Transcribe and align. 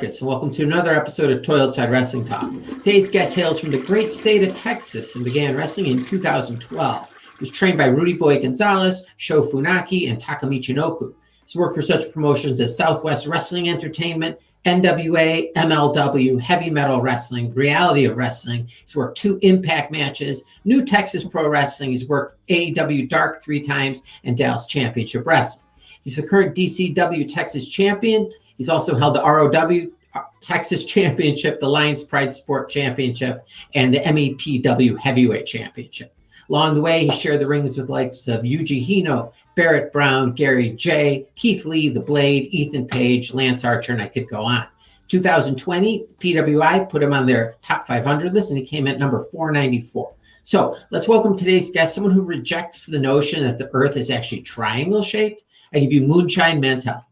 Marcus, 0.00 0.22
and 0.22 0.28
welcome 0.30 0.50
to 0.50 0.62
another 0.62 0.94
episode 0.94 1.30
of 1.30 1.42
Toilet 1.42 1.74
Side 1.74 1.90
Wrestling 1.90 2.24
Talk. 2.24 2.50
Today's 2.50 3.10
guest 3.10 3.36
hails 3.36 3.60
from 3.60 3.70
the 3.70 3.76
great 3.76 4.10
state 4.10 4.42
of 4.42 4.54
Texas 4.54 5.14
and 5.14 5.22
began 5.22 5.54
wrestling 5.54 5.88
in 5.88 6.06
2012. 6.06 7.08
He 7.10 7.28
was 7.38 7.50
trained 7.50 7.76
by 7.76 7.84
Rudy 7.84 8.14
Boy 8.14 8.40
Gonzalez, 8.40 9.04
Sho 9.18 9.42
Funaki, 9.42 10.10
and 10.10 10.18
Taka 10.18 10.46
Michinoku. 10.46 11.12
He's 11.42 11.54
worked 11.54 11.74
for 11.74 11.82
such 11.82 12.14
promotions 12.14 12.62
as 12.62 12.78
Southwest 12.78 13.26
Wrestling 13.26 13.68
Entertainment, 13.68 14.38
NWA, 14.64 15.52
MLW, 15.52 16.40
Heavy 16.40 16.70
Metal 16.70 17.02
Wrestling, 17.02 17.52
Reality 17.52 18.06
of 18.06 18.16
Wrestling. 18.16 18.68
He's 18.80 18.96
worked 18.96 19.18
two 19.18 19.38
Impact 19.42 19.92
matches, 19.92 20.46
New 20.64 20.86
Texas 20.86 21.24
Pro 21.24 21.46
Wrestling. 21.46 21.90
He's 21.90 22.08
worked 22.08 22.36
AEW 22.48 23.06
Dark 23.06 23.42
three 23.42 23.60
times 23.60 24.02
and 24.24 24.34
Dallas 24.34 24.66
Championship 24.66 25.26
Wrestling. 25.26 25.66
He's 26.04 26.16
the 26.16 26.26
current 26.26 26.56
DCW 26.56 27.30
Texas 27.30 27.68
champion. 27.68 28.32
He's 28.60 28.68
also 28.68 28.94
held 28.94 29.16
the 29.16 29.22
ROW 29.22 29.88
uh, 30.14 30.24
Texas 30.42 30.84
Championship, 30.84 31.60
the 31.60 31.66
Lions 31.66 32.04
Pride 32.04 32.34
Sport 32.34 32.68
Championship, 32.68 33.48
and 33.74 33.94
the 33.94 34.00
MEPW 34.00 34.98
Heavyweight 34.98 35.46
Championship. 35.46 36.14
Along 36.50 36.74
the 36.74 36.82
way, 36.82 37.06
he 37.06 37.10
shared 37.10 37.40
the 37.40 37.46
rings 37.46 37.78
with 37.78 37.88
likes 37.88 38.28
of 38.28 38.42
Yuji 38.42 38.86
Hino, 38.86 39.32
Barrett 39.54 39.94
Brown, 39.94 40.32
Gary 40.32 40.72
Jay, 40.72 41.26
Keith 41.36 41.64
Lee, 41.64 41.88
The 41.88 42.02
Blade, 42.02 42.48
Ethan 42.52 42.86
Page, 42.86 43.32
Lance 43.32 43.64
Archer, 43.64 43.94
and 43.94 44.02
I 44.02 44.08
could 44.08 44.28
go 44.28 44.42
on. 44.42 44.66
2020, 45.08 46.04
PWI 46.18 46.86
put 46.90 47.02
him 47.02 47.14
on 47.14 47.24
their 47.24 47.54
top 47.62 47.86
500 47.86 48.34
list, 48.34 48.50
and 48.50 48.58
he 48.58 48.66
came 48.66 48.86
at 48.86 48.98
number 48.98 49.24
494. 49.32 50.12
So 50.42 50.76
let's 50.90 51.08
welcome 51.08 51.34
today's 51.34 51.70
guest, 51.70 51.94
someone 51.94 52.12
who 52.12 52.24
rejects 52.24 52.84
the 52.84 52.98
notion 52.98 53.42
that 53.44 53.56
the 53.56 53.70
Earth 53.72 53.96
is 53.96 54.10
actually 54.10 54.42
triangle 54.42 55.02
shaped. 55.02 55.44
I 55.72 55.78
give 55.78 55.94
you 55.94 56.02
Moonshine 56.02 56.60
Mantell. 56.60 57.06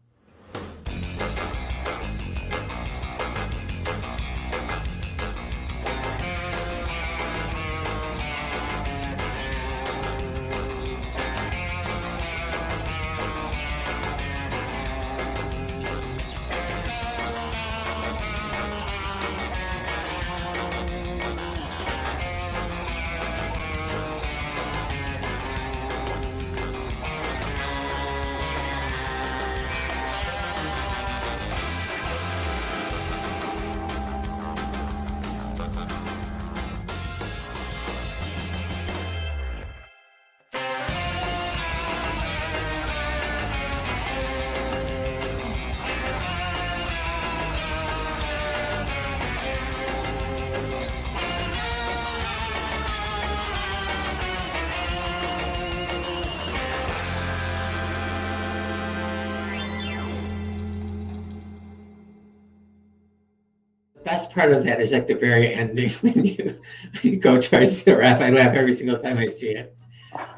Best 64.09 64.33
part 64.33 64.51
of 64.51 64.63
that 64.65 64.81
is 64.81 64.91
at 64.91 65.07
the 65.07 65.15
very 65.15 65.53
ending 65.53 65.89
when 66.01 66.25
you, 66.25 66.59
when 67.01 67.13
you 67.13 67.17
go 67.17 67.39
towards 67.39 67.83
the 67.83 67.95
ref. 67.95 68.21
I 68.21 68.29
laugh 68.29 68.55
every 68.55 68.73
single 68.73 68.99
time 68.99 69.17
I 69.17 69.27
see 69.27 69.51
it. 69.51 69.75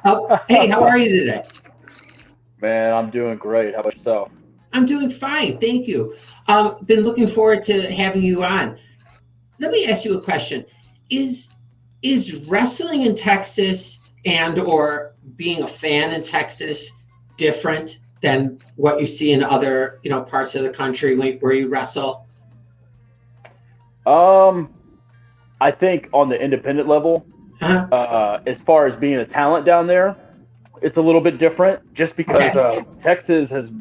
Oh, 0.05 0.37
hey, 0.47 0.67
how 0.67 0.83
are 0.83 0.97
you 0.97 1.19
today? 1.19 1.47
Man, 2.61 2.93
I'm 2.93 3.09
doing 3.09 3.37
great. 3.37 3.73
How 3.73 3.81
about 3.81 3.95
yourself? 3.95 4.31
I'm 4.73 4.85
doing 4.85 5.09
fine, 5.09 5.57
thank 5.57 5.87
you. 5.87 6.15
Um, 6.47 6.77
been 6.85 7.01
looking 7.01 7.27
forward 7.27 7.63
to 7.63 7.93
having 7.93 8.23
you 8.23 8.43
on. 8.43 8.77
Let 9.59 9.71
me 9.71 9.85
ask 9.85 10.05
you 10.05 10.17
a 10.17 10.21
question: 10.21 10.65
Is 11.09 11.51
is 12.01 12.43
wrestling 12.47 13.01
in 13.01 13.15
Texas 13.15 13.99
and 14.25 14.57
or 14.59 15.13
being 15.35 15.61
a 15.61 15.67
fan 15.67 16.13
in 16.13 16.23
Texas 16.23 16.91
different 17.37 17.99
than 18.21 18.59
what 18.75 18.99
you 18.99 19.07
see 19.07 19.33
in 19.33 19.43
other 19.43 19.99
you 20.03 20.09
know 20.09 20.21
parts 20.21 20.55
of 20.55 20.63
the 20.63 20.69
country 20.69 21.15
where, 21.17 21.33
where 21.33 21.53
you 21.53 21.67
wrestle? 21.67 22.27
Um, 24.05 24.69
I 25.59 25.71
think 25.71 26.09
on 26.13 26.29
the 26.29 26.41
independent 26.41 26.87
level, 26.87 27.25
Huh? 27.61 27.87
uh, 27.91 28.39
as 28.47 28.57
far 28.57 28.87
as 28.87 28.95
being 28.95 29.17
a 29.17 29.25
talent 29.25 29.65
down 29.65 29.85
there, 29.87 30.17
it's 30.81 30.97
a 30.97 31.01
little 31.01 31.21
bit 31.21 31.37
different. 31.37 31.93
Just 31.93 32.15
because 32.15 32.55
uh, 32.55 32.81
Texas 33.01 33.51
has 33.51 33.71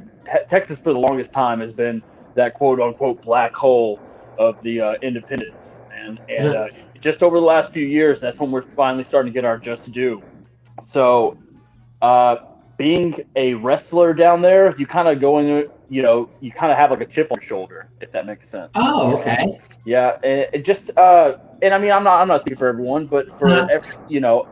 Texas 0.50 0.78
for 0.78 0.92
the 0.92 1.00
longest 1.00 1.32
time 1.32 1.60
has 1.60 1.72
been 1.72 2.02
that 2.34 2.54
quote 2.54 2.80
unquote 2.80 3.22
black 3.22 3.54
hole 3.54 4.02
of 4.38 4.60
the 4.62 4.80
uh, 4.80 4.94
independents, 5.02 5.68
and 5.90 6.20
and 6.28 6.54
uh, 6.54 6.66
just 7.00 7.22
over 7.22 7.38
the 7.40 7.46
last 7.46 7.72
few 7.72 7.86
years, 7.86 8.20
that's 8.20 8.38
when 8.38 8.50
we're 8.50 8.62
finally 8.76 9.04
starting 9.04 9.32
to 9.32 9.34
get 9.34 9.44
our 9.46 9.58
just 9.58 9.90
due. 9.90 10.22
So, 10.88 11.38
uh, 12.02 12.36
being 12.80 13.14
a 13.36 13.52
wrestler 13.52 14.14
down 14.14 14.40
there, 14.40 14.74
you 14.78 14.86
kind 14.86 15.06
of 15.06 15.20
go 15.20 15.38
in, 15.38 15.68
you 15.90 16.00
know, 16.00 16.30
you 16.40 16.50
kind 16.50 16.72
of 16.72 16.78
have 16.78 16.90
like 16.90 17.02
a 17.02 17.06
chip 17.06 17.28
on 17.30 17.36
your 17.38 17.46
shoulder, 17.46 17.90
if 18.00 18.10
that 18.12 18.24
makes 18.24 18.48
sense. 18.48 18.70
Oh, 18.74 19.18
okay. 19.18 19.60
Yeah, 19.84 20.16
and 20.24 20.46
it 20.54 20.64
just 20.64 20.90
uh, 20.96 21.34
and 21.60 21.74
I 21.74 21.78
mean, 21.78 21.92
I'm 21.92 22.04
not 22.04 22.22
I'm 22.22 22.28
not 22.28 22.40
speaking 22.40 22.56
for 22.56 22.68
everyone, 22.68 23.06
but 23.06 23.26
for 23.38 23.48
Yeah. 23.50 23.66
every, 23.70 23.90
you 24.08 24.20
know, 24.20 24.48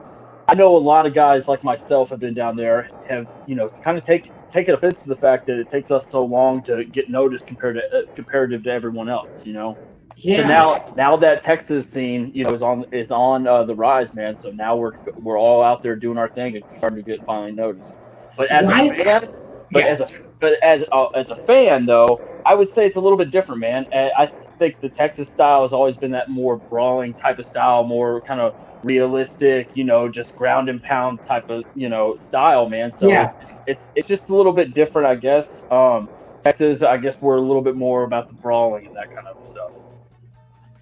I 0.47 0.55
know 0.57 0.77
a 0.77 0.79
lot 0.79 1.07
of 1.07 1.15
guys 1.15 1.49
like 1.49 1.65
myself 1.65 2.11
have 2.11 2.21
been 2.21 2.35
down 2.35 2.55
there, 2.55 2.91
have 3.09 3.29
you 3.47 3.55
know, 3.55 3.71
kind 3.83 3.97
of 3.97 4.05
take 4.05 4.35
taken 4.53 4.75
offense 4.75 4.99
to 4.99 5.09
the 5.09 5.17
fact 5.17 5.47
that 5.47 5.59
it 5.59 5.71
takes 5.71 5.91
us 5.91 6.07
so 6.11 6.23
long 6.23 6.63
to 6.65 6.85
get 6.85 7.09
noticed 7.09 7.47
compared 7.47 7.77
to 7.77 7.99
uh, 7.99 8.03
comparative 8.15 8.63
to 8.65 8.71
everyone 8.71 9.09
else, 9.09 9.31
you 9.43 9.55
know. 9.55 9.79
Yeah. 10.17 10.43
So 10.43 10.49
now 10.49 10.81
now 10.95 11.17
that 11.17 11.43
Texas 11.45 11.91
scene, 11.91 12.31
you 12.35 12.45
know, 12.45 12.53
is 12.53 12.61
on 12.61 12.85
is 12.93 13.11
on 13.11 13.47
uh, 13.47 13.65
the 13.65 13.75
rise, 13.75 14.13
man. 14.13 14.37
So 14.39 14.51
now 14.51 14.77
we're 14.77 14.93
we're 15.17 15.39
all 15.39 15.63
out 15.63 15.83
there 15.83 15.97
doing 15.97 16.19
our 16.19 16.29
thing 16.29 16.57
and 16.57 16.65
starting 16.77 16.99
to 16.99 17.03
get 17.03 17.25
finally 17.25 17.53
noticed. 17.53 17.89
But 18.39 18.51
as 18.51 18.67
Why- 18.67 18.85
a 18.85 19.05
fan, 19.05 19.29
but 19.73 19.83
Yeah. 19.85 19.89
as 19.91 20.01
a 20.01 20.09
but 20.41 20.53
as 20.63 20.85
uh, 20.93 21.07
as 21.09 21.29
a 21.31 21.37
fan 21.37 21.85
though, 21.85 22.21
I 22.47 22.55
would 22.55 22.71
say 22.71 22.87
it's 22.87 22.97
a 22.97 23.01
little 23.01 23.19
bit 23.19 23.31
different, 23.33 23.61
man. 23.61 23.87
Uh, 23.93 24.09
I 24.17 24.31
think 24.59 24.81
the 24.81 24.89
Texas 24.89 25.29
style 25.29 25.63
has 25.63 25.73
always 25.73 25.97
been 25.97 26.13
that 26.13 26.31
more 26.31 26.57
brawling 26.57 27.13
type 27.15 27.39
of 27.41 27.47
style, 27.47 27.83
more 27.85 28.21
kind 28.23 28.41
of 28.41 28.55
realistic, 28.85 29.69
you 29.75 29.83
know, 29.85 30.09
just 30.09 30.35
ground 30.37 30.69
and 30.69 30.81
pound 30.83 31.19
type 31.27 31.51
of 31.51 31.65
you 31.75 31.89
know 31.89 32.17
style, 32.29 32.69
man. 32.69 32.93
So 32.99 33.09
Yeah. 33.09 33.33
it's 33.67 33.83
it's 33.97 34.07
just 34.09 34.29
a 34.29 34.35
little 34.35 34.53
bit 34.53 34.73
different, 34.73 35.09
I 35.09 35.17
guess. 35.17 35.49
Um, 35.71 36.09
Texas, 36.45 36.83
I 36.83 36.97
guess 36.99 37.17
we're 37.21 37.37
a 37.37 37.41
little 37.41 37.61
bit 37.63 37.75
more 37.75 38.05
about 38.05 38.29
the 38.29 38.35
brawling 38.35 38.87
and 38.87 38.95
that 38.97 39.13
kind 39.13 39.27
of 39.27 39.37
stuff. 39.53 39.73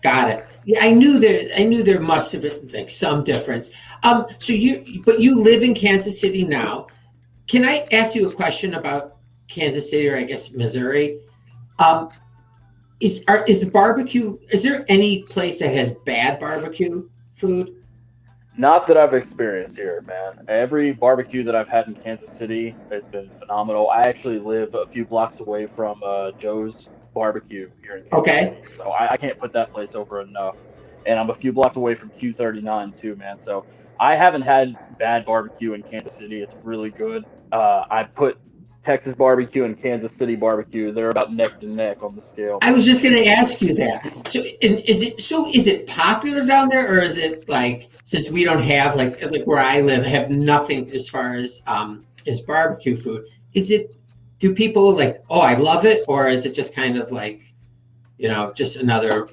Got 0.03 0.31
it. 0.31 0.45
Yeah, 0.67 0.81
I 0.83 0.91
knew 0.93 1.19
there. 1.19 1.47
I 1.59 1.65
knew 1.65 1.83
there 1.83 2.01
must 2.01 2.31
have 2.33 2.43
been 2.43 2.53
like 2.75 2.91
some 2.91 3.25
difference. 3.25 3.73
Um, 4.05 4.27
so 4.39 4.53
you, 4.53 5.03
but 5.05 5.21
you 5.21 5.41
live 5.43 5.63
in 5.63 5.75
Kansas 5.75 6.21
City 6.21 6.45
now. 6.45 6.87
Can 7.49 7.65
I 7.65 7.87
ask 7.93 8.15
you 8.15 8.29
a 8.29 8.35
question 8.35 8.75
about 8.75 9.17
Kansas 9.49 9.91
City, 9.91 10.09
or 10.09 10.17
I 10.17 10.25
guess 10.25 10.55
Missouri? 10.55 11.21
Um, 11.79 12.11
is 13.01 13.25
are, 13.29 13.45
is 13.45 13.65
the 13.65 13.71
barbecue? 13.71 14.39
Is 14.51 14.65
there 14.65 14.85
any 14.89 15.23
place 15.25 15.61
that 15.61 15.73
has 15.75 15.95
bad 16.05 16.41
barbecue 16.41 17.09
food? 17.33 17.75
Not 18.59 18.87
that 18.87 18.97
I've 18.97 19.13
experienced 19.13 19.77
here, 19.77 20.03
man. 20.07 20.47
Every 20.49 20.93
barbecue 20.93 21.45
that 21.45 21.55
I've 21.55 21.69
had 21.69 21.89
in 21.89 21.95
Kansas 21.95 22.31
City 22.39 22.75
has 22.91 23.05
been 23.05 23.31
phenomenal. 23.39 23.91
I 23.91 24.01
actually 24.01 24.39
live 24.39 24.75
a 24.75 24.87
few 24.87 25.05
blocks 25.05 25.41
away 25.41 25.67
from 25.67 26.03
uh, 26.03 26.33
Joe's 26.33 26.89
Barbecue 27.15 27.71
here 27.83 27.99
in 27.99 28.03
Kansas 28.05 28.19
Okay. 28.19 28.59
City, 28.63 28.77
so 28.79 28.91
I, 28.91 29.11
I 29.13 29.17
can't 29.19 29.39
put 29.39 29.53
that 29.53 29.73
place 29.75 29.95
over 29.95 30.23
enough. 30.23 30.57
And 31.05 31.21
I'm 31.21 31.29
a 31.29 31.35
few 31.35 31.53
blocks 31.53 31.77
away 31.77 31.95
from 31.95 32.11
Q39 32.11 32.99
too, 32.99 33.15
man. 33.17 33.39
So 33.45 33.67
I 34.01 34.17
haven't 34.17 34.43
had 34.43 34.75
bad 34.99 35.27
barbecue 35.27 35.75
in 35.75 35.83
Kansas 35.83 36.15
City. 36.15 36.41
It's 36.41 36.55
really 36.65 36.91
good. 36.91 37.27
Uh, 37.53 37.85
I 37.91 38.05
put 38.05 38.39
Texas 38.85 39.15
barbecue 39.15 39.65
and 39.65 39.81
Kansas 39.81 40.13
City 40.13 40.37
barbecue. 40.37 40.93
They're 40.93 41.11
about 41.11 41.33
neck 41.33 41.59
to 41.61 41.67
neck 41.67 42.03
on 42.03 42.15
the 42.15 42.23
scale. 42.33 42.59
I 42.63 42.73
was 42.73 42.85
just 42.85 43.03
going 43.03 43.17
to 43.17 43.27
ask 43.27 43.61
you 43.61 43.75
that. 43.75 44.29
So, 44.29 44.41
and 44.63 44.79
is 44.89 45.03
it 45.03 45.21
so? 45.21 45.49
Is 45.49 45.67
it 45.67 45.87
popular 45.87 46.47
down 46.47 46.69
there, 46.69 46.87
or 46.97 47.01
is 47.01 47.19
it 47.19 47.49
like 47.49 47.91
since 48.05 48.31
we 48.31 48.45
don't 48.45 48.63
have 48.63 48.95
like 48.95 49.21
like 49.23 49.45
where 49.45 49.59
I 49.59 49.81
live, 49.81 50.05
I 50.05 50.09
have 50.09 50.31
nothing 50.31 50.91
as 50.93 51.09
far 51.09 51.35
as 51.35 51.63
um 51.67 52.07
as 52.27 52.41
barbecue 52.41 52.97
food. 52.97 53.27
Is 53.55 53.71
it? 53.71 53.95
Do 54.39 54.55
people 54.55 54.95
like? 54.95 55.23
Oh, 55.31 55.41
I 55.41 55.55
love 55.55 55.85
it, 55.85 56.05
or 56.09 56.29
is 56.29 56.47
it 56.47 56.55
just 56.55 56.75
kind 56.75 56.99
of 56.99 57.11
like, 57.11 57.55
you 58.19 58.29
know, 58.29 58.53
just 58.53 58.77
another 58.77 59.29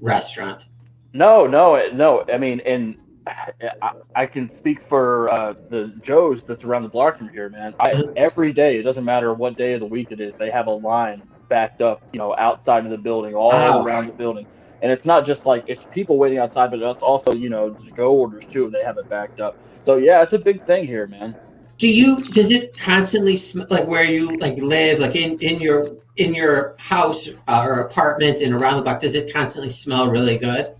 restaurant? 0.00 0.66
No, 1.12 1.46
no, 1.46 1.88
no. 1.92 2.24
I 2.32 2.38
mean, 2.38 2.60
and 2.60 2.96
I, 3.26 3.90
I 4.14 4.26
can 4.26 4.52
speak 4.52 4.78
for 4.88 5.32
uh, 5.32 5.54
the 5.70 5.92
Joes 6.02 6.42
that's 6.46 6.64
around 6.64 6.82
the 6.82 6.88
block 6.88 7.18
from 7.18 7.28
here, 7.28 7.48
man. 7.48 7.74
I, 7.80 7.94
every 8.16 8.52
day, 8.52 8.78
it 8.78 8.82
doesn't 8.82 9.04
matter 9.04 9.32
what 9.32 9.56
day 9.56 9.74
of 9.74 9.80
the 9.80 9.86
week 9.86 10.08
it 10.10 10.20
is, 10.20 10.34
they 10.38 10.50
have 10.50 10.66
a 10.66 10.72
line 10.72 11.22
backed 11.48 11.82
up, 11.82 12.02
you 12.12 12.18
know, 12.18 12.34
outside 12.36 12.84
of 12.84 12.90
the 12.90 12.98
building, 12.98 13.34
all 13.34 13.50
Wow. 13.50 13.84
around 13.84 14.06
the 14.06 14.12
building. 14.12 14.46
And 14.82 14.90
it's 14.90 15.04
not 15.04 15.24
just 15.24 15.46
like 15.46 15.64
it's 15.68 15.84
people 15.92 16.18
waiting 16.18 16.38
outside, 16.38 16.70
but 16.70 16.80
it's 16.80 17.02
also, 17.02 17.32
you 17.32 17.48
know, 17.48 17.76
go 17.96 18.12
orders 18.12 18.42
too. 18.50 18.64
And 18.64 18.74
they 18.74 18.82
have 18.82 18.98
it 18.98 19.08
backed 19.08 19.40
up. 19.40 19.56
So 19.86 19.96
yeah, 19.96 20.22
it's 20.22 20.32
a 20.32 20.38
big 20.38 20.64
thing 20.64 20.86
here, 20.86 21.06
man. 21.06 21.36
Do 21.78 21.88
you? 21.88 22.24
Does 22.32 22.50
it 22.50 22.76
constantly 22.76 23.36
smell 23.36 23.66
like 23.70 23.86
where 23.86 24.04
you 24.04 24.36
like 24.38 24.58
live, 24.58 24.98
like 24.98 25.14
in 25.14 25.38
in 25.38 25.60
your 25.60 25.90
in 26.16 26.34
your 26.34 26.74
house 26.78 27.28
uh, 27.48 27.64
or 27.64 27.80
apartment 27.80 28.40
and 28.40 28.54
around 28.54 28.76
the 28.78 28.82
block? 28.82 29.00
Does 29.00 29.14
it 29.14 29.32
constantly 29.32 29.70
smell 29.70 30.08
really 30.08 30.38
good? 30.38 30.74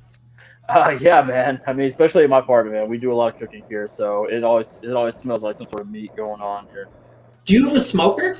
Uh, 0.75 0.91
yeah, 1.01 1.23
man. 1.23 1.61
I 1.67 1.73
mean, 1.73 1.89
especially 1.89 2.25
in 2.25 2.31
my 2.31 2.39
apartment, 2.39 2.77
man. 2.77 2.89
We 2.89 2.99
do 2.99 3.13
a 3.13 3.15
lot 3.15 3.33
of 3.35 3.39
cooking 3.39 3.65
here, 3.69 3.91
so 3.97 4.27
it 4.27 4.43
always 4.45 4.67
it 4.83 4.93
always 4.93 5.15
smells 5.17 5.43
like 5.43 5.57
some 5.57 5.67
sort 5.69 5.81
of 5.83 5.91
meat 5.91 6.15
going 6.17 6.41
on 6.41 6.67
here. 6.73 6.89
Do 7.45 7.55
you 7.55 7.67
have 7.67 7.77
a 7.77 7.81
smoker? 7.81 8.39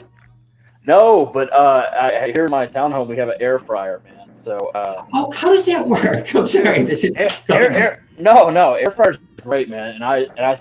No, 0.87 1.27
but 1.27 1.53
uh, 1.53 1.91
I, 2.01 2.33
here 2.35 2.45
in 2.47 2.51
my 2.51 2.67
townhome 2.67 3.07
we 3.07 3.17
have 3.17 3.29
an 3.29 3.37
air 3.41 3.59
fryer, 3.59 4.03
man. 4.05 4.31
So 4.45 4.57
uh, 4.75 5.05
Oh, 5.15 5.31
how 5.31 5.51
does 5.51 5.67
that 5.67 5.87
work? 5.87 6.35
I'm 6.35 6.47
sorry. 6.47 6.83
This 6.83 7.05
is 7.05 7.17
air, 7.17 7.29
air, 7.51 7.71
air, 7.71 8.07
no, 8.19 8.51
no, 8.51 8.75
air 8.75 8.91
fryer's 8.91 9.19
great, 9.43 9.69
man, 9.69 9.95
and 9.95 10.05
I 10.05 10.19
and 10.37 10.45
I 10.47 10.59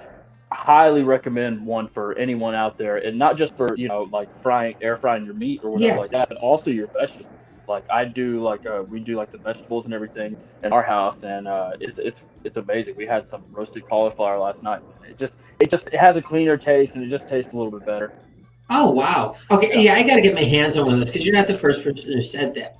highly 0.51 1.03
recommend 1.03 1.65
one 1.65 1.87
for 1.87 2.13
anyone 2.17 2.53
out 2.53 2.77
there, 2.77 2.97
and 2.97 3.17
not 3.17 3.37
just 3.37 3.55
for 3.57 3.75
you 3.77 3.87
know 3.87 4.03
like 4.11 4.29
frying, 4.43 4.75
air 4.81 4.97
frying 4.97 5.25
your 5.25 5.33
meat 5.33 5.61
or 5.63 5.71
whatever 5.71 5.93
Yeah. 5.93 5.99
like 5.99 6.11
that, 6.11 6.29
but 6.29 6.37
also 6.37 6.69
your 6.69 6.87
vegetables. 6.87 7.27
Like 7.67 7.85
I 7.89 8.05
do, 8.05 8.41
like 8.41 8.65
uh, 8.65 8.83
we 8.87 8.99
do 8.99 9.15
like 9.15 9.31
the 9.31 9.37
vegetables 9.37 9.85
and 9.85 9.93
everything 9.93 10.35
in 10.63 10.73
our 10.73 10.83
house, 10.83 11.17
and 11.23 11.47
uh, 11.47 11.71
it's 11.79 11.97
it's 11.99 12.19
it's 12.43 12.57
amazing. 12.57 12.95
We 12.95 13.05
had 13.05 13.27
some 13.29 13.43
roasted 13.51 13.87
cauliflower 13.87 14.39
last 14.39 14.61
night. 14.63 14.81
It 15.07 15.17
just 15.17 15.33
it 15.59 15.69
just 15.69 15.87
it 15.87 15.99
has 15.99 16.17
a 16.17 16.21
cleaner 16.21 16.57
taste, 16.57 16.95
and 16.95 17.03
it 17.03 17.09
just 17.09 17.29
tastes 17.29 17.53
a 17.53 17.55
little 17.55 17.71
bit 17.71 17.85
better. 17.85 18.13
Oh 18.69 18.91
wow. 18.91 19.37
Okay, 19.51 19.83
yeah, 19.83 19.93
I 19.93 20.03
got 20.03 20.15
to 20.15 20.21
get 20.21 20.33
my 20.33 20.41
hands 20.41 20.77
on 20.77 20.85
one 20.85 20.93
of 20.93 20.99
those 20.99 21.09
because 21.09 21.25
you're 21.25 21.35
not 21.35 21.47
the 21.47 21.57
first 21.57 21.83
person 21.83 22.11
who 22.11 22.21
said 22.21 22.55
that. 22.55 22.77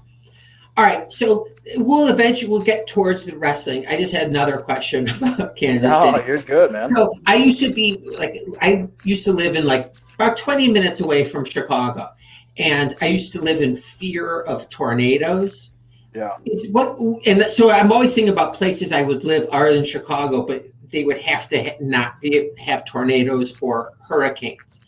All 0.78 0.86
right, 0.86 1.12
so 1.12 1.48
we'll 1.78 2.07
eventually 2.07 2.50
we'll 2.50 2.62
get 2.62 2.88
towards 2.88 3.25
the 3.25 3.38
wrestling. 3.38 3.86
I 3.88 3.98
just 3.98 4.13
had 4.13 4.28
another 4.28 4.57
question 4.57 5.10
about 5.22 5.56
Kansas 5.57 6.00
City. 6.01 6.24
you're 6.25 6.42
good, 6.42 6.72
man. 6.72 6.95
So 6.95 7.13
I 7.28 7.36
used 7.36 7.60
to 7.60 7.74
be 7.74 8.01
like 8.18 8.31
I 8.62 8.89
used 9.04 9.25
to 9.25 9.33
live 9.33 9.56
in 9.56 9.66
like 9.66 9.94
about 10.16 10.38
20 10.38 10.69
minutes 10.69 11.01
away 11.01 11.25
from 11.25 11.44
Chicago, 11.44 12.10
and 12.57 12.95
I 13.01 13.07
used 13.07 13.33
to 13.33 13.42
live 13.42 13.62
in 13.62 13.75
fear 13.75 14.42
of 14.42 14.69
tornadoes. 14.69 15.71
Yeah. 16.13 16.31
It's 16.45 16.69
what, 16.71 16.98
and 17.25 17.44
so 17.44 17.71
I'm 17.71 17.92
always 17.92 18.13
thinking 18.13 18.33
about 18.33 18.53
places 18.53 18.92
I 18.92 19.01
would 19.01 19.24
live 19.24 19.48
other 19.51 19.74
than 19.74 19.86
Chicago, 19.86 20.45
but 20.45 20.65
they 20.92 21.06
would 21.06 21.18
have 21.21 21.48
to 21.50 21.74
not 21.80 22.19
be, 22.19 22.51
have 22.59 22.83
tornadoes 22.86 23.57
or 23.62 23.94
hurricanes. 24.07 24.83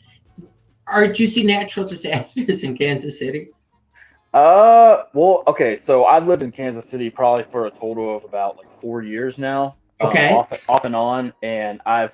Are 0.88 1.08
do 1.08 1.24
you 1.24 1.28
see 1.28 1.44
natural 1.44 1.88
disasters 1.90 2.64
in 2.64 2.78
Kansas 2.78 3.20
City? 3.20 3.50
Uh, 4.34 5.04
well, 5.14 5.44
okay. 5.48 5.78
So 5.86 6.06
I've 6.06 6.28
lived 6.28 6.44
in 6.44 6.52
Kansas 6.52 6.90
City 6.90 7.10
probably 7.10 7.46
for 7.52 7.68
a 7.68 7.72
total 7.72 8.18
of 8.18 8.26
about 8.26 8.58
like 8.58 8.68
four 8.82 9.02
years 9.02 9.38
now. 9.38 9.76
um, 10.02 10.08
Okay. 10.10 10.34
off, 10.34 10.52
off 10.68 10.86
and 10.86 10.96
on, 10.96 11.32
and 11.42 11.80
I've, 11.86 12.12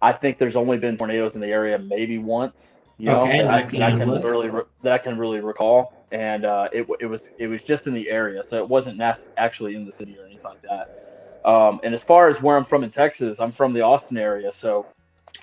I 0.00 0.12
think 0.12 0.38
there's 0.38 0.56
only 0.56 0.76
been 0.78 0.96
tornadoes 0.96 1.34
in 1.34 1.40
the 1.40 1.48
area 1.48 1.78
maybe 1.78 2.18
once. 2.18 2.60
You 2.98 3.06
know, 3.06 3.22
Okay, 3.22 3.38
that, 3.42 3.50
I, 3.50 3.62
that 3.62 3.82
I 3.82 3.98
can 3.98 4.08
wood. 4.08 4.24
really 4.24 4.50
re- 4.50 4.62
that 4.82 4.92
I 4.92 4.98
can 4.98 5.18
really 5.18 5.40
recall, 5.40 5.92
and 6.12 6.44
uh, 6.44 6.68
it 6.72 6.86
it 7.00 7.06
was 7.06 7.22
it 7.38 7.48
was 7.48 7.62
just 7.62 7.86
in 7.88 7.94
the 7.94 8.08
area, 8.08 8.42
so 8.48 8.56
it 8.58 8.68
wasn't 8.68 8.98
nat- 8.98 9.20
actually 9.36 9.74
in 9.74 9.84
the 9.84 9.92
city 9.92 10.16
or 10.18 10.24
anything 10.26 10.40
like 10.44 10.62
that. 10.62 11.48
Um, 11.48 11.80
and 11.82 11.92
as 11.92 12.02
far 12.02 12.28
as 12.28 12.40
where 12.40 12.56
I'm 12.56 12.64
from 12.64 12.84
in 12.84 12.90
Texas, 12.90 13.40
I'm 13.40 13.50
from 13.52 13.72
the 13.72 13.80
Austin 13.80 14.16
area, 14.16 14.52
so 14.52 14.86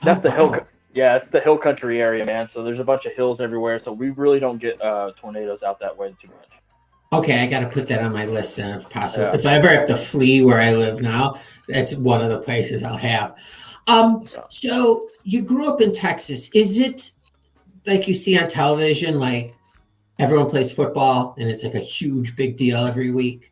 that's 0.01 0.19
Oh, 0.19 0.24
the 0.24 0.31
hill. 0.31 0.50
wow. 0.51 0.65
Yeah, 0.94 1.15
it's 1.15 1.30
the 1.30 1.39
hill 1.39 1.57
country 1.57 2.01
area, 2.01 2.25
man. 2.25 2.48
So 2.50 2.63
there's 2.63 2.80
a 2.80 2.83
bunch 2.83 3.06
of 3.06 3.13
hills 3.13 3.39
everywhere. 3.39 3.80
So 3.80 3.94
we 3.94 4.09
really 4.09 4.39
don't 4.39 4.57
get 4.57 4.81
uh, 4.81 5.12
tornadoes 5.18 5.63
out 5.63 5.80
that 5.80 5.95
way 5.97 6.13
too 6.21 6.27
much. 6.27 6.50
Okay, 7.13 7.42
I 7.42 7.45
got 7.47 7.62
to 7.62 7.68
put 7.69 7.88
that 7.88 8.04
on 8.04 8.12
my 8.12 8.25
list 8.25 8.57
then, 8.57 8.77
if 8.77 8.89
possible. 8.89 9.27
Yeah. 9.27 9.36
If 9.36 9.45
I 9.45 9.54
ever 9.54 9.69
have 9.69 9.88
to 9.88 9.95
flee 9.95 10.44
where 10.44 10.59
I 10.59 10.74
live 10.74 11.01
now, 11.01 11.36
that's 11.69 11.95
one 11.95 12.21
of 12.21 12.30
the 12.30 12.42
places 12.42 12.83
I'll 12.83 12.97
have. 12.97 13.38
Um, 13.88 14.27
Yeah. 14.33 14.42
so 14.50 15.07
you 15.24 15.44
grew 15.44 15.71
up 15.71 15.80
in 15.80 15.94
Texas. 15.94 16.54
Is 16.54 16.77
it 16.80 17.12
like 17.86 18.07
you 18.07 18.13
see 18.13 18.38
on 18.38 18.48
television, 18.48 19.19
like 19.19 19.56
everyone 20.19 20.50
plays 20.50 20.72
football 20.72 21.36
and 21.38 21.50
it's 21.50 21.63
like 21.63 21.75
a 21.75 21.80
huge 21.80 22.36
big 22.36 22.56
deal 22.56 22.86
every 22.86 23.12
week? 23.12 23.51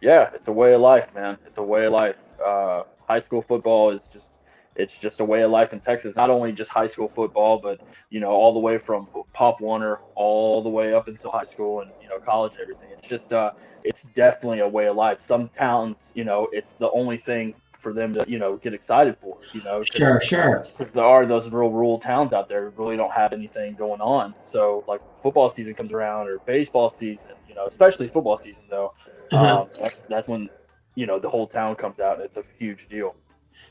Yeah, 0.00 0.30
it's 0.34 0.48
a 0.48 0.52
way 0.52 0.74
of 0.74 0.80
life, 0.80 1.08
man. 1.14 1.38
It's 1.46 1.58
a 1.58 1.62
way 1.62 1.86
of 1.86 1.92
life. 1.92 2.16
Uh, 2.44 2.82
high 3.08 3.20
school 3.20 3.42
football 3.42 3.90
is 3.90 4.00
just 4.12 4.26
it's 4.74 4.92
just 4.98 5.20
a 5.20 5.24
way 5.24 5.42
of 5.42 5.50
life 5.50 5.72
in 5.72 5.80
Texas. 5.80 6.14
Not 6.16 6.28
only 6.28 6.52
just 6.52 6.70
high 6.70 6.86
school 6.86 7.08
football, 7.08 7.58
but 7.58 7.80
you 8.10 8.20
know 8.20 8.30
all 8.30 8.52
the 8.52 8.60
way 8.60 8.78
from 8.78 9.08
Pop 9.32 9.60
Warner 9.60 10.00
all 10.14 10.62
the 10.62 10.68
way 10.68 10.92
up 10.92 11.08
until 11.08 11.30
high 11.30 11.44
school 11.44 11.80
and 11.80 11.90
you 12.02 12.08
know 12.08 12.18
college 12.18 12.52
and 12.52 12.62
everything. 12.62 12.90
It's 12.98 13.08
just 13.08 13.32
uh, 13.32 13.52
it's 13.84 14.02
definitely 14.14 14.60
a 14.60 14.68
way 14.68 14.86
of 14.86 14.96
life. 14.96 15.18
Some 15.26 15.48
towns, 15.50 15.96
you 16.14 16.24
know, 16.24 16.48
it's 16.52 16.72
the 16.78 16.90
only 16.90 17.16
thing 17.16 17.54
for 17.86 17.92
them 17.92 18.12
to 18.14 18.24
you 18.28 18.36
know 18.40 18.56
get 18.56 18.74
excited 18.74 19.16
for. 19.22 19.38
You 19.52 19.62
know, 19.62 19.80
Sure, 19.84 20.20
sure. 20.20 20.66
because 20.76 20.92
there 20.92 21.04
are 21.04 21.24
those 21.24 21.44
real 21.50 21.70
rural 21.70 22.00
towns 22.00 22.32
out 22.32 22.48
there 22.48 22.68
who 22.68 22.82
really 22.82 22.96
don't 22.96 23.12
have 23.12 23.32
anything 23.32 23.74
going 23.76 24.00
on. 24.00 24.34
So 24.50 24.82
like 24.88 25.00
football 25.22 25.48
season 25.50 25.74
comes 25.74 25.92
around 25.92 26.26
or 26.26 26.38
baseball 26.40 26.92
season, 26.98 27.26
you 27.48 27.54
know, 27.54 27.66
especially 27.66 28.08
football 28.08 28.38
season 28.38 28.62
though. 28.68 28.92
Uh-huh. 29.30 29.60
Um, 29.62 29.68
that's 29.80 30.00
that's 30.08 30.26
when 30.26 30.48
you 30.96 31.06
know 31.06 31.20
the 31.20 31.28
whole 31.30 31.46
town 31.46 31.76
comes 31.76 32.00
out. 32.00 32.16
and 32.16 32.24
It's 32.24 32.36
a 32.36 32.42
huge 32.58 32.88
deal. 32.88 33.14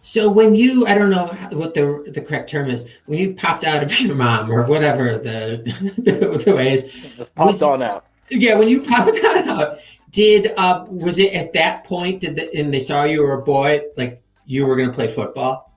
So 0.01 0.31
when 0.31 0.55
you, 0.55 0.87
I 0.87 0.97
don't 0.97 1.09
know 1.11 1.25
what 1.51 1.73
the 1.73 2.09
the 2.13 2.21
correct 2.21 2.49
term 2.49 2.69
is, 2.69 2.89
when 3.05 3.19
you 3.19 3.33
popped 3.33 3.65
out 3.65 3.83
of 3.83 3.99
your 3.99 4.15
mom 4.15 4.49
or 4.49 4.63
whatever 4.65 5.17
the 5.17 5.61
the 6.45 6.55
way 6.55 6.71
is, 6.71 6.85
Just 7.17 7.35
popped 7.35 7.47
Was- 7.47 7.61
on 7.63 7.83
out. 7.83 8.05
Yeah, 8.31 8.57
when 8.57 8.67
you 8.69 8.81
popped 8.81 9.17
out, 9.25 9.77
did 10.15 10.47
uh 10.57 10.85
was 10.87 11.19
it 11.19 11.33
at 11.33 11.51
that 11.53 11.83
point 11.83 12.21
did 12.21 12.37
the, 12.37 12.57
and 12.57 12.73
they 12.73 12.79
saw 12.79 13.03
you 13.03 13.21
were 13.21 13.39
a 13.39 13.43
boy 13.43 13.81
like 13.97 14.23
you 14.45 14.65
were 14.65 14.75
gonna 14.77 14.93
play 14.93 15.07
football? 15.07 15.73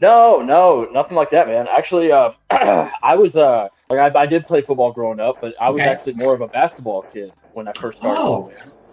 No, 0.00 0.40
no, 0.42 0.84
nothing 0.90 1.16
like 1.16 1.30
that, 1.30 1.46
man. 1.46 1.68
Actually, 1.68 2.10
uh, 2.10 2.32
I 2.50 3.14
was 3.14 3.36
uh, 3.36 3.68
like 3.90 4.16
I, 4.16 4.22
I 4.22 4.26
did 4.26 4.46
play 4.46 4.62
football 4.62 4.90
growing 4.90 5.20
up, 5.20 5.38
but 5.40 5.54
I 5.60 5.70
was 5.70 5.80
Okay. 5.80 5.90
actually 5.90 6.14
more 6.14 6.34
of 6.34 6.40
a 6.40 6.48
basketball 6.48 7.06
kid 7.12 7.32
when 7.52 7.68
I 7.68 7.72
first 7.74 7.98
started. 7.98 8.18
Oh. 8.18 8.50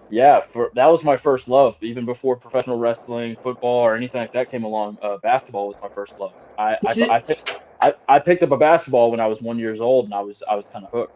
Yeah, 0.09 0.41
for 0.51 0.71
that 0.75 0.87
was 0.87 1.03
my 1.03 1.17
first 1.17 1.47
love. 1.47 1.75
Even 1.81 2.05
before 2.05 2.35
professional 2.35 2.77
wrestling, 2.77 3.37
football, 3.41 3.79
or 3.85 3.95
anything 3.95 4.21
like 4.21 4.33
that 4.33 4.51
came 4.51 4.63
along, 4.65 4.97
uh, 5.01 5.17
basketball 5.23 5.67
was 5.67 5.77
my 5.81 5.89
first 5.89 6.13
love. 6.19 6.33
I 6.57 6.77
I, 6.85 6.95
I, 7.09 7.19
picked, 7.19 7.51
I 7.81 7.93
I 8.07 8.19
picked 8.19 8.43
up 8.43 8.51
a 8.51 8.57
basketball 8.57 9.11
when 9.11 9.19
I 9.19 9.27
was 9.27 9.41
one 9.41 9.57
years 9.57 9.79
old, 9.79 10.05
and 10.05 10.13
I 10.13 10.21
was 10.21 10.43
I 10.49 10.55
was 10.55 10.65
kind 10.71 10.83
of 10.83 10.91
hooked. 10.91 11.13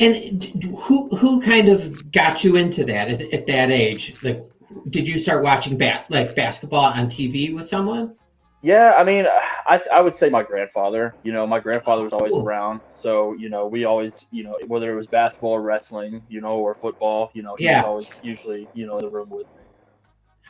And 0.00 0.40
d- 0.40 0.52
who 0.84 1.08
who 1.10 1.42
kind 1.42 1.68
of 1.68 2.10
got 2.12 2.44
you 2.44 2.56
into 2.56 2.84
that 2.84 3.08
at, 3.08 3.22
at 3.32 3.46
that 3.46 3.70
age? 3.70 4.16
Like, 4.22 4.44
did 4.88 5.08
you 5.08 5.16
start 5.18 5.44
watching 5.44 5.78
bat 5.78 6.06
like 6.10 6.34
basketball 6.34 6.86
on 6.86 7.06
TV 7.06 7.54
with 7.54 7.66
someone? 7.68 8.16
Yeah, 8.62 8.94
I 8.96 9.04
mean, 9.04 9.26
I 9.66 9.80
I 9.92 10.00
would 10.00 10.16
say 10.16 10.30
my 10.30 10.42
grandfather. 10.42 11.16
You 11.22 11.32
know, 11.32 11.46
my 11.46 11.60
grandfather 11.60 12.02
was 12.04 12.12
always 12.12 12.36
around, 12.36 12.80
so 12.92 13.34
you 13.34 13.48
know, 13.48 13.66
we 13.66 13.84
always, 13.84 14.26
you 14.30 14.44
know, 14.44 14.56
whether 14.66 14.92
it 14.92 14.96
was 14.96 15.08
basketball 15.08 15.52
or 15.52 15.62
wrestling, 15.62 16.22
you 16.28 16.40
know, 16.40 16.58
or 16.58 16.76
football, 16.76 17.30
you 17.34 17.42
know, 17.42 17.56
he 17.56 17.64
Yeah. 17.64 17.74
was 17.74 17.82
always 17.82 18.08
usually, 18.20 18.68
you 18.72 18.86
know, 18.86 18.98
in 18.98 19.02
the 19.02 19.10
room 19.10 19.30
with 19.30 19.46
me. 19.56 19.62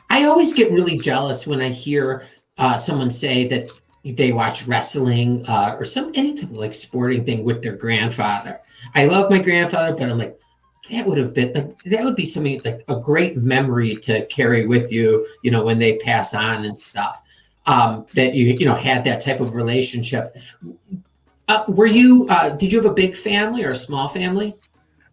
I 0.09 0.25
always 0.25 0.53
get 0.53 0.71
really 0.71 0.99
jealous 0.99 1.47
when 1.47 1.61
I 1.61 1.69
hear 1.69 2.27
uh, 2.57 2.77
someone 2.77 3.11
say 3.11 3.47
that 3.47 3.69
they 4.03 4.33
watch 4.33 4.67
wrestling 4.67 5.45
uh, 5.47 5.75
or 5.79 5.85
some 5.85 6.11
any 6.15 6.33
type 6.33 6.49
of 6.49 6.57
like 6.57 6.73
sporting 6.73 7.23
thing 7.23 7.43
with 7.43 7.63
their 7.63 7.75
grandfather. 7.75 8.59
I 8.93 9.05
love 9.05 9.31
my 9.31 9.41
grandfather, 9.41 9.95
but 9.95 10.09
I'm 10.09 10.17
like, 10.17 10.37
that 10.91 11.07
would 11.07 11.17
have 11.17 11.33
been 11.33 11.53
like 11.53 11.81
that 11.85 12.03
would 12.03 12.15
be 12.15 12.25
something 12.25 12.61
like 12.65 12.83
a 12.89 12.99
great 12.99 13.37
memory 13.37 13.95
to 13.97 14.25
carry 14.25 14.67
with 14.67 14.91
you, 14.91 15.25
you 15.41 15.51
know, 15.51 15.63
when 15.63 15.79
they 15.79 15.97
pass 15.97 16.33
on 16.33 16.65
and 16.65 16.77
stuff. 16.77 17.21
Um, 17.65 18.05
that 18.15 18.33
you 18.33 18.57
you 18.59 18.65
know 18.65 18.75
had 18.75 19.05
that 19.05 19.21
type 19.21 19.39
of 19.39 19.55
relationship. 19.55 20.35
Uh, 21.47 21.63
were 21.69 21.85
you? 21.85 22.27
Uh, 22.29 22.49
did 22.49 22.73
you 22.73 22.81
have 22.81 22.91
a 22.91 22.93
big 22.93 23.15
family 23.15 23.63
or 23.63 23.71
a 23.71 23.75
small 23.75 24.09
family? 24.09 24.55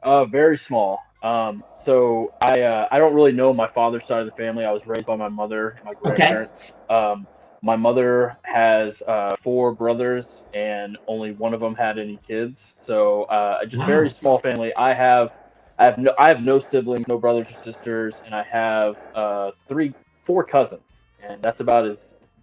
Uh, 0.03 0.25
very 0.25 0.59
small. 0.59 0.99
Um, 1.23 1.63
so 1.85 2.33
I 2.41 2.63
uh, 2.63 2.89
I 2.91 2.99
don't 2.99 3.15
really 3.15 3.33
know 3.33 3.53
my 3.53 3.69
father's 3.69 4.05
side 4.07 4.21
of 4.21 4.27
the 4.27 4.33
family. 4.33 4.65
I 4.65 4.73
was 4.73 4.85
raised 4.87 5.07
by 5.07 5.15
my 5.15 5.29
mother 5.29 5.71
and 5.71 5.85
my 5.85 6.11
Okay. 6.11 6.29
grandparents. 6.29 6.53
Um, 6.89 7.27
my 7.63 7.77
mother 7.77 8.39
has 8.45 9.03
uh, 9.03 9.37
four 9.43 9.73
brothers, 9.75 10.27
and 10.53 10.97
only 11.07 11.33
one 11.33 11.55
of 11.55 11.61
them 11.61 11.75
had 11.75 11.99
any 11.99 12.19
kids. 12.27 12.75
So 12.87 13.25
uh, 13.25 13.65
just 13.67 13.81
Wow. 13.81 13.87
very 13.87 14.11
small 14.11 14.39
family. 14.39 14.73
I 14.77 14.93
have 14.95 15.31
I 15.79 15.85
have 15.85 15.99
no 15.99 16.13
I 16.19 16.29
have 16.29 16.43
no 16.43 16.59
siblings, 16.59 17.07
no 17.09 17.19
brothers 17.19 17.51
or 17.51 17.55
sisters, 17.63 18.21
and 18.25 18.35
I 18.35 18.45
have 18.45 18.97
uh, 19.15 19.51
three 19.69 19.95
four 20.25 20.45
cousins, 20.45 20.83
and 21.19 21.43
that's 21.43 21.61
about 21.61 21.87
as 21.87 21.99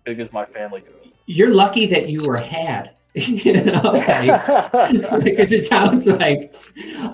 big 0.06 0.20
as 0.20 0.32
my 0.32 0.46
family 0.46 0.82
goes. 0.82 1.12
You're 1.26 1.54
lucky 1.54 1.86
that 1.88 2.10
you 2.10 2.26
were 2.26 2.38
had. 2.38 2.94
you 3.16 3.54
know, 3.66 3.82
like, 3.82 4.46
because 5.24 5.52
it 5.52 5.64
sounds 5.66 6.06
like 6.06 6.54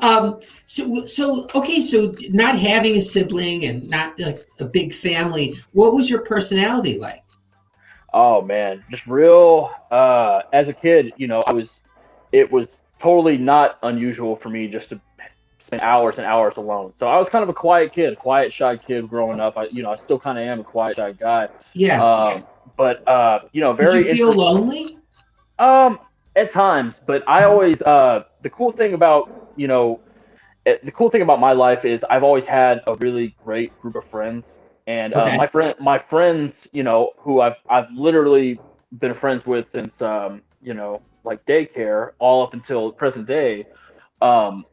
um 0.03 0.39
so 0.65 1.05
so 1.05 1.49
okay 1.55 1.79
so 1.79 2.13
not 2.29 2.57
having 2.59 2.97
a 2.97 3.01
sibling 3.01 3.63
and 3.65 3.89
not 3.89 4.19
like 4.19 4.45
a 4.59 4.65
big 4.65 4.93
family 4.93 5.55
what 5.71 5.93
was 5.93 6.09
your 6.09 6.23
personality 6.25 6.99
like 6.99 7.22
Oh 8.13 8.41
man, 8.41 8.83
just 8.89 9.07
real. 9.07 9.71
Uh, 9.91 10.41
as 10.53 10.69
a 10.69 10.73
kid, 10.73 11.13
you 11.17 11.27
know, 11.27 11.41
I 11.47 11.53
was. 11.53 11.81
It 12.31 12.51
was 12.51 12.67
totally 12.99 13.37
not 13.37 13.77
unusual 13.83 14.35
for 14.35 14.49
me 14.49 14.67
just 14.67 14.89
to 14.89 15.01
spend 15.61 15.81
hours 15.81 16.17
and 16.17 16.25
hours 16.25 16.55
alone. 16.57 16.93
So 16.99 17.07
I 17.07 17.17
was 17.17 17.29
kind 17.29 17.43
of 17.43 17.49
a 17.49 17.53
quiet 17.53 17.93
kid, 17.93 18.13
a 18.13 18.15
quiet, 18.15 18.53
shy 18.53 18.77
kid 18.77 19.07
growing 19.09 19.39
up. 19.39 19.57
I, 19.57 19.67
you 19.71 19.83
know, 19.83 19.91
I 19.91 19.95
still 19.95 20.19
kind 20.19 20.37
of 20.37 20.45
am 20.45 20.59
a 20.61 20.63
quiet, 20.63 20.95
shy 20.97 21.11
guy. 21.13 21.49
yeah 21.73 21.97
Um, 21.99 22.45
but 22.77 23.07
uh, 23.07 23.39
you 23.51 23.61
know, 23.61 23.73
very. 23.73 24.03
did 24.03 24.17
you 24.17 24.25
feel 24.25 24.35
lonely 24.35 24.97
Um, 25.59 25.99
at 26.35 26.51
times, 26.51 26.99
but 27.05 27.23
I 27.27 27.43
always. 27.43 27.81
Uh, 27.81 28.23
the 28.41 28.49
cool 28.49 28.71
thing 28.71 28.93
about 28.93 29.29
you 29.55 29.67
know, 29.67 30.01
eh, 30.65 30.77
the 30.83 30.91
cool 30.91 31.09
thing 31.09 31.21
about 31.21 31.39
my 31.39 31.53
life 31.53 31.85
is 31.85 32.03
I've 32.09 32.23
always 32.23 32.45
had 32.45 32.81
a 32.87 32.95
really 32.95 33.35
great 33.43 33.77
group 33.79 33.95
of 33.95 34.05
friends, 34.05 34.52
and 34.87 35.13
uh, 35.13 35.27
Okay. 35.27 35.37
my 35.37 35.47
friend, 35.47 35.75
my 35.79 35.97
friends, 35.97 36.53
you 36.71 36.83
know, 36.83 37.11
who 37.17 37.41
I've 37.41 37.55
I've 37.69 37.89
literally 37.91 38.59
been 38.99 39.13
friends 39.13 39.45
with 39.45 39.69
since 39.71 40.01
um, 40.01 40.41
you 40.61 40.73
know, 40.73 41.01
like 41.23 41.45
daycare, 41.45 42.11
all 42.19 42.43
up 42.43 42.53
until 42.53 42.91
present 42.91 43.25
day. 43.27 43.65
Um, 44.21 44.65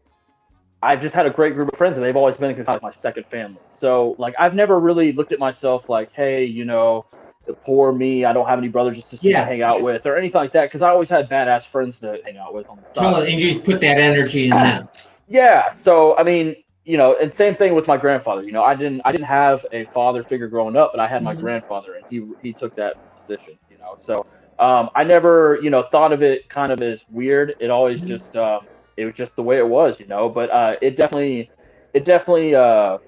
I've 0.83 1.03
just 1.03 1.15
had 1.15 1.27
a 1.27 1.31
great 1.31 1.55
group 1.55 1.71
of 1.71 1.77
friends, 1.77 1.97
and 1.97 2.05
they've 2.05 2.17
always 2.17 2.37
been 2.37 2.55
kind 2.55 2.67
of 2.67 2.75
like 2.75 2.83
my 2.83 2.93
second 3.03 3.27
family. 3.27 3.61
So, 3.79 4.15
like, 4.19 4.35
I've 4.39 4.55
never 4.55 4.79
really 4.79 5.13
looked 5.13 5.33
at 5.33 5.39
myself 5.39 5.89
like, 5.89 6.11
hey, 6.13 6.45
you 6.45 6.65
know, 6.65 7.05
the 7.47 7.53
poor 7.53 7.93
me, 7.93 8.25
I 8.25 8.33
don't 8.33 8.47
have 8.47 8.59
any 8.59 8.69
brothers 8.69 8.97
or 8.99 9.03
sisters 9.03 9.21
Yeah. 9.21 9.41
to 9.41 9.47
hang 9.47 9.63
out 9.63 9.83
with, 9.83 10.07
or 10.07 10.17
anything 10.17 10.41
like 10.41 10.53
that, 10.53 10.67
because 10.67 10.83
I 10.83 10.89
always 10.89 11.09
had 11.11 11.29
badass 11.29 11.65
friends 11.65 12.01
to 12.01 12.19
hang 12.25 12.39
out 12.39 12.55
with 12.55 12.67
on 12.69 12.79
the 12.79 12.95
side. 12.95 13.13
totally 13.13 13.33
and 13.33 13.41
you 13.43 13.53
just 13.53 13.65
put 13.65 13.81
that 13.81 13.99
energy 13.99 14.45
in 14.45 14.51
them 14.57 14.89
Yeah. 15.29 15.73
So 15.83 16.17
I 16.17 16.23
mean, 16.23 16.57
you 16.91 16.99
know, 16.99 17.17
and 17.23 17.33
same 17.35 17.57
thing 17.57 17.75
with 17.75 17.89
my 17.89 17.99
grandfather. 17.99 18.45
You 18.45 18.53
know, 18.53 18.65
I 18.65 18.77
didn't 18.77 19.03
I 19.07 19.13
didn't 19.13 19.27
have 19.27 19.67
a 19.73 19.87
father 19.87 20.25
figure 20.25 20.49
growing 20.49 20.77
up, 20.77 20.93
but 20.95 21.01
I 21.01 21.09
had 21.09 21.25
my 21.25 21.35
Mhm. 21.35 21.37
grandfather, 21.37 21.95
and 21.97 22.05
he 22.09 22.29
he 22.43 22.55
took 22.55 22.75
that 22.77 22.97
position. 23.19 23.59
You 23.71 23.79
know, 23.79 23.97
so 24.01 24.27
um, 24.59 24.91
I 24.97 25.05
never 25.05 25.61
you 25.63 25.71
know 25.71 25.85
thought 25.93 26.13
of 26.13 26.23
it 26.23 26.49
kind 26.51 26.73
of 26.73 26.83
as 26.83 27.05
weird. 27.11 27.55
It 27.61 27.71
always 27.71 28.03
Mhm. 28.03 28.03
just 28.03 28.37
um, 28.37 28.69
it 28.99 29.07
was 29.07 29.15
just 29.15 29.37
the 29.37 29.45
way 29.45 29.59
it 29.59 29.69
was. 29.69 30.01
You 30.01 30.07
know, 30.09 30.29
but 30.31 30.51
uh, 30.51 30.77
it 30.83 30.97
definitely 30.97 31.53
it 31.95 32.05
definitely 32.07 32.55
uh, 32.57 32.99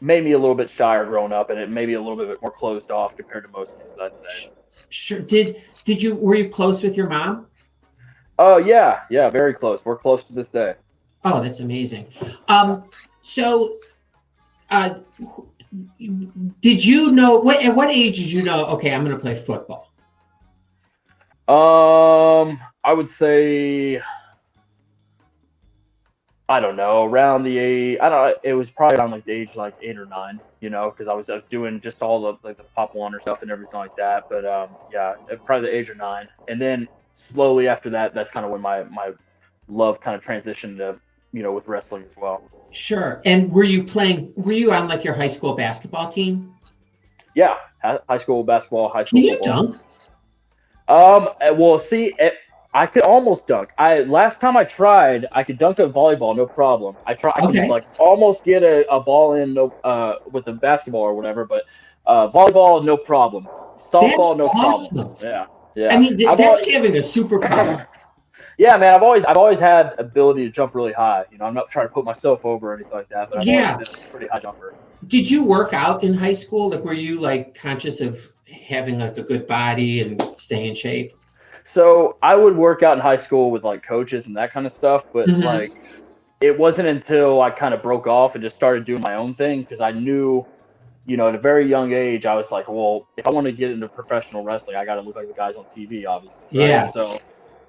made 0.00 0.24
me 0.24 0.32
a 0.32 0.38
little 0.38 0.56
bit 0.56 0.70
shyer 0.70 1.06
growing 1.06 1.32
up, 1.32 1.50
and 1.50 1.60
it 1.60 1.70
made 1.70 1.88
me 1.88 1.94
a 1.94 2.02
little 2.02 2.18
bit 2.18 2.38
more 2.42 2.52
closed 2.52 2.90
off 2.90 3.16
compared 3.16 3.44
to 3.44 3.50
most 3.50 3.72
kids. 3.78 3.92
I'd 4.00 4.12
say. 4.22 4.34
sure 4.90 5.20
did 5.20 5.56
did 5.84 6.02
you 6.02 6.16
were 6.16 6.36
you 6.36 6.48
close 6.50 6.82
with 6.82 6.96
your 6.96 7.08
mom 7.08 7.48
Oh 8.38 8.58
yeah, 8.58 9.00
yeah, 9.10 9.30
very 9.30 9.54
close. 9.54 9.80
We're 9.84 9.98
close 9.98 10.24
to 10.24 10.34
this 10.34 10.48
day. 10.48 10.74
oh 11.24 11.42
that's 11.42 11.60
amazing 11.60 12.06
um 12.48 12.82
so 13.20 13.78
uh 14.70 14.94
did 16.60 16.84
you 16.84 17.12
know 17.12 17.38
what 17.38 17.64
at 17.64 17.74
what 17.74 17.90
age 17.90 18.16
did 18.16 18.32
you 18.32 18.42
know 18.42 18.66
okay 18.66 18.92
i'm 18.94 19.04
going 19.04 19.16
to 19.16 19.20
play 19.20 19.34
football 19.34 19.90
Um, 21.50 22.60
I 22.84 22.92
would 22.92 23.10
say, 23.10 24.00
I 26.48 26.60
don't 26.60 26.76
know, 26.76 27.04
around 27.04 27.42
the 27.42 27.58
age. 27.58 27.98
I 28.00 28.08
don't. 28.08 28.38
It 28.44 28.54
was 28.54 28.70
probably 28.70 28.98
around 28.98 29.10
like 29.10 29.24
the 29.24 29.32
age 29.32 29.56
like 29.56 29.74
eight 29.82 29.98
or 29.98 30.06
nine, 30.06 30.40
you 30.60 30.70
know, 30.70 30.90
because 30.90 31.08
I 31.08 31.12
was 31.14 31.28
uh, 31.28 31.40
doing 31.50 31.80
just 31.80 32.02
all 32.02 32.20
the 32.22 32.38
like 32.46 32.56
the 32.56 32.62
Pop 32.76 32.94
Warner 32.94 33.20
stuff 33.20 33.42
and 33.42 33.50
everything 33.50 33.80
like 33.80 33.96
that. 33.96 34.28
But 34.28 34.44
um, 34.44 34.68
yeah, 34.92 35.14
probably 35.44 35.70
the 35.70 35.76
age 35.76 35.88
of 35.88 35.96
nine, 35.96 36.28
and 36.46 36.60
then 36.60 36.86
slowly 37.32 37.66
after 37.66 37.90
that, 37.90 38.14
that's 38.14 38.30
kind 38.30 38.46
of 38.46 38.52
when 38.52 38.60
my 38.60 38.84
my 38.84 39.10
love 39.66 40.00
kind 40.00 40.14
of 40.16 40.22
transitioned 40.24 40.76
to 40.78 41.00
you 41.32 41.42
know 41.42 41.50
with 41.52 41.66
wrestling 41.66 42.04
as 42.08 42.16
well. 42.16 42.44
Sure. 42.72 43.20
And 43.24 43.50
were 43.52 43.64
you 43.64 43.84
playing? 43.84 44.32
Were 44.36 44.52
you 44.52 44.72
on 44.72 44.88
like 44.88 45.04
your 45.04 45.14
high 45.14 45.28
school 45.28 45.54
basketball 45.54 46.08
team? 46.08 46.54
Yeah, 47.34 47.56
high 47.82 48.16
school 48.18 48.44
basketball, 48.44 48.88
high 48.88 49.04
school. 49.04 49.20
Can 49.20 49.26
you 49.28 49.34
football. 49.36 49.62
dunk? 49.62 49.76
Um. 50.88 51.28
uh, 51.40 51.54
Well, 51.54 51.78
see, 51.78 52.14
it, 52.18 52.34
I 52.72 52.86
could 52.86 53.02
almost 53.02 53.46
dunk. 53.48 53.70
I 53.78 54.00
last 54.00 54.40
time 54.40 54.56
I 54.56 54.64
tried, 54.64 55.26
I 55.32 55.42
could 55.42 55.58
dunk 55.58 55.80
at 55.80 55.90
volleyball, 55.92 56.36
no 56.36 56.46
problem. 56.46 56.96
I 57.06 57.14
try, 57.14 57.32
I 57.34 57.46
Okay. 57.46 57.60
could 57.62 57.68
like 57.70 57.84
almost 57.98 58.44
get 58.44 58.62
a, 58.62 58.88
a 58.92 59.00
ball 59.00 59.34
in, 59.34 59.58
uh, 59.84 60.14
with 60.30 60.46
a 60.46 60.52
basketball 60.52 61.00
or 61.02 61.14
whatever. 61.14 61.44
But 61.44 61.64
uh, 62.06 62.28
volleyball, 62.30 62.84
no 62.84 62.96
problem. 62.96 63.48
Softball, 63.92 64.36
no 64.36 64.46
awesome. 64.46 64.96
problem. 64.96 65.16
Yeah, 65.20 65.46
yeah. 65.74 65.88
I 65.94 65.98
mean, 65.98 66.16
th- 66.16 66.28
that's 66.36 66.60
al- 66.60 66.64
giving 66.64 66.94
a 66.96 67.00
superpower. 67.00 67.86
yeah, 68.60 68.76
man. 68.76 68.94
I've 68.94 69.02
always, 69.02 69.24
I've 69.24 69.38
always 69.38 69.58
had 69.58 69.94
ability 69.98 70.44
to 70.44 70.50
jump 70.50 70.74
really 70.74 70.92
high. 70.92 71.24
You 71.32 71.38
know, 71.38 71.46
I'm 71.46 71.54
not 71.54 71.70
trying 71.70 71.88
to 71.88 71.94
put 71.94 72.04
myself 72.04 72.40
over 72.44 72.70
or 72.70 72.74
anything 72.74 72.94
like 72.94 73.08
that, 73.08 73.30
but 73.30 73.40
I've 73.40 73.46
Yeah. 73.46 73.72
always 73.72 73.88
been 73.88 73.96
a 73.96 74.10
pretty 74.10 74.26
high 74.26 74.38
jumper. 74.38 74.74
Did 75.06 75.30
you 75.30 75.44
work 75.44 75.72
out 75.72 76.04
in 76.04 76.12
high 76.12 76.34
school? 76.34 76.68
Like, 76.68 76.84
were 76.84 76.92
you 76.92 77.18
like 77.18 77.54
conscious 77.54 78.02
of 78.02 78.30
having 78.68 78.98
like 78.98 79.16
a 79.16 79.22
good 79.22 79.46
body 79.46 80.02
and 80.02 80.22
staying 80.36 80.66
in 80.66 80.74
shape? 80.74 81.12
So 81.64 82.18
I 82.22 82.34
would 82.34 82.54
work 82.54 82.82
out 82.82 82.98
in 82.98 83.02
high 83.02 83.16
school 83.16 83.50
with 83.50 83.64
like 83.64 83.82
coaches 83.82 84.26
and 84.26 84.36
that 84.36 84.52
kind 84.52 84.66
of 84.66 84.74
stuff, 84.74 85.04
but 85.14 85.26
Mhm. 85.26 85.42
like 85.42 85.72
it 86.42 86.58
wasn't 86.58 86.88
until 86.88 87.40
I 87.40 87.48
kind 87.48 87.72
of 87.72 87.82
broke 87.82 88.06
off 88.06 88.34
and 88.34 88.44
just 88.44 88.56
started 88.56 88.84
doing 88.84 89.00
my 89.00 89.14
own 89.14 89.32
thing 89.32 89.62
because 89.62 89.80
I 89.80 89.92
knew, 89.92 90.44
you 91.06 91.16
know, 91.16 91.28
at 91.30 91.34
a 91.34 91.38
very 91.38 91.66
young 91.66 91.94
age, 91.94 92.26
I 92.26 92.34
was 92.34 92.50
like, 92.50 92.68
well, 92.68 93.06
if 93.16 93.26
I 93.26 93.30
want 93.30 93.46
to 93.46 93.52
get 93.52 93.70
into 93.70 93.88
professional 93.88 94.44
wrestling, 94.44 94.76
I 94.76 94.84
got 94.84 94.96
to 94.96 95.00
look 95.00 95.16
like 95.16 95.28
the 95.28 95.34
guys 95.34 95.56
on 95.56 95.64
TV, 95.74 96.04
obviously. 96.06 96.46
right? 96.52 96.68
Yeah. 96.68 96.90
So 96.92 97.18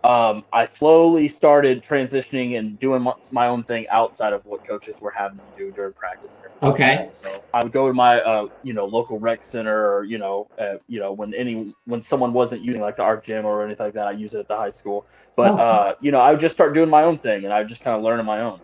um, 0.03 0.46
I 0.51 0.65
slowly 0.65 1.27
started 1.27 1.84
transitioning 1.84 2.58
and 2.58 2.79
doing 2.79 3.08
my, 3.29 3.48
own 3.48 3.63
thing 3.63 3.88
outside 3.89 4.34
of 4.34 4.43
what 4.46 4.65
coaches 4.65 4.96
were 5.00 5.13
having 5.15 5.39
to 5.39 5.46
do 5.55 5.72
during 5.72 5.93
practice. 5.93 6.31
and 6.36 6.46
everything 6.46 6.89
like 6.89 7.12
Okay. 7.12 7.12
So 7.22 7.43
I 7.53 7.63
would 7.63 7.72
go 7.72 7.88
to 7.88 7.93
my, 7.93 8.20
uh, 8.22 8.48
you 8.63 8.74
know, 8.74 8.86
local 8.86 9.20
rec 9.20 9.43
center, 9.43 9.96
or 9.96 10.03
you 10.03 10.17
know, 10.17 10.48
uh, 10.60 10.75
you 10.88 11.00
know, 11.00 11.12
when 11.12 11.34
any 11.36 11.75
when 11.86 12.01
someone 12.01 12.34
wasn't 12.34 12.63
using 12.63 12.81
like 12.81 12.96
the 12.96 13.03
art 13.03 13.24
gym 13.24 13.46
or 13.46 13.63
anything 13.63 13.86
like 13.86 13.93
that, 13.93 14.08
I 14.08 14.12
use 14.12 14.34
it 14.34 14.39
at 14.39 14.48
the 14.48 14.55
high 14.58 14.72
school. 14.72 15.05
But 15.36 15.51
Oh. 15.51 15.58
uh, 15.60 15.96
you 16.01 16.12
know, 16.12 16.20
I 16.20 16.31
would 16.31 16.39
just 16.39 16.55
start 16.55 16.74
doing 16.74 16.89
my 16.89 17.03
own 17.03 17.20
thing, 17.20 17.43
and 17.46 17.53
I 17.53 17.60
would 17.60 17.67
just 17.67 17.84
kind 17.84 17.96
of 17.96 18.01
learn 18.03 18.20
on 18.20 18.25
my 18.25 18.41
own. 18.41 18.60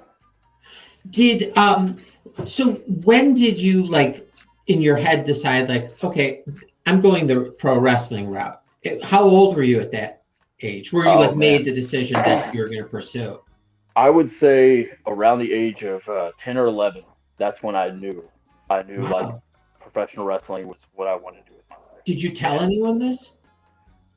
Did 1.10 1.56
um? 1.56 2.00
So 2.46 2.74
when 3.04 3.36
did 3.36 3.62
you 3.62 3.88
like 3.88 4.28
in 4.66 4.82
your 4.82 4.96
head 4.96 5.26
decide 5.26 5.70
like, 5.70 6.04
okay, 6.04 6.44
I'm 6.88 7.00
going 7.00 7.28
the 7.28 7.56
pro 7.60 7.78
wrestling 7.78 8.28
route? 8.28 8.60
How 9.04 9.24
old 9.24 9.56
were 9.56 9.64
you 9.64 9.80
at 9.80 9.92
that 9.92 10.17
age? 10.62 10.92
Where 10.92 11.06
you 11.06 11.12
Oh, 11.12 11.20
like 11.20 11.30
man. 11.32 11.40
made 11.40 11.66
the 11.66 11.74
decision 11.74 12.16
that 12.24 12.54
you 12.54 12.62
were 12.62 12.68
going 12.68 12.84
to 12.84 12.90
pursue? 12.90 13.42
I 13.96 14.10
would 14.10 14.30
say 14.30 14.92
around 15.08 15.40
the 15.40 15.52
age 15.52 15.84
of 15.84 16.08
uh, 16.08 16.32
ten 16.38 16.58
or 16.58 16.66
eleven. 16.66 17.04
That's 17.38 17.62
when 17.64 17.76
I 17.76 17.90
knew. 17.90 18.24
I 18.70 18.84
knew 18.84 19.00
like 19.02 19.28
professional 19.80 20.26
wrestling 20.26 20.68
was 20.68 20.78
what 20.94 21.08
I 21.08 21.16
wanted 21.16 21.46
to 21.46 21.52
do 21.52 21.56
with 21.56 21.64
my 21.70 21.76
life. 21.78 22.04
Did 22.06 22.22
you 22.22 22.30
tell 22.30 22.60
anyone 22.60 23.00
this? 23.00 23.38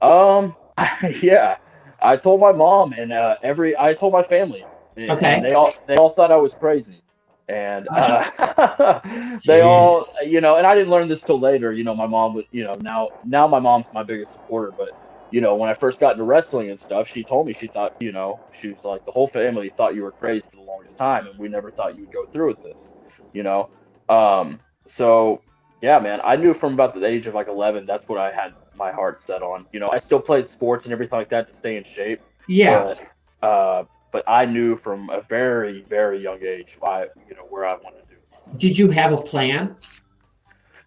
Um, 0.02 0.56
yeah, 1.22 1.56
I 2.02 2.16
told 2.16 2.40
my 2.40 2.52
mom 2.52 2.92
and 2.92 3.12
uh, 3.12 3.36
every 3.42 3.76
I 3.78 3.94
told 3.94 4.12
my 4.12 4.22
family. 4.22 4.64
And 4.96 5.10
Okay. 5.10 5.40
They 5.40 5.54
all 5.54 5.72
they 5.86 5.94
all 5.96 6.10
thought 6.10 6.32
I 6.32 6.36
was 6.36 6.52
crazy, 6.52 7.00
and 7.48 7.86
uh, 7.90 9.00
they 9.46 9.60
all 9.62 10.08
you 10.26 10.40
know. 10.40 10.56
And 10.56 10.66
I 10.66 10.74
didn't 10.74 10.90
learn 10.90 11.08
this 11.08 11.22
till 11.22 11.38
later. 11.40 11.72
You 11.72 11.84
know, 11.84 11.94
my 11.94 12.06
mom 12.06 12.34
would 12.34 12.46
you 12.50 12.64
know 12.64 12.74
now 12.80 13.08
now 13.24 13.46
my 13.46 13.60
mom's 13.60 13.86
my 13.94 14.02
biggest 14.02 14.32
supporter, 14.32 14.72
but. 14.76 14.90
You 15.30 15.40
know, 15.40 15.54
when 15.54 15.70
I 15.70 15.74
first 15.74 16.00
got 16.00 16.12
into 16.12 16.24
wrestling 16.24 16.70
and 16.70 16.78
stuff, 16.78 17.08
she 17.08 17.22
told 17.22 17.46
me 17.46 17.52
she 17.52 17.66
thought, 17.66 17.96
you 18.00 18.12
know, 18.12 18.40
she 18.60 18.68
was 18.68 18.78
like, 18.84 19.04
the 19.04 19.12
whole 19.12 19.28
family 19.28 19.72
thought 19.76 19.94
you 19.94 20.02
were 20.02 20.12
crazy 20.12 20.44
for 20.50 20.56
the 20.56 20.62
longest 20.62 20.96
time, 20.96 21.26
and 21.26 21.38
we 21.38 21.48
never 21.48 21.70
thought 21.70 21.96
you 21.96 22.04
would 22.04 22.12
go 22.12 22.26
through 22.26 22.48
with 22.48 22.62
this. 22.62 22.78
You 23.32 23.44
know, 23.44 23.70
um, 24.08 24.58
so 24.86 25.42
yeah, 25.82 25.98
man, 25.98 26.20
I 26.22 26.36
knew 26.36 26.52
from 26.52 26.74
about 26.74 26.94
the 26.94 27.04
age 27.04 27.26
of 27.26 27.34
like 27.34 27.48
11, 27.48 27.86
that's 27.86 28.06
what 28.08 28.18
I 28.18 28.32
had 28.32 28.52
my 28.76 28.92
heart 28.92 29.20
set 29.20 29.42
on. 29.42 29.66
You 29.72 29.80
know, 29.80 29.88
I 29.92 29.98
still 29.98 30.20
played 30.20 30.48
sports 30.48 30.84
and 30.84 30.92
everything 30.92 31.18
like 31.18 31.30
that 31.30 31.50
to 31.50 31.58
stay 31.58 31.76
in 31.76 31.84
shape. 31.84 32.20
Yeah. 32.48 32.94
But, 33.40 33.46
uh, 33.46 33.84
but 34.12 34.28
I 34.28 34.44
knew 34.44 34.76
from 34.76 35.08
a 35.10 35.22
very, 35.22 35.82
very 35.88 36.22
young 36.22 36.42
age, 36.42 36.76
I, 36.82 37.06
you 37.28 37.34
know, 37.34 37.46
where 37.48 37.64
I 37.64 37.76
wanted 37.76 38.00
to 38.00 38.14
do. 38.14 38.58
Did 38.58 38.78
you 38.78 38.90
have 38.90 39.12
a 39.12 39.20
plan? 39.20 39.76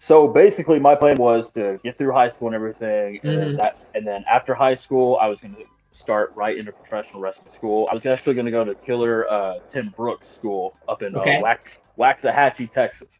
So 0.03 0.27
basically, 0.27 0.79
my 0.79 0.95
plan 0.95 1.15
was 1.17 1.49
to 1.51 1.79
get 1.81 1.97
through 1.97 2.11
high 2.11 2.27
school 2.27 2.49
and 2.49 2.55
everything, 2.55 3.21
and 3.23 3.33
Mhm. 3.33 3.39
then 3.39 3.55
that, 3.55 3.77
and 3.93 4.05
then 4.05 4.25
after 4.29 4.53
high 4.53 4.75
school, 4.75 5.17
I 5.21 5.27
was 5.27 5.39
going 5.39 5.55
to 5.55 5.63
start 5.93 6.33
right 6.35 6.57
into 6.57 6.73
professional 6.73 7.21
wrestling 7.21 7.53
school. 7.53 7.87
I 7.89 7.93
was 7.93 8.05
actually 8.05 8.33
going 8.33 8.45
to 8.47 8.51
go 8.51 8.65
to 8.65 8.75
Killer 8.75 9.31
uh, 9.31 9.59
Tim 9.71 9.93
Brooks 9.95 10.29
School 10.29 10.75
up 10.89 11.03
in 11.03 11.15
Okay. 11.15 11.37
uh, 11.37 11.41
Wax- 11.41 11.71
Waxahachie, 11.97 12.69
Texas. 12.73 13.17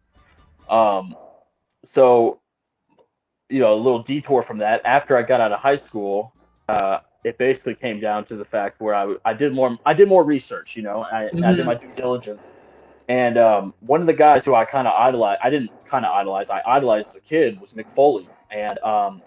Um, 0.69 1.15
so 1.85 2.41
you 3.49 3.59
know, 3.59 3.73
a 3.75 3.75
little 3.75 4.03
detour 4.03 4.41
from 4.41 4.57
that. 4.57 4.81
After 4.83 5.15
I 5.15 5.21
got 5.21 5.39
out 5.39 5.53
of 5.53 5.59
high 5.61 5.77
school, 5.77 6.35
uh, 6.67 6.99
it 7.23 7.37
basically 7.37 7.75
came 7.75 8.01
down 8.01 8.25
to 8.25 8.35
the 8.35 8.45
fact 8.45 8.81
where 8.81 8.95
I, 8.95 9.15
I 9.23 9.33
did 9.33 9.53
more 9.53 9.77
I 9.85 9.93
did 9.93 10.09
more 10.09 10.25
research. 10.25 10.75
You 10.75 10.83
know, 10.83 11.03
I, 11.09 11.29
mm-hmm. 11.33 11.45
I 11.45 11.53
did 11.53 11.65
my 11.65 11.75
due 11.75 11.93
diligence. 11.95 12.45
And 13.09 13.37
um, 13.37 13.73
one 13.81 14.01
of 14.01 14.07
the 14.07 14.13
guys 14.13 14.43
who 14.45 14.55
I 14.55 14.65
kind 14.65 14.87
of 14.87 14.93
idolized, 14.93 15.41
I 15.43 15.49
didn't 15.49 15.71
kind 15.87 16.05
of 16.05 16.11
idolize, 16.13 16.49
I 16.49 16.61
idolized 16.65 17.09
as 17.09 17.15
a 17.15 17.19
kid 17.19 17.59
was 17.59 17.71
Mick 17.71 17.93
Foley. 17.95 18.27
And 18.49 18.79
um, 18.79 19.21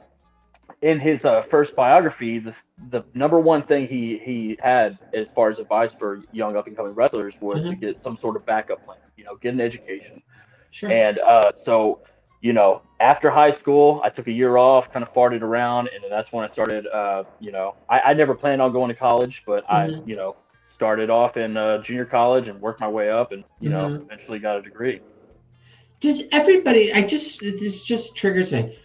in 0.83 0.99
his 0.99 1.25
uh, 1.25 1.43
first 1.43 1.77
biography, 1.77 2.39
the, 2.39 2.55
the 2.91 3.05
number 3.15 3.39
one 3.39 3.63
thing 3.63 3.87
he, 3.87 4.19
he 4.19 4.59
had 4.63 4.99
as 5.15 5.29
far 5.35 5.51
as 5.51 5.59
advice 5.59 5.93
for 5.93 6.23
young 6.33 6.57
up 6.57 6.67
and 6.67 6.77
coming 6.77 6.95
wrestlers 6.95 7.35
was 7.41 7.61
mm-hmm. 7.61 7.71
to 7.71 7.77
get 7.77 8.03
some 8.03 8.17
sort 8.17 8.37
of 8.37 8.47
backup 8.47 8.85
plan, 8.85 8.99
you 9.17 9.25
know, 9.25 9.37
get 9.37 9.53
an 9.53 9.61
education. 9.61 10.23
Sure. 10.71 10.91
And 10.91 11.19
uh, 11.19 11.53
so, 11.65 12.01
you 12.41 12.53
know, 12.53 12.83
after 13.01 13.31
high 13.31 13.51
school, 13.51 14.01
I 14.05 14.11
took 14.11 14.27
a 14.27 14.33
year 14.33 14.57
off, 14.57 14.93
kind 14.93 15.03
of 15.03 15.13
farted 15.13 15.43
around, 15.43 15.89
and 15.89 16.05
that's 16.11 16.33
when 16.33 16.45
I 16.45 16.53
started. 16.53 16.87
Uh, 16.87 17.25
you 17.41 17.51
know, 17.51 17.75
I, 17.89 18.01
I, 18.01 18.15
never 18.15 18.35
planned 18.35 18.61
on 18.61 18.73
going 18.73 18.89
to 18.89 18.95
college, 18.95 19.43
but 19.47 19.67
mm-hmm. 19.67 20.01
I, 20.01 20.07
you 20.07 20.17
know, 20.17 20.37
started 20.77 21.09
off 21.09 21.39
in 21.39 21.57
uh, 21.57 21.79
junior 21.79 22.05
college 22.05 22.49
and 22.49 22.61
worked 22.61 22.81
my 22.81 22.89
way 22.89 23.11
up, 23.11 23.33
and 23.33 23.43
you 23.61 23.71
mm-hmm. 23.71 23.95
know, 23.95 24.03
eventually 24.03 24.39
got 24.39 24.59
a 24.59 24.63
degree. 24.63 25.01
Does 26.01 26.25
everybody? 26.33 26.93
I 26.93 27.01
just 27.01 27.41
this 27.41 27.83
just 27.83 28.15
triggers 28.15 28.53
me. 28.53 28.79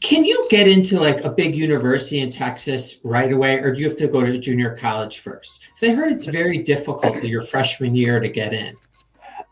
Can 0.00 0.24
you 0.24 0.46
get 0.48 0.66
into 0.68 0.98
like 0.98 1.22
a 1.24 1.30
big 1.30 1.54
university 1.54 2.20
in 2.20 2.30
Texas 2.30 3.00
right 3.04 3.30
away, 3.30 3.56
or 3.58 3.74
do 3.74 3.82
you 3.82 3.88
have 3.88 3.98
to 3.98 4.08
go 4.08 4.24
to 4.24 4.38
junior 4.38 4.74
college 4.74 5.18
first? 5.18 5.66
Because 5.66 5.90
I 5.90 5.94
heard 5.94 6.10
it's 6.10 6.26
very 6.26 6.58
difficult 6.58 7.22
your 7.24 7.42
freshman 7.42 7.94
year 7.94 8.18
to 8.18 8.28
get 8.30 8.54
in. 8.54 8.74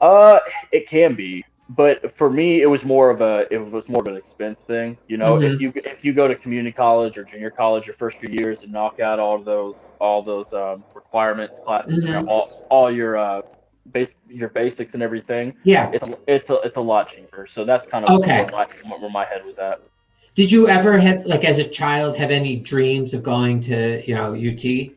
Uh, 0.01 0.39
it 0.73 0.89
can 0.89 1.15
be 1.15 1.45
but 1.71 2.17
for 2.17 2.29
me, 2.29 2.63
it 2.63 2.67
was 2.67 2.85
more 2.85 3.11
of 3.11 3.21
a 3.21 3.47
it 3.53 3.59
was 3.59 3.89
more 3.89 4.01
of 4.01 4.09
an 4.09 4.17
expense 4.17 4.59
thing. 4.67 4.99
You 5.07 5.19
know, 5.19 5.37
mm-hmm. 5.37 5.55
if 5.55 5.61
you 5.61 5.73
if 5.77 6.05
you 6.05 6.13
go 6.13 6.27
to 6.27 6.35
community 6.35 6.73
college 6.73 7.17
or 7.17 7.23
junior 7.23 7.51
college 7.51 7.87
your 7.87 7.95
first 7.95 8.19
few 8.19 8.29
years 8.29 8.59
and 8.63 8.73
knock 8.73 8.99
out 8.99 9.21
all 9.21 9.41
those 9.41 9.77
all 10.01 10.21
those 10.21 10.53
um, 10.53 10.83
requirements 10.95 11.55
classes, 11.65 12.05
mm-hmm. 12.05 12.29
all 12.29 12.67
all 12.71 12.91
your 12.91 13.17
uh, 13.17 13.43
base 13.93 14.09
your 14.29 14.49
basics 14.49 14.95
and 14.95 15.03
everything. 15.03 15.55
Yeah, 15.63 15.93
it's 15.93 16.03
a, 16.03 16.19
it's 16.27 16.51
a 16.51 16.55
it's 16.63 16.77
a 16.77 16.81
lot 16.81 17.09
cheaper. 17.09 17.47
So 17.47 17.65
that's 17.65 17.87
kind 17.87 18.05
of 18.05 18.19
okay. 18.19 18.47
where, 18.47 18.67
my, 18.85 18.97
where 18.97 19.11
my 19.11 19.25
head 19.25 19.45
was 19.45 19.59
at. 19.59 19.81
Did 20.35 20.51
you 20.51 20.67
ever 20.67 20.99
have 20.99 21.25
like 21.25 21.45
as 21.45 21.59
a 21.59 21.69
child 21.69 22.17
have 22.17 22.33
any 22.33 22.57
dreams 22.57 23.15
of 23.15 23.23
going 23.23 23.61
to 23.61 24.03
you 24.09 24.17
know 24.17 24.35
UT? 24.35 24.91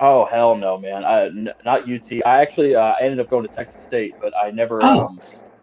Oh 0.00 0.24
hell 0.24 0.56
no, 0.56 0.78
man! 0.78 1.04
I 1.04 1.26
n- 1.26 1.52
not 1.66 1.82
UT. 1.82 2.10
I 2.24 2.40
actually 2.40 2.74
uh, 2.74 2.80
I 2.80 3.02
ended 3.02 3.20
up 3.20 3.28
going 3.28 3.46
to 3.46 3.54
Texas 3.54 3.78
State, 3.88 4.14
but 4.22 4.32
I 4.34 4.50
never. 4.52 4.78
Oh. 4.80 5.08
Um, 5.08 5.20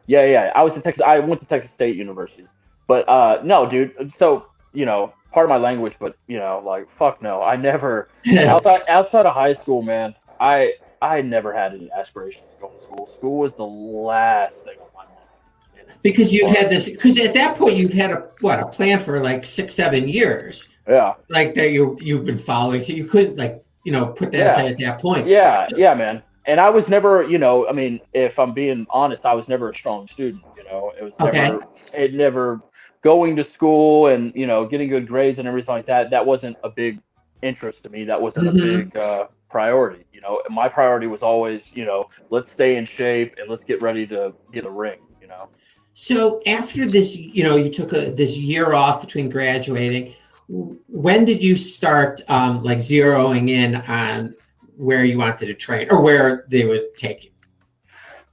yeah, 0.10 0.26
yeah. 0.26 0.52
I 0.56 0.64
was 0.64 0.76
in 0.76 0.82
Texas. 0.82 1.04
I 1.06 1.20
went 1.20 1.40
to 1.42 1.46
Texas 1.46 1.72
State 1.72 1.96
University, 1.96 2.48
but 2.88 3.08
uh, 3.08 3.42
no, 3.44 3.70
dude. 3.70 4.12
So 4.18 4.48
you 4.74 4.86
know, 4.86 5.14
part 5.32 5.46
of 5.46 5.50
my 5.50 5.58
language, 5.58 5.94
but 6.00 6.18
you 6.26 6.40
know, 6.40 6.64
like 6.66 6.88
fuck 6.98 7.22
no. 7.22 7.44
I 7.44 7.56
never 7.56 8.10
outside 8.38 8.82
outside 8.90 9.28
of 9.28 9.36
high 9.36 9.54
school, 9.54 9.84
man. 9.84 10.16
I 10.40 10.74
I 11.00 11.22
never 11.22 11.54
had 11.54 11.76
any 11.76 11.92
aspirations 11.92 12.52
to 12.54 12.60
go 12.60 12.70
to 12.70 12.84
school. 12.84 13.10
School 13.18 13.38
was 13.38 13.54
the 13.54 13.66
last 13.66 14.56
thing 14.66 14.78
on 14.80 14.88
my 14.96 15.04
mind. 15.04 15.94
Because 16.02 16.34
you've 16.34 16.58
had 16.58 16.72
this. 16.72 16.90
Because 16.90 17.20
at 17.20 17.36
that 17.36 17.56
point, 17.56 17.76
you've 17.76 17.94
had 17.94 18.10
a 18.10 18.30
what 18.42 18.60
a 18.60 18.66
plan 18.66 18.98
for 18.98 19.20
like 19.20 19.46
six, 19.46 19.76
seven 19.76 20.10
years. 20.10 20.76
Yeah. 20.88 21.14
Like 21.30 21.54
that 21.54 21.70
you 21.70 22.00
you've 22.02 22.26
been 22.26 22.40
following, 22.40 22.82
so 22.82 22.94
you 22.94 23.06
couldn't 23.06 23.38
like 23.38 23.64
you 23.84 23.92
know 23.92 24.08
put 24.08 24.32
that 24.32 24.40
yeah. 24.40 24.48
aside 24.48 24.72
at 24.72 24.80
that 24.80 25.02
point. 25.02 25.28
Yeah, 25.28 25.68
so, 25.68 25.78
yeah, 25.78 25.94
man 25.94 26.24
and 26.50 26.60
I 26.60 26.72
was 26.72 26.90
never, 26.90 27.24
you 27.24 27.38
know, 27.38 27.68
I 27.68 27.74
mean, 27.74 28.00
if 28.12 28.40
I'm 28.40 28.56
being 28.56 28.88
honest, 28.90 29.24
I 29.24 29.36
was 29.36 29.48
never 29.48 29.70
a 29.70 29.74
strong 29.74 30.08
student. 30.08 30.44
You 30.58 30.64
know, 30.64 30.92
it 31.00 31.04
was 31.04 31.14
okay. 31.22 31.52
never, 31.52 31.64
it 31.94 32.14
never 32.16 32.62
going 33.04 33.36
to 33.36 33.44
school 33.44 34.08
and 34.08 34.34
you 34.36 34.48
know 34.48 34.66
getting 34.66 34.90
good 34.90 35.08
grades 35.08 35.38
and 35.38 35.48
everything 35.48 35.76
like 35.76 35.86
that. 35.86 36.10
That 36.10 36.26
wasn't 36.26 36.58
a 36.64 36.70
big 36.70 37.02
interest 37.44 37.84
to 37.84 37.90
me. 37.90 38.04
That 38.04 38.20
wasn't 38.20 38.48
mm-hmm. 38.48 38.58
a 38.58 38.78
big 38.78 38.98
uh, 38.98 39.28
priority. 39.52 40.06
You 40.12 40.22
know, 40.22 40.42
my 40.50 40.68
priority 40.68 41.06
was 41.06 41.22
always, 41.22 41.72
you 41.76 41.86
know, 41.86 42.10
let's 42.32 42.52
stay 42.52 42.78
in 42.78 42.86
shape 42.86 43.36
and 43.40 43.48
let's 43.48 43.64
get 43.64 43.84
ready 43.84 44.08
to 44.08 44.34
get 44.52 44.66
a 44.66 44.72
ring. 44.72 45.02
You 45.22 45.28
know. 45.28 45.50
So 45.94 46.42
after 46.48 46.88
this, 46.88 47.20
you 47.20 47.44
know, 47.44 47.58
you 47.58 47.70
took 47.70 47.94
a, 47.94 48.10
this 48.10 48.40
year 48.40 48.74
off 48.74 49.02
between 49.02 49.30
graduating. 49.30 50.16
When 50.48 51.26
did 51.26 51.44
you 51.44 51.56
start 51.56 52.22
um, 52.28 52.64
like 52.64 52.80
zeroing 52.80 53.50
in 53.50 53.76
on 53.76 54.34
where 54.80 55.04
you 55.04 55.18
wanted 55.18 55.48
to 55.48 55.54
train 55.54 55.88
or 55.92 56.02
where 56.02 56.46
they 56.48 56.66
would 56.66 56.96
take 56.96 57.26
you? 57.26 57.32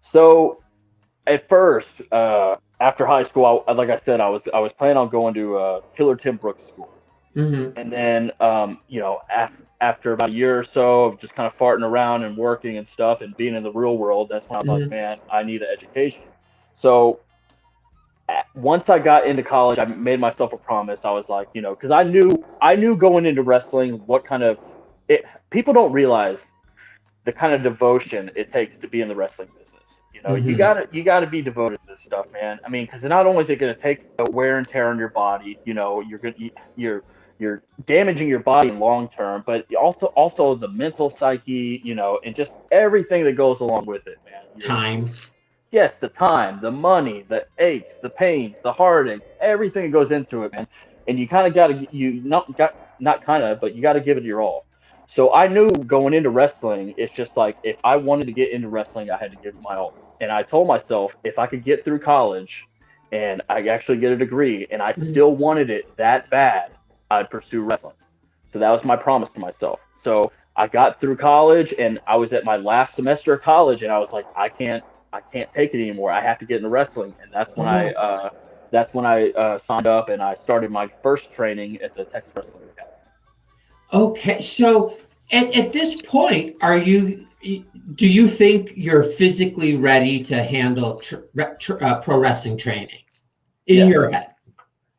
So, 0.01 0.63
at 1.27 1.49
first, 1.49 2.01
uh, 2.13 2.57
after 2.81 3.05
high 3.05 3.25
school, 3.25 3.65
I, 3.67 3.73
like 3.73 3.91
I 3.91 3.97
said, 3.97 4.21
I 4.21 4.29
was 4.29 4.43
I 4.55 4.61
was 4.61 4.73
planning 4.73 4.97
on 4.97 5.09
going 5.09 5.35
to 5.35 5.57
uh, 5.57 5.81
Killer 5.97 6.17
Tim 6.17 6.37
Brooks 6.37 6.67
School, 6.69 6.93
mm-hmm. 7.35 7.77
and 7.79 7.93
then 7.93 8.31
um, 8.41 8.79
you 8.89 9.01
know 9.01 9.21
after 9.31 9.63
after 9.81 10.13
about 10.13 10.31
a 10.31 10.33
year 10.33 10.59
or 10.59 10.63
so 10.63 11.05
of 11.05 11.21
just 11.21 11.35
kind 11.35 11.47
of 11.47 11.59
farting 11.59 11.83
around 11.83 12.25
and 12.25 12.37
working 12.37 12.79
and 12.79 12.89
stuff 12.89 13.21
and 13.21 13.37
being 13.37 13.55
in 13.55 13.63
the 13.63 13.73
real 13.73 13.99
world, 13.99 14.29
that's 14.31 14.49
when 14.49 14.57
I 14.57 14.61
was 14.61 14.69
mm-hmm. 14.69 14.83
like, 14.83 14.91
man, 14.91 15.19
I 15.31 15.43
need 15.43 15.61
an 15.61 15.69
education. 15.71 16.23
So 16.77 17.21
once 18.55 18.89
I 18.89 18.99
got 18.99 19.27
into 19.27 19.43
college, 19.43 19.79
I 19.79 19.85
made 19.85 20.19
myself 20.19 20.53
a 20.53 20.57
promise. 20.57 21.01
I 21.05 21.11
was 21.11 21.29
like, 21.29 21.49
you 21.53 21.61
know, 21.61 21.75
because 21.75 21.91
I 21.91 22.03
knew 22.05 22.43
I 22.63 22.75
knew 22.75 22.97
going 22.97 23.27
into 23.27 23.43
wrestling 23.43 23.95
what 24.07 24.25
kind 24.25 24.43
of 24.43 24.59
it 25.09 25.25
people 25.51 25.73
don't 25.73 25.93
realize 25.93 26.45
the 27.25 27.33
kind 27.33 27.53
of 27.53 27.63
devotion 27.63 28.31
it 28.35 28.53
takes 28.53 28.79
to 28.79 28.89
be 28.89 29.01
in 29.01 29.09
the 29.09 29.15
wrestling 29.15 29.49
business. 29.59 29.83
You 30.15 30.23
know, 30.23 30.31
mm-hmm. 30.31 30.49
you 30.49 30.57
gotta 30.57 30.89
you 30.93 31.03
gotta 31.03 31.27
be 31.27 31.43
devoted 31.43 31.81
to 31.83 31.87
this 31.89 32.03
stuff, 32.03 32.27
man. 32.33 32.59
I 32.65 32.69
mean, 32.69 32.87
because 32.87 33.03
not 33.03 33.27
only 33.27 33.45
is 33.45 33.51
it 33.51 33.57
gonna 33.57 33.75
take 33.75 34.17
the 34.17 34.31
wear 34.31 34.59
and 34.59 34.67
tear 34.67 34.89
on 34.89 34.99
your 34.99 35.11
body, 35.11 35.59
you 35.65 35.75
know, 35.75 36.01
you're 36.01 36.19
good, 36.19 36.35
you're 36.77 37.03
you're 37.39 37.63
damaging 37.87 38.29
your 38.29 38.39
body 38.39 38.71
in 38.71 38.79
long 38.79 39.09
term, 39.09 39.43
but 39.45 39.67
also 39.75 40.07
also 40.07 40.55
the 40.55 40.69
mental 40.69 41.11
psyche, 41.11 41.81
you 41.85 41.95
know, 41.95 42.19
and 42.25 42.35
just 42.35 42.53
everything 42.73 43.25
that 43.25 43.33
goes 43.33 43.61
along 43.61 43.87
with 43.87 44.07
it, 44.07 44.19
man. 44.25 44.43
You're, 44.59 44.69
time. 44.69 45.15
Yes, 45.73 45.97
the 46.01 46.09
time, 46.09 46.61
the 46.63 46.71
money, 46.71 47.27
the 47.29 47.47
aches, 47.59 47.97
the 48.01 48.09
pains, 48.09 48.55
the 48.63 48.73
heartache, 48.73 49.21
everything 49.41 49.83
that 49.83 49.93
goes 49.93 50.13
into 50.13 50.45
it, 50.45 50.53
man. 50.53 50.67
And 51.09 51.19
you 51.19 51.29
kind 51.29 51.47
of 51.47 51.55
got 51.55 51.67
to 51.69 51.87
you 51.95 52.23
not 52.23 52.57
got 52.57 52.75
not 53.01 53.25
kind 53.25 53.43
of, 53.43 53.61
but 53.61 53.75
you 53.75 53.83
got 53.83 53.95
to 53.95 54.01
give 54.01 54.17
it 54.17 54.25
your 54.25 54.41
all. 54.41 54.66
So 55.07 55.33
I 55.33 55.47
knew 55.47 55.71
going 55.71 56.15
into 56.15 56.31
wrestling, 56.31 56.95
it's 56.97 57.13
just 57.13 57.37
like 57.37 57.57
if 57.63 57.77
I 57.85 57.97
wanted 57.97 58.27
to 58.27 58.33
get 58.33 58.51
into 58.51 58.69
wrestling, 58.69 59.11
I 59.11 59.17
had 59.17 59.31
to 59.31 59.37
give 59.37 59.55
it 59.55 59.63
my 59.63 59.77
all. 59.77 59.95
And 60.21 60.33
I 60.33 60.43
told 60.43 60.67
myself 60.67 61.17
if 61.25 61.39
I 61.39 61.47
could 61.47 61.65
get 61.65 61.85
through 61.85 62.01
college 62.01 62.67
and 63.13 63.43
I 63.49 63.69
actually 63.69 63.99
get 63.99 64.13
a 64.13 64.17
degree 64.17 64.67
and 64.71 64.83
I 64.83 64.93
mm-hmm. 64.93 65.11
still 65.11 65.35
wanted 65.35 65.71
it 65.71 65.97
that 65.97 66.29
bad, 66.31 66.73
I'd 67.11 67.31
pursue 67.31 67.63
wrestling. 67.63 67.95
So 68.53 68.59
that 68.59 68.71
was 68.71 68.85
my 68.85 68.97
promise 68.97 69.31
to 69.31 69.41
myself. 69.41 69.81
So 70.03 70.33
I 70.57 70.67
got 70.67 71.01
through 71.01 71.17
college 71.17 71.73
and 71.79 72.01
I 72.07 72.17
was 72.17 72.33
at 72.33 72.45
my 72.45 72.57
last 72.57 72.95
semester 72.95 73.35
of 73.35 73.43
college 73.43 73.83
and 73.83 73.93
I 73.93 73.99
was 73.99 74.11
like, 74.11 74.27
I 74.35 74.49
can't, 74.49 74.83
I 75.13 75.21
can't 75.21 75.53
take 75.55 75.73
it 75.73 75.81
anymore. 75.81 76.11
I 76.11 76.21
have 76.21 76.39
to 76.41 76.47
get 76.47 76.59
into 76.59 76.69
wrestling. 76.69 77.15
And 77.23 77.33
that's 77.33 77.57
when 77.57 77.69
I, 77.69 77.93
mm-hmm. 77.93 78.27
uh, 78.27 78.31
that's 78.73 78.93
when 78.93 79.07
I 79.07 79.31
uh, 79.31 79.59
signed 79.59 79.87
up 79.87 80.09
and 80.09 80.21
I 80.21 80.35
started 80.35 80.71
my 80.71 80.89
first 81.03 81.33
training 81.33 81.81
at 81.81 81.95
the 81.95 82.05
Texas 82.05 82.33
Wrestling 82.35 82.66
Okay, 83.93 84.41
so 84.41 84.97
at, 85.33 85.57
at 85.57 85.73
this 85.73 86.01
point, 86.03 86.57
are 86.63 86.79
you? 86.79 87.27
Do 87.95 88.09
you 88.09 88.27
think 88.27 88.73
you're 88.75 89.05
physically 89.05 89.77
ready 89.77 90.21
to 90.25 90.43
handle 90.43 90.97
tr- 90.97 91.17
tr- 91.61 91.85
uh, 91.85 92.01
pro 92.01 92.19
wrestling 92.19 92.59
training 92.59 92.99
in 93.67 93.77
yes. 93.77 93.91
your 93.91 94.11
head? 94.11 94.35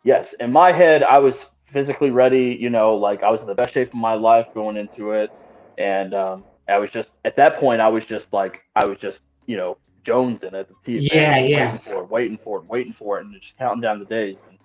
Yes, 0.04 0.34
in 0.40 0.54
my 0.54 0.72
head, 0.72 1.04
I 1.04 1.18
was 1.18 1.36
physically 1.66 2.12
ready. 2.12 2.58
You 2.60 2.70
know, 2.70 2.96
like 2.96 3.24
I 3.24 3.30
was 3.30 3.42
in 3.42 3.48
the 3.48 3.56
best 3.56 3.74
shape 3.74 3.90
of 3.90 3.96
my 3.96 4.14
life 4.14 4.48
going 4.54 4.78
into 4.78 5.12
it, 5.12 5.32
and 5.78 6.14
um, 6.14 6.46
I 6.70 6.78
was 6.78 6.92
just 6.92 7.12
at 7.26 7.36
that 7.36 7.58
point, 7.58 7.82
I 7.82 7.90
was 7.90 8.06
just 8.06 8.32
like, 8.32 8.62
I 8.76 8.86
was 8.86 9.00
just, 9.00 9.20
you 9.48 9.58
know, 9.58 9.78
Jones 10.06 10.44
in 10.44 10.56
it. 10.56 10.70
The 10.86 10.94
yeah, 10.94 11.40
yeah. 11.40 11.78
Waiting 11.78 11.84
for 11.84 12.00
it, 12.02 12.10
waiting 12.10 12.38
for 12.38 12.60
it, 12.60 12.66
waiting 12.70 12.94
for 12.94 13.20
it, 13.20 13.26
and 13.26 13.42
just 13.42 13.58
counting 13.58 13.82
down 13.82 14.00
the 14.00 14.06
days. 14.06 14.38
And, 14.48 14.58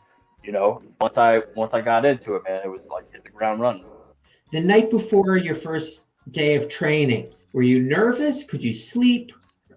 you 0.44 0.52
know, 0.52 0.80
once 1.00 1.18
I 1.18 1.42
once 1.56 1.74
I 1.74 1.80
got 1.80 2.04
into 2.04 2.36
it, 2.36 2.44
man, 2.44 2.60
it 2.64 2.68
was 2.68 2.86
like 2.86 3.10
hit 3.12 3.24
the 3.24 3.30
ground 3.30 3.60
running 3.60 3.84
the 4.52 4.60
night 4.60 4.90
before 4.90 5.36
your 5.36 5.54
first 5.54 6.08
day 6.30 6.54
of 6.54 6.68
training, 6.68 7.32
were 7.52 7.62
you 7.62 7.82
nervous? 7.82 8.44
Could 8.44 8.62
you 8.62 8.72
sleep? 8.72 9.32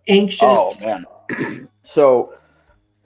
Anxious? 0.08 0.42
Oh 0.44 0.76
man. 0.80 1.68
so 1.84 2.34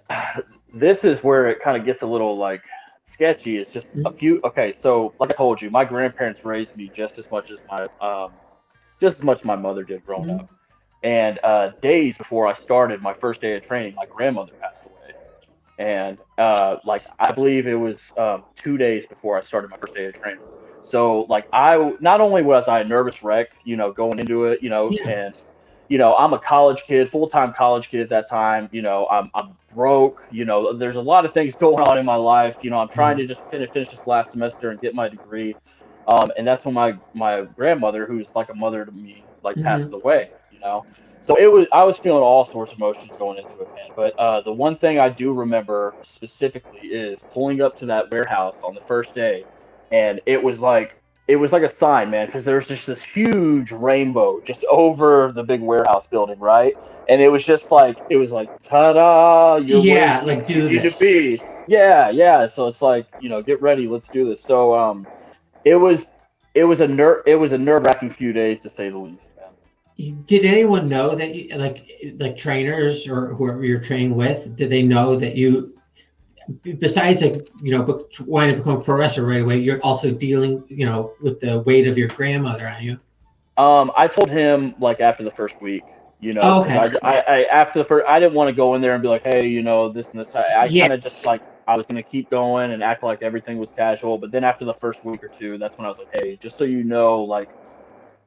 this 0.73 1.03
is 1.03 1.23
where 1.23 1.47
it 1.47 1.61
kind 1.63 1.77
of 1.77 1.85
gets 1.85 2.01
a 2.01 2.07
little 2.07 2.37
like 2.37 2.61
sketchy. 3.05 3.57
It's 3.57 3.71
just 3.71 3.87
mm-hmm. 3.89 4.07
a 4.07 4.11
few. 4.11 4.41
Okay, 4.43 4.73
so 4.81 5.13
like 5.19 5.31
I 5.31 5.33
told 5.33 5.61
you, 5.61 5.69
my 5.69 5.85
grandparents 5.85 6.43
raised 6.43 6.75
me 6.75 6.91
just 6.95 7.17
as 7.17 7.25
much 7.31 7.51
as 7.51 7.59
my 7.69 7.85
um, 8.01 8.31
just 8.99 9.17
as 9.17 9.23
much 9.23 9.39
as 9.39 9.45
my 9.45 9.55
mother 9.55 9.83
did 9.83 10.05
growing 10.05 10.29
mm-hmm. 10.29 10.39
up. 10.41 10.49
And 11.01 11.39
uh, 11.43 11.71
days 11.81 12.17
before 12.17 12.47
I 12.47 12.53
started 12.53 13.01
my 13.01 13.13
first 13.13 13.39
day 13.39 13.55
of 13.55 13.65
training, 13.65 13.95
my 13.95 14.05
grandmother 14.05 14.51
passed 14.59 14.85
away. 14.85 15.13
And 15.77 16.17
uh, 16.37 16.77
like 16.83 17.01
I 17.19 17.31
believe 17.31 17.67
it 17.67 17.75
was 17.75 18.11
um, 18.17 18.43
two 18.55 18.77
days 18.77 19.05
before 19.05 19.37
I 19.37 19.43
started 19.43 19.69
my 19.69 19.77
first 19.77 19.93
day 19.93 20.05
of 20.07 20.15
training. 20.15 20.41
So 20.89 21.21
like 21.29 21.47
I 21.53 21.93
not 22.01 22.21
only 22.21 22.41
was 22.43 22.67
I 22.67 22.81
a 22.81 22.85
nervous 22.85 23.23
wreck, 23.23 23.47
you 23.63 23.77
know, 23.77 23.91
going 23.93 24.19
into 24.19 24.45
it, 24.45 24.61
you 24.63 24.69
know, 24.69 24.93
yeah. 24.93 25.07
and 25.07 25.33
you 25.89 25.97
know, 25.97 26.15
I'm 26.15 26.33
a 26.33 26.39
college 26.39 26.83
kid, 26.85 27.09
full 27.09 27.29
time 27.29 27.53
college 27.53 27.89
kid 27.89 28.01
at 28.01 28.09
that 28.09 28.29
time. 28.29 28.69
You 28.71 28.81
know, 28.81 29.07
I'm, 29.09 29.29
I'm 29.35 29.57
broke. 29.73 30.17
You 30.29 30.45
know, 30.45 30.73
there's 30.77 30.95
a 30.97 31.01
lot 31.01 31.25
of 31.25 31.33
things 31.33 31.55
going 31.59 31.79
on 31.87 31.97
in 31.97 32.05
my 32.05 32.15
life. 32.15 32.57
You 32.61 32.69
know, 32.71 32.79
I'm 32.79 32.89
trying 32.89 33.17
to 33.17 33.27
just 33.27 33.41
finish, 33.49 33.71
finish 33.71 33.91
this 33.91 34.05
last 34.07 34.31
semester 34.31 34.71
and 34.71 34.79
get 34.81 34.95
my 34.95 35.09
degree. 35.09 35.57
Um, 36.07 36.31
and 36.37 36.47
that's 36.47 36.65
when 36.65 36.73
my 36.73 36.93
my 37.13 37.43
grandmother, 37.55 38.05
who's 38.05 38.27
like 38.35 38.49
a 38.49 38.55
mother 38.55 38.85
to 38.85 38.91
me, 38.91 39.27
like 39.43 39.57
Mhm. 39.57 39.61
passed 39.61 39.93
away. 39.93 40.31
You 40.49 40.59
know, 40.59 40.85
so 41.23 41.35
it 41.37 41.51
was 41.51 41.67
I 41.73 41.83
was 41.83 41.97
feeling 41.99 42.23
all 42.23 42.45
sorts 42.45 42.73
of 42.73 42.79
emotions 42.79 43.13
going 43.17 43.37
into 43.37 43.61
it, 43.61 43.69
man. 43.75 43.91
But 43.95 44.13
uh, 44.17 44.41
the 44.41 44.53
one 44.53 44.77
thing 44.77 44.99
I 44.99 45.09
do 45.09 45.33
remember 45.33 45.95
specifically 46.03 46.79
is 46.79 47.21
pulling 47.31 47.61
up 47.61 47.77
to 47.79 47.85
that 47.87 48.11
warehouse 48.11 48.57
on 48.63 48.75
the 48.75 48.81
first 48.81 49.13
day, 49.13 49.45
and 49.91 50.21
it 50.25 50.41
was 50.41 50.59
like 50.59 50.95
it 51.27 51.35
was 51.35 51.51
like 51.51 51.63
a 51.63 51.69
sign, 51.69 52.09
man, 52.09 52.25
because 52.25 52.43
there 52.43 52.55
was 52.55 52.65
just 52.65 52.87
this 52.87 53.03
huge 53.03 53.71
rainbow 53.71 54.41
just 54.41 54.65
over 54.65 55.31
the 55.31 55.43
big 55.43 55.61
warehouse 55.61 56.07
building, 56.07 56.39
right? 56.39 56.73
And 57.07 57.21
it 57.21 57.29
was 57.29 57.45
just 57.45 57.71
like 57.71 57.97
it 58.09 58.17
was 58.17 58.31
like 58.31 58.49
ta-da! 58.61 59.57
You're 59.57 59.83
Yeah, 59.83 60.21
like, 60.25 60.45
do 60.45 60.69
you 60.71 60.79
this. 60.79 60.97
to 60.99 61.05
be. 61.05 61.41
Yeah, 61.67 62.09
yeah. 62.09 62.47
So 62.47 62.67
it's 62.67 62.81
like 62.81 63.05
you 63.21 63.29
know, 63.29 63.41
get 63.43 63.61
ready, 63.61 63.87
let's 63.87 64.09
do 64.09 64.27
this. 64.27 64.41
So 64.41 64.77
um, 64.77 65.05
it 65.65 65.75
was 65.75 66.09
it 66.55 66.63
was 66.63 66.81
a 66.81 66.87
ner- 66.87 67.23
it 67.25 67.35
was 67.35 67.51
a 67.51 67.57
nerve 67.57 67.85
wracking 67.85 68.11
few 68.11 68.33
days 68.33 68.59
to 68.61 68.69
say 68.69 68.89
the 68.89 68.97
least. 68.97 69.21
Man. 69.97 70.23
Did 70.25 70.45
anyone 70.45 70.89
know 70.89 71.13
that 71.15 71.35
you 71.35 71.55
like 71.57 71.89
like 72.17 72.37
trainers 72.37 73.07
or 73.07 73.27
whoever 73.35 73.63
you're 73.63 73.81
training 73.81 74.15
with? 74.15 74.55
Did 74.55 74.69
they 74.69 74.81
know 74.81 75.15
that 75.15 75.35
you, 75.35 75.78
besides 76.79 77.21
like 77.21 77.47
you 77.61 77.71
know, 77.77 78.05
wanting 78.27 78.55
to 78.55 78.57
become 78.57 78.79
a 78.79 78.83
pro 78.83 78.95
wrestler 78.95 79.25
right 79.25 79.41
away, 79.41 79.59
you're 79.59 79.81
also 79.83 80.11
dealing 80.13 80.63
you 80.67 80.85
know 80.85 81.13
with 81.21 81.39
the 81.39 81.61
weight 81.61 81.87
of 81.87 81.97
your 81.97 82.07
grandmother 82.09 82.67
on 82.67 82.83
you? 82.83 82.99
Um, 83.57 83.91
I 83.97 84.07
told 84.07 84.29
him 84.29 84.75
like 84.79 85.01
after 85.01 85.23
the 85.23 85.31
first 85.31 85.59
week, 85.61 85.85
you 86.19 86.33
know, 86.33 86.41
Oh, 86.43 86.61
okay. 86.63 86.77
I, 86.77 86.91
I, 87.03 87.17
I 87.19 87.43
after 87.45 87.79
the 87.79 87.85
first, 87.85 88.05
I 88.07 88.19
didn't 88.19 88.33
want 88.33 88.49
to 88.49 88.53
go 88.55 88.75
in 88.75 88.81
there 88.81 88.93
and 88.93 89.01
be 89.01 89.09
like, 89.09 89.23
hey, 89.25 89.47
you 89.47 89.63
know, 89.63 89.89
this 89.91 90.11
and 90.11 90.21
this. 90.21 90.29
I, 90.33 90.43
I 90.63 90.69
Yeah. 90.69 90.83
kind 90.83 90.93
of 90.93 91.01
just 91.01 91.25
like 91.25 91.41
I 91.67 91.75
was 91.77 91.85
gonna 91.87 92.03
keep 92.03 92.29
going 92.29 92.71
and 92.71 92.83
act 92.83 93.03
like 93.03 93.21
everything 93.21 93.57
was 93.57 93.69
casual. 93.71 94.17
But 94.17 94.31
then 94.31 94.43
after 94.43 94.65
the 94.65 94.73
first 94.75 95.03
week 95.03 95.23
or 95.23 95.29
two, 95.29 95.57
that's 95.57 95.77
when 95.77 95.85
I 95.85 95.89
was 95.89 95.97
like, 95.99 96.09
hey, 96.13 96.37
just 96.41 96.57
so 96.57 96.63
you 96.63 96.83
know, 96.83 97.21
like 97.23 97.49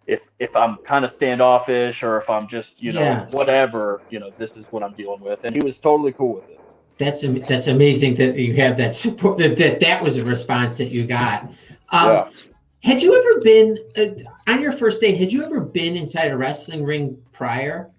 if 0.06 0.20
if 0.38 0.54
I'm 0.56 0.78
kind 0.86 1.04
of 1.04 1.12
standoffish 1.12 2.02
or 2.02 2.18
if 2.18 2.30
I'm 2.30 2.48
just 2.48 2.80
you 2.82 2.92
know 2.92 3.04
Yeah. 3.04 3.26
whatever, 3.30 4.04
you 4.08 4.20
know, 4.20 4.32
this 4.38 4.56
is 4.56 4.66
what 4.70 4.82
I'm 4.82 4.94
dealing 4.94 5.20
with, 5.22 5.40
and 5.44 5.54
he 5.54 5.62
was 5.62 5.80
totally 5.80 6.12
cool 6.12 6.34
with 6.34 6.48
it. 6.50 6.61
That's 7.02 7.24
am- 7.24 7.44
that's 7.44 7.66
amazing 7.66 8.14
that 8.14 8.38
you 8.38 8.54
have 8.54 8.76
that 8.76 8.94
support. 8.94 9.38
That 9.38 9.56
that, 9.56 9.80
that 9.80 10.02
was 10.02 10.18
a 10.18 10.24
response 10.24 10.78
that 10.78 10.90
you 10.90 11.04
got. 11.04 11.44
Um, 11.90 12.12
yeah. 12.12 12.28
Had 12.84 13.02
you 13.02 13.14
ever 13.18 13.40
been 13.42 13.78
uh, 13.96 14.50
on 14.52 14.62
your 14.62 14.72
first 14.72 15.00
day? 15.00 15.14
Had 15.14 15.32
you 15.32 15.44
ever 15.44 15.60
been 15.60 15.96
inside 15.96 16.30
a 16.30 16.36
wrestling 16.36 16.84
ring 16.84 17.20
prior? 17.32 17.90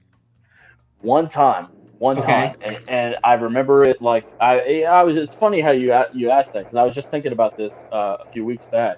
One 1.02 1.28
time, 1.28 1.68
one 2.00 2.18
Okay. 2.18 2.26
time, 2.26 2.56
and, 2.62 2.80
and 2.88 3.16
I 3.26 3.34
remember 3.34 3.84
it 3.84 4.02
like 4.02 4.26
I, 4.40 4.84
I 4.84 5.04
was. 5.04 5.18
It's 5.18 5.36
funny 5.36 5.60
how 5.60 5.72
you 5.72 5.94
you 6.14 6.30
asked 6.30 6.54
that 6.54 6.66
because 6.66 6.78
I 6.78 6.84
was 6.84 6.96
just 6.96 7.10
thinking 7.10 7.34
about 7.34 7.58
this 7.58 7.74
uh, 7.92 8.18
a 8.22 8.26
few 8.32 8.46
weeks 8.46 8.64
back. 8.72 8.98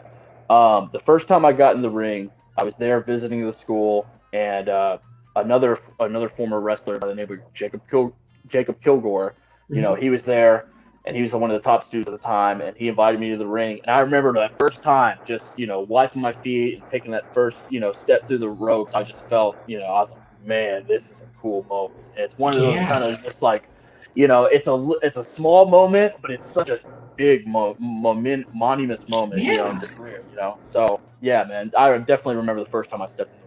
Um, 0.52 0.92
the 0.94 1.00
first 1.00 1.28
time 1.28 1.46
I 1.46 1.52
got 1.52 1.76
in 1.76 1.82
the 1.82 1.90
ring, 1.90 2.30
I 2.60 2.64
was 2.64 2.76
there 2.78 3.00
visiting 3.00 3.44
the 3.44 3.54
school, 3.54 4.06
and 4.34 4.70
uh, 4.70 5.00
another 5.36 5.80
another 6.00 6.30
former 6.30 6.60
wrestler 6.60 7.00
by 7.00 7.08
the 7.08 7.16
name 7.16 7.32
of 7.32 7.40
Jacob 7.56 7.82
Kil- 7.90 8.16
Jacob 8.48 8.80
Kilgore. 8.84 9.34
You 9.72 9.82
know, 9.82 9.96
he 9.96 10.10
was 10.10 10.24
there, 10.24 10.66
and 11.06 11.16
he 11.16 11.22
was 11.22 11.32
one 11.34 11.52
of 11.52 11.56
the 11.62 11.64
top 11.64 11.86
students 11.86 12.08
at 12.10 12.12
the 12.14 12.26
time, 12.26 12.62
and 12.62 12.76
he 12.78 12.88
invited 12.88 13.20
me 13.20 13.32
to 13.32 13.38
the 13.38 13.48
ring. 13.48 13.80
And 13.86 13.96
I 13.96 14.00
remember 14.00 14.34
that 14.34 14.54
first 14.58 14.82
time, 14.84 15.20
just 15.26 15.46
you 15.56 15.68
know, 15.68 15.82
wiping 15.82 16.22
my 16.22 16.34
feet 16.34 16.76
and 16.76 16.86
taking 16.90 17.12
that 17.12 17.26
first 17.34 17.64
you 17.68 17.80
know 17.80 17.92
step 17.94 18.28
through 18.28 18.40
the 18.40 18.50
ropes. 18.50 18.94
I 18.94 19.04
just 19.04 19.28
felt, 19.30 19.60
you 19.66 19.80
know, 19.80 19.86
I 19.86 20.02
was 20.02 20.10
like, 20.12 20.22
man, 20.48 20.86
this 20.88 21.10
is 21.10 21.22
a 21.22 21.28
cool 21.40 21.64
moment. 21.70 22.06
And 22.16 22.24
it's 22.26 22.38
one 22.38 22.56
of 22.56 22.62
those 22.62 22.82
Yeah. 22.82 22.88
kind 22.88 23.04
of 23.04 23.22
just 23.24 23.42
like, 23.42 23.70
you 24.16 24.28
know, 24.28 24.46
it's 24.46 24.68
a 24.68 24.90
it's 25.02 25.18
a 25.18 25.24
small 25.24 25.66
moment, 25.66 26.14
but 26.22 26.32
it's 26.32 26.52
such 26.52 26.70
a 26.70 26.80
big 27.18 27.48
mo- 27.48 27.76
moment, 27.80 28.48
monument 28.54 29.02
moment, 29.08 29.46
you 29.48 29.58
know, 29.58 29.70
in 29.70 29.80
the 29.80 29.88
career, 29.88 30.20
you 30.30 30.36
know. 30.38 30.60
So 30.64 31.02
yeah, 31.22 31.44
man, 31.46 31.72
I 31.78 31.98
definitely 32.00 32.38
remember 32.38 32.64
the 32.64 32.70
first 32.70 32.90
time 32.90 33.02
I 33.02 33.08
stepped 33.08 33.36
in. 33.36 33.45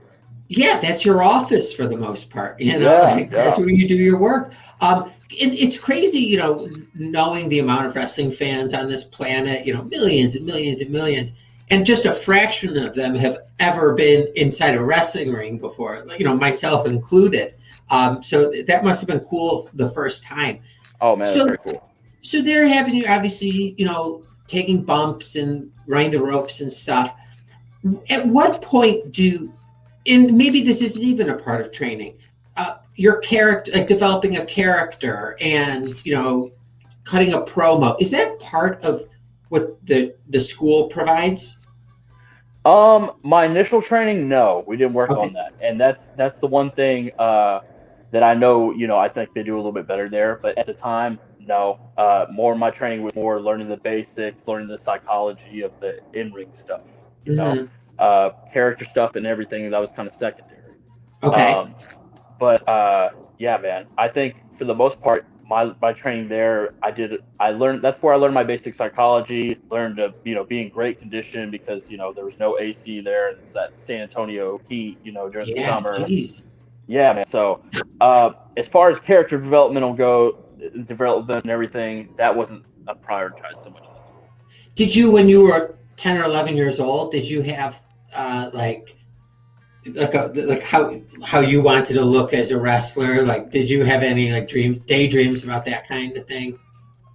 Yeah, 0.48 0.78
that's 0.80 1.04
your 1.04 1.22
office 1.22 1.74
for 1.74 1.86
the 1.86 1.96
most 1.96 2.30
part. 2.30 2.58
You 2.58 2.78
know, 2.78 2.90
Yeah, 2.90 3.14
like, 3.14 3.30
that's 3.30 3.58
where 3.58 3.68
you 3.68 3.86
do 3.86 3.96
your 3.96 4.18
work. 4.18 4.52
Um, 4.80 5.10
it, 5.30 5.52
it's 5.62 5.78
crazy, 5.78 6.20
you 6.20 6.38
know, 6.38 6.70
knowing 6.94 7.50
the 7.50 7.58
amount 7.58 7.86
of 7.86 7.94
wrestling 7.94 8.30
fans 8.30 8.72
on 8.72 8.88
this 8.88 9.04
planet. 9.04 9.66
You 9.66 9.74
know, 9.74 9.84
millions 9.84 10.36
and 10.36 10.46
millions 10.46 10.80
and 10.80 10.90
millions, 10.90 11.38
and 11.70 11.84
just 11.84 12.06
a 12.06 12.12
fraction 12.12 12.78
of 12.78 12.94
them 12.94 13.14
have 13.14 13.38
ever 13.60 13.94
been 13.94 14.26
inside 14.36 14.74
a 14.74 14.82
wrestling 14.82 15.32
ring 15.32 15.58
before. 15.58 16.02
You 16.18 16.24
know, 16.24 16.34
myself 16.34 16.86
included. 16.86 17.54
Um, 17.90 18.22
so 18.22 18.50
that 18.66 18.84
must 18.84 19.00
have 19.00 19.08
been 19.08 19.26
cool 19.28 19.68
the 19.74 19.90
first 19.90 20.24
time. 20.24 20.60
Oh 21.00 21.14
man, 21.16 21.26
So- 21.26 21.44
very 21.46 21.58
cool. 21.58 21.84
So 22.20 22.42
they're 22.42 22.68
having 22.68 22.94
you 22.94 23.04
obviously, 23.08 23.74
you 23.78 23.86
know, 23.86 24.22
taking 24.46 24.82
bumps 24.82 25.36
and 25.36 25.70
running 25.86 26.10
the 26.10 26.20
ropes 26.20 26.60
and 26.60 26.70
stuff. 26.70 27.14
At 28.10 28.26
what 28.26 28.60
point 28.60 29.12
do, 29.12 29.52
and 30.08 30.36
maybe 30.36 30.62
this 30.62 30.82
isn't 30.82 31.02
even 31.02 31.28
a 31.28 31.36
part 31.36 31.60
of 31.60 31.70
training, 31.72 32.18
uh, 32.56 32.78
your 32.96 33.18
character, 33.20 33.70
like 33.72 33.86
developing 33.86 34.36
a 34.36 34.44
character 34.44 35.36
and 35.40 36.04
you 36.04 36.14
know, 36.14 36.52
cutting 37.04 37.32
a 37.32 37.38
promo, 37.38 37.96
is 38.00 38.10
that 38.10 38.38
part 38.38 38.82
of 38.84 39.02
what 39.48 39.84
the 39.86 40.14
the 40.28 40.40
school 40.40 40.88
provides? 40.88 41.60
Um, 42.64 43.12
my 43.22 43.46
initial 43.46 43.80
training, 43.80 44.28
no, 44.28 44.64
we 44.66 44.76
didn't 44.76 44.92
work 44.94 45.10
Okay. 45.10 45.20
on 45.22 45.32
that, 45.34 45.52
and 45.62 45.80
that's 45.80 46.08
that's 46.16 46.36
the 46.38 46.46
one 46.48 46.70
thing 46.72 47.10
uh, 47.18 47.60
that 48.10 48.22
I 48.22 48.34
know. 48.34 48.72
You 48.72 48.86
know, 48.86 48.98
I 48.98 49.08
think 49.08 49.30
they 49.34 49.42
do 49.42 49.54
a 49.54 49.58
little 49.58 49.72
bit 49.72 49.86
better 49.86 50.10
there, 50.10 50.38
but 50.42 50.58
at 50.58 50.66
the 50.66 50.74
time, 50.74 51.18
no. 51.38 51.80
Uh, 51.96 52.26
more 52.30 52.52
of 52.52 52.58
my 52.58 52.70
training 52.70 53.02
was 53.02 53.14
more 53.14 53.40
learning 53.40 53.68
the 53.68 53.76
basics, 53.78 54.38
learning 54.46 54.68
the 54.68 54.78
psychology 54.78 55.62
of 55.62 55.72
the 55.80 55.98
in-ring 56.12 56.52
stuff. 56.60 56.80
You 57.24 57.34
know, 57.34 57.54
Mhm. 57.54 57.70
Uh, 57.98 58.30
character 58.52 58.84
stuff 58.84 59.16
and 59.16 59.26
everything 59.26 59.70
that 59.70 59.78
was 59.78 59.90
kind 59.94 60.08
of 60.08 60.14
secondary. 60.14 60.74
Okay. 61.22 61.52
Um, 61.52 61.74
but 62.38 62.68
uh, 62.68 63.10
yeah, 63.38 63.56
man, 63.58 63.86
I 63.96 64.08
think 64.08 64.36
for 64.56 64.64
the 64.64 64.74
most 64.74 65.00
part, 65.00 65.26
my 65.48 65.72
my 65.80 65.92
training 65.92 66.28
there, 66.28 66.74
I 66.82 66.90
did. 66.90 67.22
I 67.40 67.50
learned 67.50 67.82
that's 67.82 68.00
where 68.02 68.12
I 68.12 68.16
learned 68.16 68.34
my 68.34 68.44
basic 68.44 68.74
psychology. 68.74 69.58
Learned 69.70 69.96
to 69.96 70.14
you 70.24 70.34
know 70.34 70.44
be 70.44 70.60
in 70.60 70.68
great 70.68 71.00
condition 71.00 71.50
because 71.50 71.82
you 71.88 71.96
know 71.96 72.12
there 72.12 72.24
was 72.24 72.38
no 72.38 72.58
AC 72.58 73.00
there 73.00 73.30
and 73.30 73.38
that 73.54 73.72
San 73.86 74.02
Antonio 74.02 74.60
heat. 74.68 74.98
You 75.02 75.12
know 75.12 75.28
during 75.28 75.54
the 75.54 75.64
summer. 75.64 75.98
Jeez. 75.98 76.44
Yeah, 76.86 77.12
man. 77.12 77.24
So 77.30 77.62
uh, 78.00 78.32
as 78.56 78.68
far 78.68 78.90
as 78.90 79.00
character 79.00 79.38
developmental 79.38 79.94
go, 79.94 80.38
development 80.86 81.42
and 81.42 81.50
everything, 81.50 82.14
that 82.16 82.34
wasn't 82.34 82.64
prioritized 82.86 83.62
so 83.64 83.70
much. 83.70 83.84
Did 84.74 84.94
you, 84.94 85.10
when 85.10 85.28
you 85.28 85.42
were 85.42 85.76
ten 85.96 86.18
or 86.18 86.24
eleven 86.24 86.56
years 86.56 86.78
old, 86.78 87.12
did 87.12 87.28
you 87.28 87.42
have 87.42 87.82
uh, 88.16 88.50
like 88.52 88.96
like 89.94 90.14
a, 90.14 90.32
like 90.34 90.62
how 90.62 90.92
how 91.24 91.40
you 91.40 91.62
wanted 91.62 91.94
to 91.94 92.04
look 92.04 92.34
as 92.34 92.50
a 92.50 92.60
wrestler? 92.60 93.22
Like, 93.22 93.50
did 93.50 93.68
you 93.70 93.84
have 93.84 94.02
any 94.02 94.30
like 94.32 94.48
dreams, 94.48 94.78
daydreams 94.80 95.44
about 95.44 95.64
that 95.66 95.86
kind 95.88 96.16
of 96.16 96.26
thing? 96.26 96.58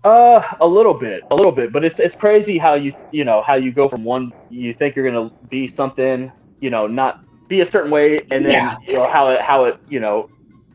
Uh, 0.04 0.42
a 0.60 0.68
little 0.68 0.94
bit, 0.94 1.24
a 1.32 1.36
little 1.36 1.52
bit, 1.52 1.72
but 1.72 1.86
it's 1.86 2.00
it's 2.00 2.16
crazy 2.16 2.58
how 2.58 2.74
you 2.74 2.94
you 3.12 3.24
know 3.24 3.42
how 3.42 3.56
you 3.56 3.72
go 3.72 3.88
from 3.88 4.04
one 4.04 4.34
you 4.50 4.74
think 4.74 4.96
you're 4.96 5.10
gonna 5.10 5.32
be 5.50 5.68
something 5.68 6.32
you 6.60 6.70
know 6.70 6.88
not 6.88 7.24
be 7.48 7.62
a 7.62 7.66
certain 7.66 7.92
way 7.92 8.18
and 8.32 8.46
then 8.46 8.52
Yeah. 8.52 8.76
you 8.88 8.94
know 8.94 9.08
how 9.08 9.30
it 9.30 9.42
how 9.42 9.66
it 9.66 9.78
you 9.88 10.00
know 10.00 10.30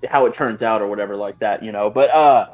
how 0.08 0.26
it 0.26 0.34
turns 0.34 0.62
out 0.62 0.80
or 0.80 0.86
whatever 0.86 1.16
like 1.16 1.38
that 1.40 1.62
you 1.62 1.72
know 1.72 1.90
but 1.90 2.10
uh 2.10 2.46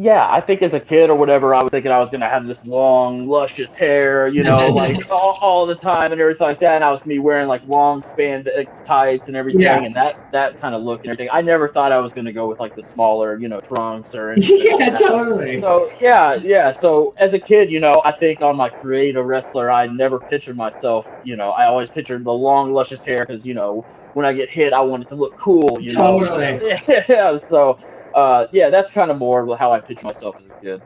yeah 0.00 0.26
I 0.30 0.40
think 0.40 0.62
as 0.62 0.72
a 0.72 0.80
kid 0.80 1.10
or 1.10 1.16
whatever 1.16 1.54
I 1.54 1.62
was 1.62 1.70
thinking 1.70 1.92
I 1.92 1.98
was 1.98 2.08
gonna 2.10 2.28
have 2.28 2.46
this 2.46 2.64
long 2.64 3.28
luscious 3.28 3.72
hair 3.74 4.28
you 4.28 4.42
know 4.42 4.68
like 4.72 5.10
all, 5.10 5.38
all 5.40 5.66
the 5.66 5.74
time 5.74 6.10
and 6.10 6.20
everything 6.20 6.46
like 6.46 6.60
that 6.60 6.76
and 6.76 6.84
I 6.84 6.90
was 6.90 7.00
gonna 7.00 7.10
be 7.14 7.18
wearing 7.18 7.48
like 7.48 7.66
long 7.66 8.02
spandex 8.02 8.68
tights 8.86 9.28
and 9.28 9.36
everything 9.36 9.60
Yeah. 9.60 9.82
and 9.82 9.94
that 9.94 10.32
that 10.32 10.58
kind 10.60 10.74
of 10.74 10.82
look 10.82 11.00
and 11.00 11.10
everything 11.10 11.28
I 11.30 11.42
never 11.42 11.68
thought 11.68 11.92
I 11.92 11.98
was 11.98 12.12
gonna 12.12 12.32
go 12.32 12.48
with 12.48 12.58
like 12.60 12.74
the 12.74 12.82
smaller 12.94 13.38
you 13.38 13.48
know 13.48 13.60
trunks 13.60 14.14
or 14.14 14.30
anything 14.32 14.58
like 14.58 14.80
yeah, 14.80 14.90
that. 14.90 14.98
totally. 14.98 15.60
So 15.60 15.92
yeah, 16.00 16.34
yeah. 16.34 16.72
So 16.72 17.14
as 17.18 17.34
a 17.34 17.38
kid, 17.38 17.70
you 17.70 17.80
know, 17.80 18.00
I 18.04 18.12
think 18.12 18.40
on 18.40 18.56
my 18.56 18.68
creative 18.68 19.24
wrestler, 19.24 19.70
I 19.70 19.86
never 19.86 20.18
pictured 20.18 20.56
myself. 20.56 21.06
You 21.24 21.36
know, 21.36 21.50
I 21.50 21.66
always 21.66 21.90
pictured 21.90 22.24
the 22.24 22.32
long, 22.32 22.72
luscious 22.72 23.00
hair 23.00 23.24
because 23.26 23.44
you 23.44 23.54
know 23.54 23.86
when 24.14 24.26
I 24.26 24.32
get 24.32 24.48
hit, 24.50 24.72
I 24.72 24.80
want 24.80 25.02
it 25.04 25.08
to 25.10 25.14
look 25.14 25.36
cool. 25.36 25.78
You 25.80 25.94
know? 25.94 26.02
Totally. 26.20 26.82
Yeah. 27.08 27.38
So 27.38 27.78
uh, 28.14 28.46
yeah, 28.52 28.70
that's 28.70 28.90
kind 28.90 29.10
of 29.10 29.18
more 29.18 29.56
how 29.56 29.72
I 29.72 29.80
picture 29.80 30.06
myself 30.06 30.36
as 30.38 30.46
a 30.46 30.52
kid. 30.64 30.82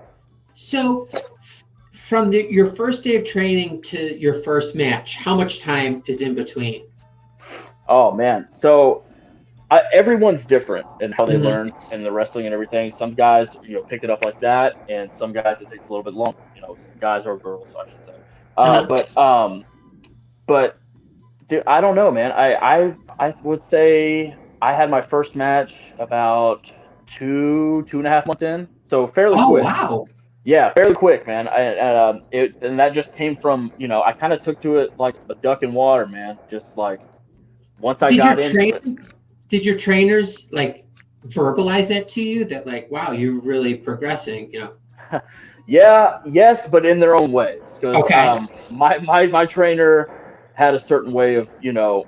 So, 0.52 1.08
from 1.90 2.30
the, 2.30 2.46
your 2.50 2.66
first 2.66 3.04
day 3.04 3.16
of 3.16 3.24
training 3.24 3.82
to 3.82 4.18
your 4.18 4.34
first 4.34 4.76
match, 4.76 5.16
how 5.16 5.36
much 5.36 5.60
time 5.60 6.02
is 6.06 6.20
in 6.22 6.34
between? 6.34 6.82
Oh 7.88 8.12
man. 8.12 8.48
So 8.52 9.04
I, 9.70 9.82
everyone's 9.92 10.46
different 10.46 10.86
in 11.00 11.12
how 11.12 11.26
they 11.26 11.36
Mhm. 11.36 11.42
learn 11.42 11.72
and 11.90 12.04
the 12.04 12.12
wrestling 12.12 12.46
and 12.46 12.54
everything. 12.54 12.92
Some 12.92 13.14
guys, 13.14 13.56
you 13.62 13.74
know, 13.74 13.82
pick 13.82 14.02
it 14.04 14.10
up 14.10 14.22
like 14.22 14.38
that, 14.40 14.74
and 14.88 15.10
some 15.12 15.32
guys 15.32 15.60
it 15.60 15.68
takes 15.70 15.88
a 15.88 15.92
little 15.92 16.04
bit 16.04 16.14
longer. 16.14 16.38
You 16.54 16.62
know, 16.62 16.78
guys 17.00 17.26
or 17.26 17.38
girls, 17.38 17.68
I 17.76 17.90
should 17.90 18.04
say. 18.04 18.12
Uh, 18.56 18.80
Uh-huh. 18.80 18.86
But 18.88 19.16
um, 19.18 19.64
but 20.46 20.78
dude, 21.48 21.64
I 21.66 21.80
don't 21.80 21.94
know, 21.96 22.10
man. 22.10 22.32
I 22.32 22.54
I 22.54 22.96
I 23.18 23.34
would 23.42 23.64
say 23.64 24.36
I 24.60 24.72
had 24.74 24.90
my 24.90 25.02
first 25.02 25.34
match 25.34 25.94
about 25.98 26.70
two 27.06 27.86
two 27.88 27.98
and 27.98 28.06
a 28.06 28.10
half 28.10 28.26
months 28.26 28.42
in, 28.42 28.68
so 28.88 29.06
fairly 29.06 29.36
quick. 29.36 29.44
Oh 29.44 29.50
quick. 29.50 29.64
wow. 29.64 30.06
Yeah, 30.46 30.74
fairly 30.74 30.94
quick, 30.94 31.26
man. 31.26 31.48
I, 31.48 31.60
and, 31.60 31.96
um, 31.96 32.22
it 32.30 32.54
and 32.62 32.78
that 32.78 32.92
just 32.92 33.14
came 33.14 33.36
from 33.36 33.72
you 33.78 33.88
know 33.88 34.02
I 34.02 34.12
kind 34.12 34.32
of 34.32 34.42
took 34.42 34.60
to 34.62 34.78
it 34.78 34.98
like 34.98 35.14
a 35.30 35.34
duck 35.34 35.62
in 35.62 35.72
water, 35.72 36.06
man. 36.06 36.38
Just 36.50 36.66
like 36.76 37.00
once 37.80 38.02
I 38.02 38.08
Did 38.08 38.16
your 38.16 38.24
got 38.24 38.42
into 38.42 38.76
it. 38.76 38.98
did 39.48 39.66
your 39.66 39.76
trainers 39.76 40.52
like 40.52 40.86
verbalize 41.26 41.88
that 41.88 42.06
to 42.06 42.22
you 42.22 42.44
that 42.44 42.66
like 42.66 42.90
wow 42.90 43.10
you're 43.10 43.40
really 43.40 43.74
progressing 43.74 44.52
you 44.52 44.60
know 44.60 45.20
Yeah, 45.66 46.20
yes, 46.26 46.68
but 46.68 46.84
in 46.84 47.00
their 47.00 47.16
own 47.16 47.32
ways. 47.32 47.62
Okay. 47.82 48.26
Um, 48.26 48.48
my, 48.70 48.98
my 48.98 49.26
my 49.26 49.46
trainer 49.46 50.10
had 50.54 50.74
a 50.74 50.78
certain 50.78 51.12
way 51.12 51.36
of 51.36 51.48
you 51.60 51.72
know 51.72 52.06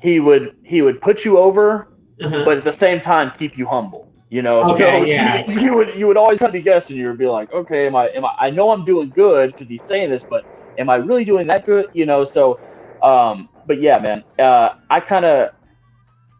he 0.00 0.20
would 0.20 0.56
he 0.64 0.82
would 0.82 1.00
put 1.00 1.24
you 1.24 1.38
over, 1.38 1.88
uh-huh. 2.20 2.44
but 2.44 2.58
at 2.58 2.64
the 2.64 2.72
same 2.72 3.00
time 3.00 3.32
keep 3.38 3.56
you 3.56 3.66
humble. 3.66 4.11
You 4.32 4.40
know, 4.40 4.62
Okay, 4.62 4.98
so 5.00 5.04
yeah. 5.12 5.44
you, 5.46 5.60
you 5.60 5.74
would 5.74 5.94
you 5.94 6.06
would 6.06 6.16
always 6.16 6.38
kind 6.38 6.48
of 6.48 6.54
be 6.54 6.62
guessing. 6.62 6.96
You 6.96 7.08
would 7.08 7.18
be 7.18 7.26
like, 7.26 7.52
okay, 7.52 7.86
am 7.86 7.94
I 7.94 8.06
am 8.16 8.24
I? 8.24 8.32
I 8.46 8.48
know 8.48 8.70
I'm 8.70 8.82
doing 8.82 9.10
good 9.14 9.50
because 9.50 9.68
he's 9.68 9.84
saying 9.84 10.08
this, 10.08 10.24
but 10.24 10.42
am 10.78 10.88
I 10.88 10.94
really 10.96 11.26
doing 11.26 11.46
that 11.48 11.66
good? 11.66 11.88
You 11.92 12.06
know, 12.06 12.24
so, 12.24 12.58
um, 13.02 13.50
but 13.66 13.82
yeah, 13.82 13.98
man, 13.98 14.24
uh, 14.38 14.70
I 14.88 15.00
kind 15.00 15.26
of, 15.26 15.50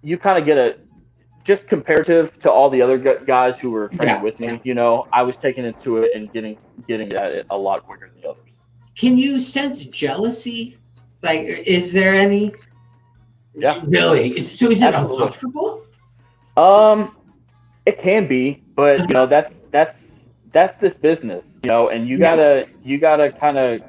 you 0.03 0.17
kind 0.17 0.39
of 0.39 0.47
get 0.47 0.57
a, 0.57 0.77
just 1.45 1.67
comparative 1.69 2.39
to 2.41 2.51
all 2.51 2.71
the 2.71 2.81
other 2.81 2.97
guys 2.97 3.59
who 3.59 3.71
were 3.71 3.89
training 3.89 4.17
Yeah. 4.17 4.23
with 4.23 4.41
me. 4.41 4.59
You 4.65 4.73
know, 4.73 5.07
I 5.13 5.21
was 5.23 5.37
taking 5.37 5.67
into 5.67 5.99
it 5.99 6.13
and 6.15 6.33
getting 6.33 6.57
getting 6.89 7.13
at 7.13 7.31
it 7.33 7.47
a 7.51 7.59
lot 7.59 7.85
quicker 7.85 8.09
than 8.09 8.23
the 8.23 8.29
others. 8.31 8.49
can 8.97 9.19
you 9.19 9.39
sense 9.39 9.85
jealousy 9.85 10.79
like 11.23 11.41
is 11.77 11.93
there 11.93 12.15
any 12.15 12.55
Yeah. 13.55 13.83
really 13.87 14.31
is, 14.39 14.59
so 14.59 14.71
is 14.71 14.81
it 14.81 14.95
Absolutely. 14.95 15.17
uncomfortable 15.25 15.83
Um, 16.57 17.17
it 17.87 17.99
can 17.99 18.27
be, 18.29 18.62
but 18.77 19.09
you 19.09 19.14
know 19.14 19.27
that's 19.27 19.62
that's 19.73 20.03
that's 20.53 20.75
this 20.79 20.95
business, 20.95 21.45
you 21.62 21.71
know, 21.71 21.88
and 21.88 22.09
you 22.09 22.18
gotta 22.18 22.66
you 22.83 22.99
gotta 22.99 23.33
kind 23.33 23.59
of 23.59 23.83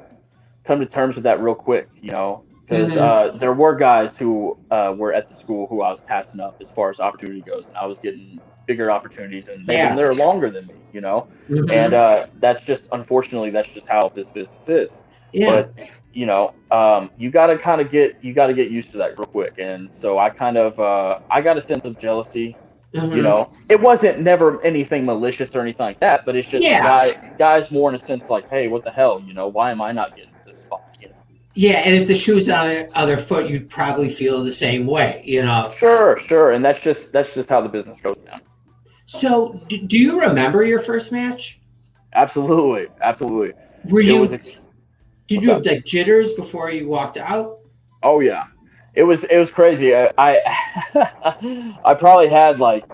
come 0.66 0.80
to 0.80 0.86
terms 0.86 1.14
with 1.14 1.24
that 1.24 1.40
real 1.40 1.54
quick, 1.54 1.88
you 2.00 2.10
know, 2.10 2.44
because 2.66 2.96
Mhm. 2.96 2.96
uh, 2.96 3.32
there 3.38 3.52
were 3.54 3.74
guys 3.76 4.16
who 4.16 4.58
uh, 4.70 4.94
were 4.96 5.12
at 5.12 5.28
the 5.28 5.34
school 5.34 5.66
who 5.68 5.82
I 5.82 5.90
was 5.90 6.00
passing 6.06 6.40
up 6.40 6.56
as 6.60 6.68
far 6.74 6.90
as 6.90 7.00
opportunity 7.00 7.42
goes, 7.42 7.66
and 7.66 7.76
I 7.76 7.86
was 7.86 7.98
getting 7.98 8.40
bigger 8.66 8.90
opportunities, 8.90 9.48
and 9.48 9.66
Yeah. 9.68 9.96
there 9.96 10.14
longer 10.14 10.50
than 10.50 10.66
me, 10.66 10.76
you 10.92 11.00
know, 11.00 11.28
Mhm. 11.48 11.68
and 11.68 11.94
uh, 11.94 12.26
that's 12.40 12.62
just 12.62 12.86
unfortunately 12.92 13.50
that's 13.50 13.68
just 13.72 13.86
how 13.88 14.10
this 14.14 14.28
business 14.28 14.68
is 14.68 14.90
yeah 15.32 15.64
but 15.66 15.74
you 16.12 16.26
know 16.26 16.54
um, 16.70 17.10
you 17.16 17.30
got 17.30 17.48
to 17.48 17.58
kind 17.58 17.80
of 17.80 17.90
get 17.90 18.16
you 18.22 18.32
got 18.34 18.48
to 18.48 18.54
get 18.54 18.70
used 18.70 18.90
to 18.90 18.98
that 18.98 19.18
real 19.18 19.26
quick 19.26 19.54
and 19.58 19.90
so 20.00 20.18
i 20.18 20.30
kind 20.30 20.56
of 20.56 20.78
uh, 20.78 21.18
i 21.30 21.40
got 21.40 21.56
a 21.58 21.62
sense 21.62 21.84
of 21.84 21.98
jealousy 21.98 22.58
Mhm. 22.94 23.16
you 23.16 23.22
know? 23.22 23.50
It 23.68 23.80
wasn't 23.80 24.20
never 24.20 24.62
anything 24.64 25.04
malicious 25.04 25.54
or 25.54 25.60
anything 25.60 25.84
like 25.84 26.00
that 26.00 26.24
but 26.24 26.36
it's 26.36 26.48
just 26.48 26.66
Yeah. 26.66 26.82
guy, 26.82 27.30
guys 27.38 27.70
more 27.70 27.88
in 27.88 27.94
a 27.96 27.98
sense 27.98 28.28
like 28.30 28.48
hey 28.50 28.68
what 28.68 28.84
the 28.84 28.90
hell 28.90 29.22
you 29.26 29.34
know? 29.34 29.48
Why 29.48 29.70
am 29.70 29.80
i 29.80 29.92
not 29.92 30.14
getting 30.16 30.30
this 30.46 30.58
spot? 30.58 30.82
You 31.00 31.08
know? 31.08 31.14
Yeah 31.54 31.82
and 31.84 31.94
if 31.96 32.06
the 32.06 32.14
shoes 32.14 32.48
on 32.48 32.68
the 32.68 32.88
other 32.94 33.16
foot 33.16 33.48
you'd 33.50 33.68
probably 33.68 34.08
feel 34.08 34.44
the 34.44 34.52
same 34.52 34.86
way 34.86 35.22
you 35.24 35.42
know? 35.42 35.72
Sure 35.78 36.18
sure 36.20 36.52
and 36.52 36.64
that's 36.64 36.80
just 36.80 37.12
that's 37.12 37.34
just 37.34 37.48
how 37.48 37.60
the 37.60 37.68
business 37.68 38.00
goes 38.00 38.16
man 38.24 38.40
so 39.06 39.60
do, 39.68 39.78
do 39.86 39.98
you 39.98 40.18
remember 40.20 40.64
your 40.64 40.78
first 40.78 41.12
match? 41.12 41.60
Absolutely 42.14 42.86
absolutely. 43.02 43.52
Were 43.90 44.00
you 44.00 44.24
a- 44.24 44.28
did 45.26 45.42
you 45.42 45.50
have 45.50 45.64
like 45.66 45.84
jitters 45.84 46.32
before 46.32 46.70
you 46.70 46.88
walked 46.88 47.16
out? 47.16 47.58
Oh 48.02 48.20
yeah 48.20 48.44
it 48.94 49.02
was 49.02 49.24
it 49.24 49.38
was 49.38 49.50
crazy 49.50 49.94
i 49.94 50.10
i, 50.18 50.38
I 51.84 51.94
probably 51.94 52.28
had 52.28 52.58
like 52.58 52.84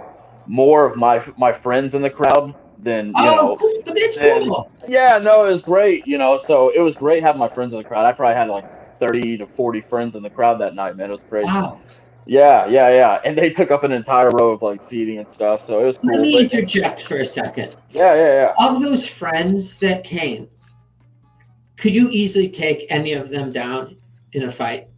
more 0.46 0.84
of 0.84 0.96
my 0.96 1.24
my 1.38 1.52
friends 1.52 1.94
in 1.94 2.02
the 2.02 2.10
crowd 2.10 2.54
than 2.82 3.08
you 3.08 3.12
oh 3.18 3.24
know 3.24 3.56
cool. 3.56 3.82
but 3.84 3.94
that's 3.94 4.18
cool 4.18 4.70
Yeah, 4.88 5.18
no, 5.18 5.46
it 5.46 5.52
was 5.52 5.62
great. 5.62 6.04
You 6.06 6.18
know, 6.18 6.36
so 6.36 6.70
it 6.70 6.80
was 6.80 6.96
great 6.96 7.22
having 7.22 7.38
my 7.38 7.46
friends 7.46 7.72
in 7.72 7.78
the 7.78 7.84
crowd. 7.84 8.06
I 8.06 8.12
probably 8.12 8.34
had 8.34 8.48
like 8.48 8.98
thirty 8.98 9.36
to 9.36 9.46
forty 9.46 9.80
friends 9.80 10.16
in 10.16 10.22
the 10.22 10.30
crowd 10.30 10.60
that 10.60 10.74
night, 10.74 10.96
man. 10.96 11.10
It 11.10 11.12
was 11.12 11.20
crazy. 11.28 11.46
wow 11.46 11.80
Yeah, 12.26 12.66
yeah, 12.66 12.88
yeah. 12.88 13.20
And 13.24 13.38
they 13.38 13.50
took 13.50 13.70
up 13.70 13.84
an 13.84 13.92
entire 13.92 14.30
row 14.30 14.50
of 14.50 14.62
like 14.62 14.82
seating 14.88 15.18
and 15.18 15.32
stuff, 15.32 15.64
so 15.66 15.80
it 15.80 15.86
was 15.86 15.98
cool. 15.98 16.10
let 16.10 16.22
me 16.22 16.40
interject 16.40 17.02
for 17.04 17.18
a 17.18 17.24
second 17.24 17.76
yeah, 17.90 18.14
yeah, 18.14 18.52
yeah. 18.58 18.66
of 18.68 18.82
those 18.82 19.08
friends 19.08 19.78
that 19.78 20.02
came, 20.02 20.48
could 21.76 21.94
you 21.94 22.08
easily 22.10 22.48
take 22.48 22.86
any 22.90 23.12
of 23.12 23.28
them 23.28 23.52
down 23.52 23.96
in 24.32 24.42
a 24.42 24.50
fight 24.50 24.88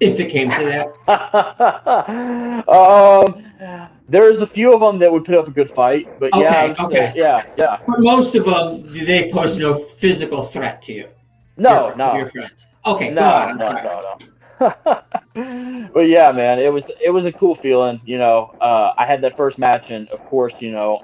if 0.00 0.20
it 0.20 0.30
came 0.30 0.50
to 0.50 0.64
that? 0.64 0.86
um, 2.68 3.44
there's 4.08 4.40
a 4.40 4.46
few 4.46 4.72
of 4.72 4.80
them 4.80 4.98
that 4.98 5.10
would 5.12 5.24
put 5.24 5.34
up 5.34 5.48
a 5.48 5.50
good 5.50 5.70
fight, 5.70 6.08
but 6.18 6.34
yeah, 6.36 6.66
Okay, 6.66 6.74
I'm 6.78 6.86
okay. 6.86 7.12
yeah, 7.16 7.44
yeah. 7.56 7.78
But 7.86 8.00
most 8.00 8.34
of 8.34 8.44
them, 8.44 8.90
they 9.06 9.30
pose 9.30 9.56
no 9.58 9.74
physical 9.74 10.42
threat 10.42 10.82
to 10.82 10.92
you. 10.92 11.08
No, 11.56 11.88
your, 11.88 11.96
no, 11.96 12.16
your 12.18 12.26
friends. 12.26 12.66
Okay, 12.86 13.10
no, 13.10 13.22
on. 13.24 13.58
No, 13.58 13.68
no, 13.70 14.00
no. 14.60 15.90
but 15.94 16.02
yeah, 16.08 16.32
man, 16.32 16.58
it 16.58 16.72
was 16.72 16.90
it 17.02 17.10
was 17.10 17.26
a 17.26 17.32
cool 17.32 17.54
feeling. 17.54 18.00
You 18.04 18.18
know, 18.18 18.52
uh, 18.60 18.92
I 18.96 19.06
had 19.06 19.20
that 19.22 19.36
first 19.36 19.58
match, 19.58 19.90
and 19.90 20.08
of 20.08 20.24
course, 20.24 20.54
you 20.60 20.72
know, 20.72 21.00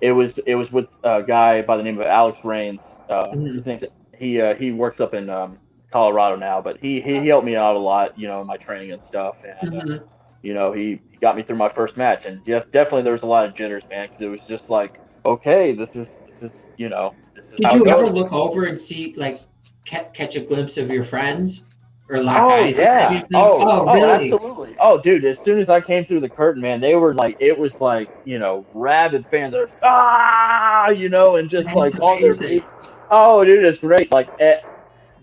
it 0.00 0.12
was 0.12 0.38
it 0.38 0.54
was 0.54 0.70
with 0.70 0.86
a 1.02 1.22
guy 1.22 1.62
by 1.62 1.76
the 1.76 1.82
name 1.82 2.00
of 2.00 2.06
Alex 2.06 2.38
Rains. 2.44 2.82
Uh, 3.08 3.24
Mhm. 3.34 3.66
name, 3.66 3.80
he 4.16 4.40
uh, 4.40 4.54
he 4.54 4.70
works 4.72 5.00
up 5.00 5.14
in 5.14 5.28
um, 5.30 5.58
Colorado 5.92 6.36
now, 6.36 6.60
but 6.62 6.78
he, 6.80 7.00
he 7.00 7.20
he 7.20 7.28
helped 7.28 7.46
me 7.46 7.56
out 7.56 7.76
a 7.76 7.80
lot, 7.80 8.18
you 8.18 8.28
know, 8.28 8.40
in 8.42 8.46
my 8.46 8.56
training 8.58 8.92
and 8.92 9.02
stuff, 9.02 9.36
and 9.44 9.54
uh, 9.74 9.84
Mhm. 9.84 10.04
you 10.42 10.54
know, 10.54 10.72
he, 10.72 11.02
he 11.10 11.18
got 11.20 11.36
me 11.36 11.42
through 11.42 11.56
my 11.56 11.68
first 11.70 11.96
match, 11.96 12.26
and 12.26 12.44
def- 12.44 12.70
definitely 12.72 13.02
there 13.02 13.12
was 13.12 13.22
a 13.22 13.26
lot 13.26 13.46
of 13.46 13.54
jitters, 13.54 13.84
man, 13.90 14.06
because 14.08 14.20
it 14.20 14.28
was 14.28 14.42
just 14.42 14.68
like, 14.70 15.00
okay, 15.26 15.74
this 15.74 15.96
is 15.96 16.10
this 16.26 16.42
is 16.52 16.64
you 16.76 16.88
know, 16.88 17.16
is 17.36 17.46
Did 17.56 17.72
you 17.74 17.86
ever 17.88 18.08
look 18.10 18.32
over 18.32 18.64
and 18.66 18.78
see, 18.78 19.14
like, 19.16 19.42
ca- 19.88 20.10
catch 20.14 20.36
a 20.36 20.40
glimpse 20.40 20.76
of 20.78 20.90
your 20.90 21.04
friends 21.04 21.66
or 22.10 22.20
lock 22.22 22.46
Oh 22.48 22.50
eyes? 22.50 22.78
yeah! 22.78 23.08
any 23.08 23.16
of 23.16 23.22
them? 23.22 23.30
Oh, 23.34 23.56
oh, 23.60 23.84
oh, 23.88 23.94
really? 23.94 24.30
absolutely! 24.32 24.76
Oh, 24.80 25.00
dude! 25.00 25.24
As 25.24 25.40
soon 25.42 25.58
as 25.58 25.70
I 25.70 25.80
came 25.80 26.04
through 26.04 26.20
the 26.20 26.30
curtain, 26.30 26.62
man, 26.62 26.80
they 26.80 26.94
were 26.96 27.14
like, 27.14 27.36
it 27.40 27.58
was 27.58 27.80
like, 27.80 28.10
you 28.24 28.38
know, 28.38 28.66
rabid 28.74 29.26
fans 29.30 29.54
are 29.54 29.70
ah, 29.82 30.90
you 30.90 31.08
know, 31.08 31.36
and 31.36 31.48
just 31.50 31.66
That's 31.66 31.76
like 31.76 32.02
on 32.02 32.20
their 32.22 32.34
feet. 32.34 32.64
Oh, 33.10 33.44
dude, 33.44 33.64
it's 33.64 33.78
great. 33.78 34.12
Like, 34.12 34.30
eh, 34.38 34.56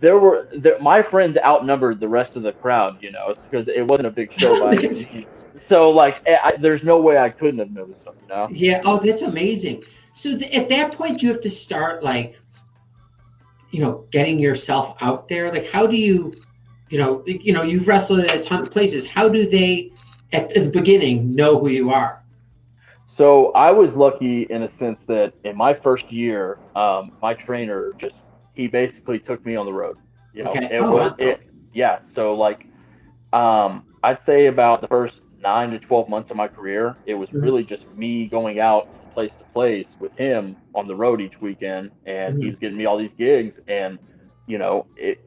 there 0.06 0.20
were 0.20 0.48
there, 0.56 0.78
my 0.80 1.02
friends 1.02 1.36
outnumbered 1.44 2.00
the 2.00 2.08
rest 2.08 2.36
of 2.36 2.44
the 2.44 2.52
crowd, 2.52 3.02
you 3.02 3.12
know, 3.12 3.34
because 3.50 3.68
it 3.68 3.82
wasn't 3.88 4.06
a 4.06 4.12
big 4.12 4.32
show 4.40 4.60
by 4.60 4.74
any 4.74 4.82
means. 5.14 5.26
So, 5.66 5.90
like, 5.90 6.22
eh, 6.28 6.38
I, 6.44 6.56
there's 6.58 6.84
no 6.84 7.02
way 7.02 7.18
I 7.18 7.32
couldn't 7.32 7.58
have 7.58 7.72
noticed 7.72 8.06
them, 8.06 8.14
you 8.22 8.28
know. 8.28 8.48
Yeah. 8.52 8.82
Oh, 8.86 9.00
that's 9.04 9.24
amazing. 9.24 9.84
So 10.14 10.38
th- 10.38 10.56
at 10.56 10.70
that 10.70 10.94
point, 10.94 11.24
you 11.24 11.30
have 11.30 11.42
to 11.42 11.50
start 11.50 12.04
like, 12.04 12.40
you 13.72 13.82
know, 13.82 14.06
getting 14.12 14.38
yourself 14.38 14.96
out 15.02 15.28
there. 15.28 15.52
Like, 15.52 15.72
how 15.72 15.88
do 15.88 15.98
you, 15.98 16.36
you 16.90 17.00
know, 17.00 17.24
you 17.26 17.52
know, 17.52 17.64
you've 17.64 17.88
wrestled 17.88 18.20
at 18.20 18.36
a 18.36 18.40
ton 18.40 18.62
of 18.62 18.70
places. 18.70 19.08
How 19.08 19.28
do 19.28 19.50
they, 19.50 19.92
at 20.32 20.54
the 20.54 20.70
beginning, 20.70 21.34
know 21.34 21.60
who 21.60 21.70
you 21.70 21.90
are? 21.90 22.24
So 23.08 23.52
I 23.54 23.72
was 23.72 23.96
lucky 23.96 24.44
in 24.52 24.62
a 24.62 24.68
sense 24.68 25.04
that 25.06 25.34
in 25.44 25.58
my 25.58 25.74
first 25.74 26.12
year, 26.12 26.60
um, 26.76 27.12
my 27.24 27.34
trainer 27.34 27.94
just 27.98 28.16
he 28.56 28.68
basically 28.68 29.20
took 29.20 29.46
me 29.46 29.56
on 29.56 29.66
the 29.66 29.74
road. 29.74 29.98
You 30.34 30.44
know, 30.44 30.58
Okay. 30.58 30.70
it 30.70 30.82
Oh, 30.82 30.92
was 30.92 31.12
wow. 31.12 31.16
it. 31.18 31.40
Yeah. 31.74 32.00
So 32.14 32.36
like, 32.36 32.66
um, 33.34 33.84
I'd 34.04 34.22
say 34.24 34.48
about 34.48 34.82
the 34.82 34.88
first 34.88 35.22
nine 35.38 35.72
to 35.72 35.80
twelve 35.80 36.10
months 36.10 36.32
of 36.32 36.38
my 36.38 36.48
career, 36.48 36.98
it 37.06 37.16
was 37.16 37.34
Mhm. 37.34 37.42
really 37.42 37.64
just 37.64 37.90
me 37.92 38.28
going 38.30 38.60
out 38.60 38.86
from 39.00 39.10
place 39.10 39.34
to 39.38 39.46
place 39.54 39.88
with 40.00 40.14
him 40.18 40.58
on 40.76 40.88
the 40.88 40.96
road 40.96 41.22
each 41.22 41.42
weekend, 41.42 41.92
and 42.06 42.38
Mhm. 42.38 42.40
he's 42.40 42.56
getting 42.58 42.78
me 42.78 42.86
all 42.86 42.98
these 42.98 43.14
gigs, 43.14 43.60
and 43.68 44.00
you 44.48 44.58
know, 44.60 44.88
it. 44.96 45.20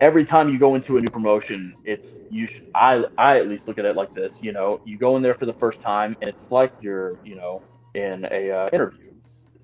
Every 0.00 0.24
time 0.24 0.48
you 0.48 0.58
go 0.58 0.74
into 0.74 0.96
a 0.96 1.00
new 1.00 1.10
promotion, 1.10 1.74
it's 1.84 2.08
you. 2.28 2.46
Should, 2.46 2.64
I 2.74 3.04
I 3.18 3.38
at 3.38 3.48
least 3.48 3.66
look 3.66 3.78
at 3.78 3.84
it 3.84 3.96
like 3.96 4.12
this. 4.14 4.32
You 4.40 4.52
know, 4.52 4.80
you 4.84 4.98
go 4.98 5.16
in 5.16 5.22
there 5.22 5.34
for 5.34 5.46
the 5.46 5.54
first 5.54 5.80
time, 5.82 6.16
and 6.20 6.28
it's 6.30 6.44
like 6.50 6.72
you're 6.78 7.18
you 7.22 7.36
know 7.36 7.62
in 7.94 8.26
a 8.30 8.50
uh, 8.50 8.68
interview. 8.72 9.10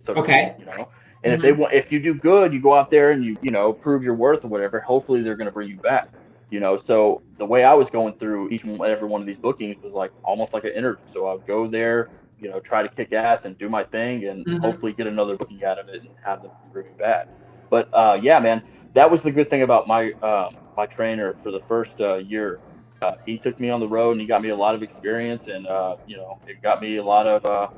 So 0.07 0.17
Okay. 0.17 0.57
You 0.57 0.67
know, 0.67 0.89
and 1.27 1.35
if 1.35 1.43
they 1.43 1.53
want, 1.53 1.73
if 1.75 1.91
you 1.91 2.01
do 2.01 2.15
good, 2.15 2.53
you 2.53 2.61
go 2.61 2.75
out 2.75 2.91
there 2.91 3.11
and 3.11 3.25
you 3.25 3.37
you 3.43 3.51
know 3.51 3.73
prove 3.73 4.03
your 4.03 4.15
worth 4.15 4.45
or 4.45 4.49
whatever. 4.49 4.81
Hopefully, 4.81 5.23
they're 5.23 5.37
going 5.37 5.47
to 5.47 5.53
bring 5.53 5.69
you 5.69 5.77
back. 5.77 6.09
You 6.51 6.61
know, 6.61 6.77
so 6.77 7.23
the 7.39 7.45
way 7.45 7.65
I 7.65 7.75
was 7.75 7.91
going 7.91 8.15
through 8.15 8.51
each 8.51 8.63
and 8.63 8.81
every 8.81 9.09
one 9.09 9.21
of 9.21 9.27
these 9.27 9.39
bookings 9.39 9.77
was 9.83 9.93
like 9.93 10.13
almost 10.23 10.55
like 10.55 10.65
an 10.65 10.71
interview. 10.71 11.03
So 11.13 11.27
I 11.27 11.35
would 11.35 11.47
go 11.47 11.67
there, 11.69 12.11
you 12.41 12.49
know, 12.49 12.61
try 12.61 12.83
to 12.83 12.89
kick 12.89 13.13
ass 13.13 13.41
and 13.45 13.59
do 13.59 13.69
my 13.69 13.83
thing, 13.85 14.27
and 14.27 14.47
Mhm. 14.47 14.61
hopefully 14.61 14.93
get 14.93 15.09
another 15.09 15.37
booking 15.37 15.65
out 15.65 15.79
of 15.79 15.89
it 15.89 16.03
and 16.03 16.11
have 16.25 16.43
them 16.43 16.53
bring 16.73 16.87
me 16.87 16.93
back. 16.99 17.27
But 17.69 17.89
uh, 17.93 18.19
yeah, 18.23 18.39
man, 18.39 18.63
that 18.95 19.11
was 19.11 19.23
the 19.23 19.31
good 19.33 19.51
thing 19.51 19.63
about 19.63 19.89
my 19.89 20.13
um, 20.23 20.57
my 20.77 20.87
trainer 20.87 21.37
for 21.43 21.51
the 21.51 21.61
first 21.69 22.01
uh, 22.01 22.17
year. 22.17 22.61
Uh, 23.03 23.13
he 23.27 23.39
took 23.39 23.59
me 23.61 23.69
on 23.69 23.81
the 23.81 23.89
road 23.89 24.13
and 24.13 24.21
he 24.21 24.27
got 24.27 24.41
me 24.41 24.51
a 24.51 24.57
lot 24.57 24.75
of 24.75 24.83
experience, 24.83 25.49
and 25.49 25.67
uh, 25.67 25.97
you 26.07 26.17
know, 26.17 26.39
it 26.47 26.63
got 26.63 26.81
me 26.81 26.97
a 26.97 27.05
lot 27.05 27.27
of 27.27 27.45
uh, 27.45 27.69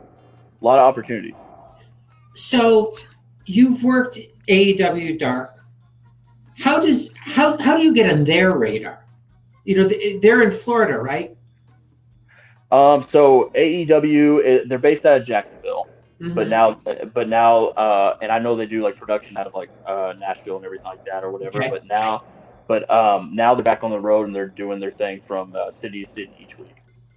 a 0.60 0.64
lot 0.64 0.78
of 0.78 0.84
opportunities. 0.84 1.34
So 2.34 2.94
you've 3.48 3.82
worked 3.82 4.18
AEW 4.48 5.18
Dark. 5.18 5.50
How 6.58 6.80
does 6.80 7.14
how 7.16 7.56
how 7.60 7.76
do 7.76 7.82
you 7.82 7.94
get 7.94 8.12
on 8.12 8.24
their 8.24 8.56
radar? 8.56 9.04
You 9.64 9.76
know, 9.78 9.84
they- 9.84 10.18
they're 10.18 10.42
in 10.42 10.50
Florida, 10.50 10.98
right? 10.98 11.36
Um, 12.70 13.02
so 13.02 13.50
AEW, 13.54 14.42
eh, 14.44 14.58
they're 14.66 14.78
based 14.78 15.06
out 15.06 15.20
of 15.20 15.26
Jacksonville, 15.26 15.88
but 16.20 16.46
Mhm. 16.46 16.50
now, 16.50 16.80
but 17.14 17.28
now, 17.28 17.66
uh, 17.68 18.18
and 18.20 18.30
I 18.30 18.38
know 18.38 18.54
they 18.56 18.66
do 18.66 18.82
like 18.82 18.96
production 18.96 19.36
out 19.38 19.46
of 19.46 19.54
like 19.54 19.70
uh, 19.86 20.12
Nashville 20.18 20.56
and 20.56 20.64
everything 20.64 20.84
like 20.86 21.04
that 21.06 21.24
or 21.24 21.30
whatever. 21.30 21.58
Okay. 21.58 21.70
But 21.70 21.86
now, 21.86 22.24
but 22.66 22.88
um, 22.90 23.30
now 23.34 23.54
they're 23.54 23.64
back 23.64 23.82
on 23.84 23.90
the 23.90 24.00
road 24.00 24.26
and 24.26 24.36
they're 24.36 24.48
doing 24.48 24.80
their 24.80 24.90
thing 24.90 25.22
from 25.26 25.54
uh, 25.56 25.70
city 25.80 26.04
to 26.04 26.10
city 26.12 26.30
each 26.38 26.58
week. 26.58 26.74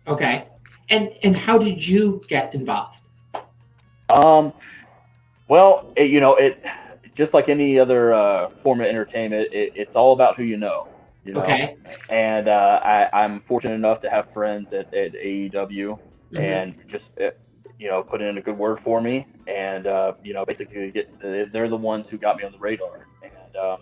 Okay. 0.08 0.46
And 0.90 1.12
and 1.24 1.36
how 1.36 1.58
did 1.58 1.86
you 1.86 2.22
get 2.30 2.54
involved? 2.56 3.02
Um, 4.10 4.54
well, 5.52 5.92
it, 5.98 6.10
you 6.10 6.22
know, 6.22 6.36
it 6.36 6.64
just 7.14 7.34
like 7.34 7.50
any 7.50 7.78
other 7.78 8.14
uh, 8.14 8.50
form 8.64 8.80
of 8.80 8.88
entertainment, 8.88 9.50
it, 9.52 9.74
it's 9.76 9.98
all 9.98 10.14
about 10.14 10.38
who 10.38 10.44
you 10.44 10.56
know. 10.56 10.88
You 11.26 11.34
know? 11.34 11.42
Okay. 11.42 11.76
And 12.10 12.48
uh, 12.48 12.80
I, 12.82 13.10
I'm 13.12 13.42
fortunate 13.42 13.74
enough 13.74 14.00
to 14.04 14.10
have 14.10 14.32
friends 14.32 14.72
at, 14.72 14.94
at 14.94 15.12
AEW 15.12 16.00
Mhm. 16.32 16.40
and 16.40 16.76
just 16.88 17.10
uh, 17.20 17.32
you 17.78 17.90
know 17.90 18.02
put 18.02 18.22
in 18.22 18.38
a 18.38 18.42
good 18.42 18.58
word 18.58 18.80
for 18.80 19.02
me, 19.02 19.28
and 19.48 19.86
uh, 19.86 20.14
you 20.24 20.34
know 20.34 20.46
basically 20.46 20.90
get 20.92 21.10
they're 21.20 21.68
the 21.68 21.76
ones 21.76 22.08
who 22.08 22.18
got 22.18 22.38
me 22.38 22.46
on 22.46 22.54
the 22.54 22.58
radar. 22.58 23.06
And 23.22 23.56
um, 23.58 23.80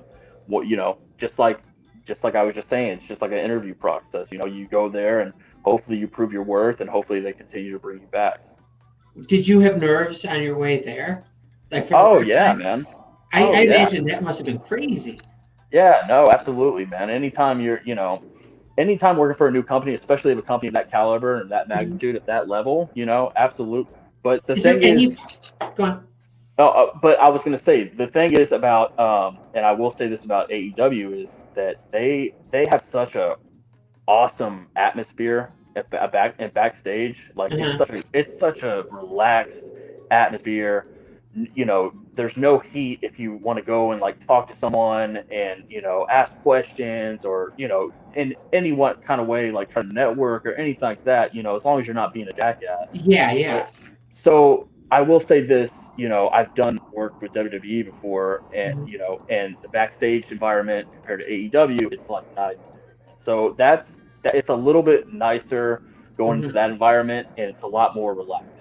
what 0.47 0.65
you 0.65 0.75
know, 0.75 0.97
just 1.19 1.37
like 1.37 1.59
just 2.07 2.23
like 2.23 2.33
I 2.33 2.41
was 2.41 2.55
just 2.55 2.67
saying, 2.67 2.97
it's 2.97 3.07
just 3.07 3.21
like 3.21 3.31
an 3.31 3.37
interview 3.37 3.75
process. 3.75 4.25
You 4.31 4.39
know, 4.39 4.47
you 4.47 4.67
go 4.67 4.89
there 4.89 5.19
and 5.19 5.33
hopefully 5.61 5.97
you 5.99 6.07
prove 6.07 6.33
your 6.33 6.41
worth, 6.41 6.81
and 6.81 6.89
hopefully 6.89 7.19
they 7.19 7.33
continue 7.33 7.71
to 7.73 7.77
bring 7.79 8.01
you 8.01 8.07
back. 8.07 8.39
Did 9.27 9.47
you 9.47 9.59
have 9.59 9.79
nerves 9.79 10.25
on 10.25 10.41
your 10.41 10.57
way 10.57 10.81
there? 10.81 11.25
Like 11.71 11.85
for 11.85 11.95
Oh 11.95 12.21
yeah, 12.21 12.53
time? 12.53 12.59
man. 12.59 12.87
I, 13.33 13.43
Oh, 13.43 13.53
I 13.53 13.61
yeah. 13.61 13.77
imagine 13.77 14.03
that 14.05 14.23
must 14.23 14.39
have 14.39 14.45
been 14.45 14.59
crazy. 14.59 15.19
Yeah, 15.71 16.01
no, 16.07 16.29
absolutely, 16.31 16.85
man. 16.85 17.09
Anytime 17.09 17.59
you're, 17.61 17.79
you 17.85 17.95
know, 17.95 18.23
anytime 18.77 19.17
working 19.17 19.37
for 19.37 19.47
a 19.47 19.51
new 19.51 19.63
company, 19.63 19.93
especially 19.93 20.31
of 20.31 20.37
a 20.39 20.43
company 20.43 20.67
of 20.69 20.73
that 20.75 20.89
caliber 20.89 21.41
and 21.41 21.51
that 21.51 21.67
magnitude 21.67 22.15
at 22.15 22.25
that 22.27 22.47
level, 22.49 22.89
you 22.93 23.05
know, 23.05 23.31
absolutely. 23.35 23.91
But 24.23 24.41
the 24.47 24.55
Is 24.55 24.63
thing 24.63 24.77
there 24.79 24.79
is, 24.81 25.05
any? 25.05 25.17
Go 25.75 25.83
on. 25.83 26.07
oh, 26.57 26.67
uh, 26.67 26.87
but 27.01 27.19
I 27.19 27.29
was 27.29 27.41
going 27.43 27.57
to 27.57 27.63
say 27.63 27.89
the 27.89 28.07
thing 28.07 28.33
is 28.33 28.51
about, 28.51 28.97
um, 28.99 29.39
and 29.53 29.65
I 29.65 29.71
will 29.73 29.91
say 29.91 30.07
this 30.07 30.23
about 30.25 30.51
AEW 30.51 31.13
is 31.13 31.29
that 31.55 31.77
they 31.91 32.33
they 32.51 32.65
have 32.69 32.83
such 32.89 33.15
a 33.15 33.35
awesome 34.07 34.67
atmosphere 34.75 35.53
at, 35.75 35.85
at 35.93 36.11
back 36.11 36.35
and 36.39 36.53
backstage. 36.53 37.17
Like 37.35 37.53
Mhm. 37.53 37.59
it's 37.59 37.77
such 37.77 37.89
a 37.91 38.03
it's 38.13 38.33
such 38.37 38.63
a 38.63 38.85
relaxed 38.89 39.61
atmosphere. 40.11 40.87
You 41.33 41.65
know, 41.65 41.93
there's 42.15 42.37
no 42.37 42.59
heat 42.59 42.99
if 43.03 43.19
you 43.19 43.35
want 43.35 43.57
to 43.59 43.63
go 43.63 43.91
and 43.91 44.01
like 44.01 44.25
talk 44.25 44.49
to 44.49 44.55
someone 44.57 45.17
and 45.31 45.63
you 45.69 45.81
know 45.81 46.07
ask 46.09 46.33
questions 46.41 47.23
or 47.23 47.53
you 47.55 47.67
know 47.67 47.91
in 48.15 48.35
any 48.51 48.71
what 48.71 49.03
kind 49.03 49.21
of 49.21 49.27
way 49.27 49.51
like 49.51 49.69
try 49.69 49.83
to 49.83 49.93
network 49.93 50.45
or 50.45 50.53
anything 50.55 50.81
like 50.81 51.03
that. 51.03 51.35
You 51.35 51.43
know, 51.43 51.55
as 51.55 51.63
long 51.63 51.79
as 51.79 51.85
you're 51.87 51.93
not 51.93 52.13
being 52.13 52.27
a 52.27 52.33
jackass. 52.33 52.87
Yeah, 52.93 53.31
yeah. 53.31 53.67
So 54.15 54.69
I 54.91 55.01
will 55.01 55.19
say 55.19 55.41
this, 55.41 55.71
you 55.95 56.09
know, 56.09 56.29
I've 56.29 56.53
done 56.55 56.79
work 56.91 57.15
with 57.21 57.31
WWE 57.33 57.83
before, 57.85 58.43
and 58.53 58.79
Mhm. 58.79 58.87
you 58.87 58.97
know, 58.97 59.21
and 59.29 59.55
the 59.61 59.69
backstage 59.69 60.31
environment 60.31 60.87
compared 60.93 61.19
to 61.21 61.25
AEW, 61.31 61.89
it's 61.91 62.09
like 62.09 62.25
not. 62.35 62.55
So 63.19 63.55
that's 63.57 63.87
that. 64.23 64.35
It's 64.35 64.49
a 64.49 64.55
little 64.55 64.83
bit 64.83 65.13
nicer 65.13 65.83
going 66.17 66.39
Mhm. 66.39 66.43
into 66.43 66.53
that 66.53 66.71
environment, 66.71 67.27
and 67.37 67.49
it's 67.49 67.63
a 67.63 67.67
lot 67.67 67.95
more 67.95 68.13
relaxed. 68.15 68.58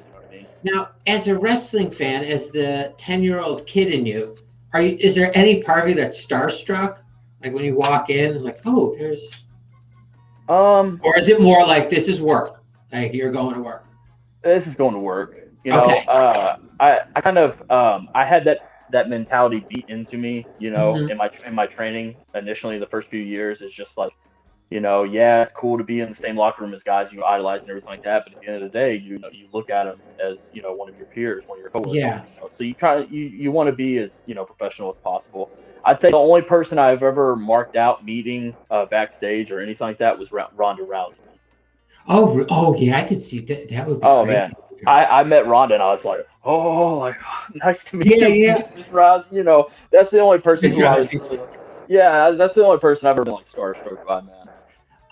Now, 0.62 0.90
as 1.06 1.28
a 1.28 1.38
wrestling 1.38 1.90
fan, 1.90 2.24
as 2.24 2.50
the 2.50 2.94
ten-year-old 2.96 3.66
kid 3.66 3.92
in 3.92 4.06
you, 4.06 4.36
are 4.72 4.82
you? 4.82 4.96
Is 5.00 5.14
there 5.14 5.30
any 5.34 5.62
part 5.62 5.84
of 5.84 5.90
you 5.90 5.94
that's 5.94 6.24
starstruck? 6.24 7.02
Like 7.42 7.54
when 7.54 7.64
you 7.64 7.76
walk 7.76 8.10
in, 8.10 8.42
like, 8.42 8.58
oh, 8.66 8.94
there's, 8.98 9.44
Um, 10.48 11.00
or 11.04 11.16
is 11.16 11.28
it 11.28 11.40
more 11.40 11.64
like 11.64 11.88
this 11.90 12.08
is 12.08 12.20
work? 12.20 12.62
Like 12.92 13.14
you're 13.14 13.30
going 13.30 13.54
to 13.54 13.62
work. 13.62 13.84
this 14.42 14.66
is 14.66 14.74
going 14.74 14.94
to 14.94 15.00
work. 15.00 15.36
You 15.64 15.72
know, 15.72 15.82
Okay. 15.84 16.04
uh, 16.08 16.56
I 16.80 17.00
I 17.14 17.20
kind 17.20 17.38
of 17.38 17.60
um 17.70 18.08
I 18.14 18.24
had 18.24 18.44
that 18.44 18.58
that 18.90 19.08
mentality 19.08 19.66
beat 19.68 19.88
into 19.88 20.16
me. 20.16 20.48
You 20.58 20.70
know, 20.70 20.94
Mhm. 20.94 21.10
in 21.10 21.16
my 21.16 21.30
in 21.46 21.54
my 21.54 21.66
training 21.66 22.16
initially 22.34 22.78
the 22.78 22.86
first 22.86 23.08
few 23.08 23.20
years 23.20 23.60
is 23.60 23.72
just 23.72 23.96
like, 23.98 24.12
you 24.70 24.80
know, 24.80 25.04
yeah, 25.04 25.42
it's 25.42 25.52
cool 25.52 25.78
to 25.78 25.84
be 25.84 26.00
in 26.00 26.08
the 26.10 26.14
same 26.14 26.36
locker 26.36 26.62
room 26.62 26.74
as 26.74 26.82
guys 26.82 27.12
you 27.12 27.24
idolize 27.24 27.62
and 27.62 27.70
everything 27.70 27.90
like 27.90 28.02
that. 28.04 28.24
But 28.24 28.32
at 28.34 28.40
the 28.40 28.46
end 28.48 28.56
of 28.56 28.62
the 28.62 28.78
day, 28.78 28.96
you 28.96 29.18
know, 29.18 29.28
you 29.32 29.48
look 29.52 29.70
at 29.70 29.84
them 29.84 30.02
as 30.24 30.38
you 30.52 30.62
know 30.62 30.74
one 30.74 30.88
of 30.88 30.96
your 30.96 31.06
peers, 31.06 31.44
one 31.46 31.58
of 31.58 31.62
your 31.62 31.70
coworkers. 31.70 31.94
Yeah. 31.94 32.24
You 32.26 32.34
know? 32.36 32.50
So 32.54 32.64
you 32.64 32.74
try 32.74 32.98
you 33.00 33.22
you 33.24 33.52
want 33.52 33.68
to 33.68 33.72
be 33.72 33.98
as 33.98 34.12
you 34.26 34.34
know 34.34 34.44
professional 34.44 34.90
as 34.90 34.96
possible. 35.02 35.52
I'd 35.84 36.00
say 36.00 36.10
the 36.10 36.18
only 36.18 36.42
person 36.42 36.78
I've 36.78 37.02
ever 37.02 37.36
marked 37.36 37.76
out 37.76 38.04
meeting 38.04 38.56
uh, 38.70 38.86
backstage 38.86 39.50
or 39.52 39.60
anything 39.60 39.86
like 39.86 39.98
that 39.98 40.18
was 40.18 40.30
Ronda 40.32 40.82
Rousey. 40.82 41.40
Oh, 42.06 42.44
oh 42.50 42.74
yeah, 42.76 42.98
I 42.98 43.04
could 43.04 43.20
see 43.20 43.40
that. 43.40 43.68
That 43.70 43.86
would 43.86 44.00
be 44.00 44.06
Oh, 44.06 44.24
crazy. 44.24 44.36
man. 44.36 44.52
I, 44.86 45.04
I 45.06 45.24
met 45.24 45.46
Ronda 45.46 45.74
and 45.74 45.82
I 45.82 45.90
was 45.92 46.04
like, 46.04 46.20
oh, 46.44 46.98
like 46.98 47.16
nice 47.54 47.84
to 47.84 47.96
meet 47.96 48.08
Yeah, 48.16 48.28
you, 48.28 48.46
yeah. 48.46 48.62
Miss 48.76 48.90
Roz. 48.90 49.24
You 49.30 49.44
know, 49.44 49.68
that's 49.92 50.10
the 50.10 50.20
only 50.20 50.38
person 50.38 50.70
who 50.70 50.84
I 50.84 50.96
was 50.96 51.12
really, 51.12 51.40
yeah, 51.88 52.30
that's 52.30 52.54
the 52.54 52.64
only 52.64 52.78
person 52.78 53.08
I've 53.08 53.12
ever 53.16 53.24
been 53.24 53.34
like 53.34 53.46
starstruck 53.46 53.98
by, 54.06 54.20
man. 54.22 54.37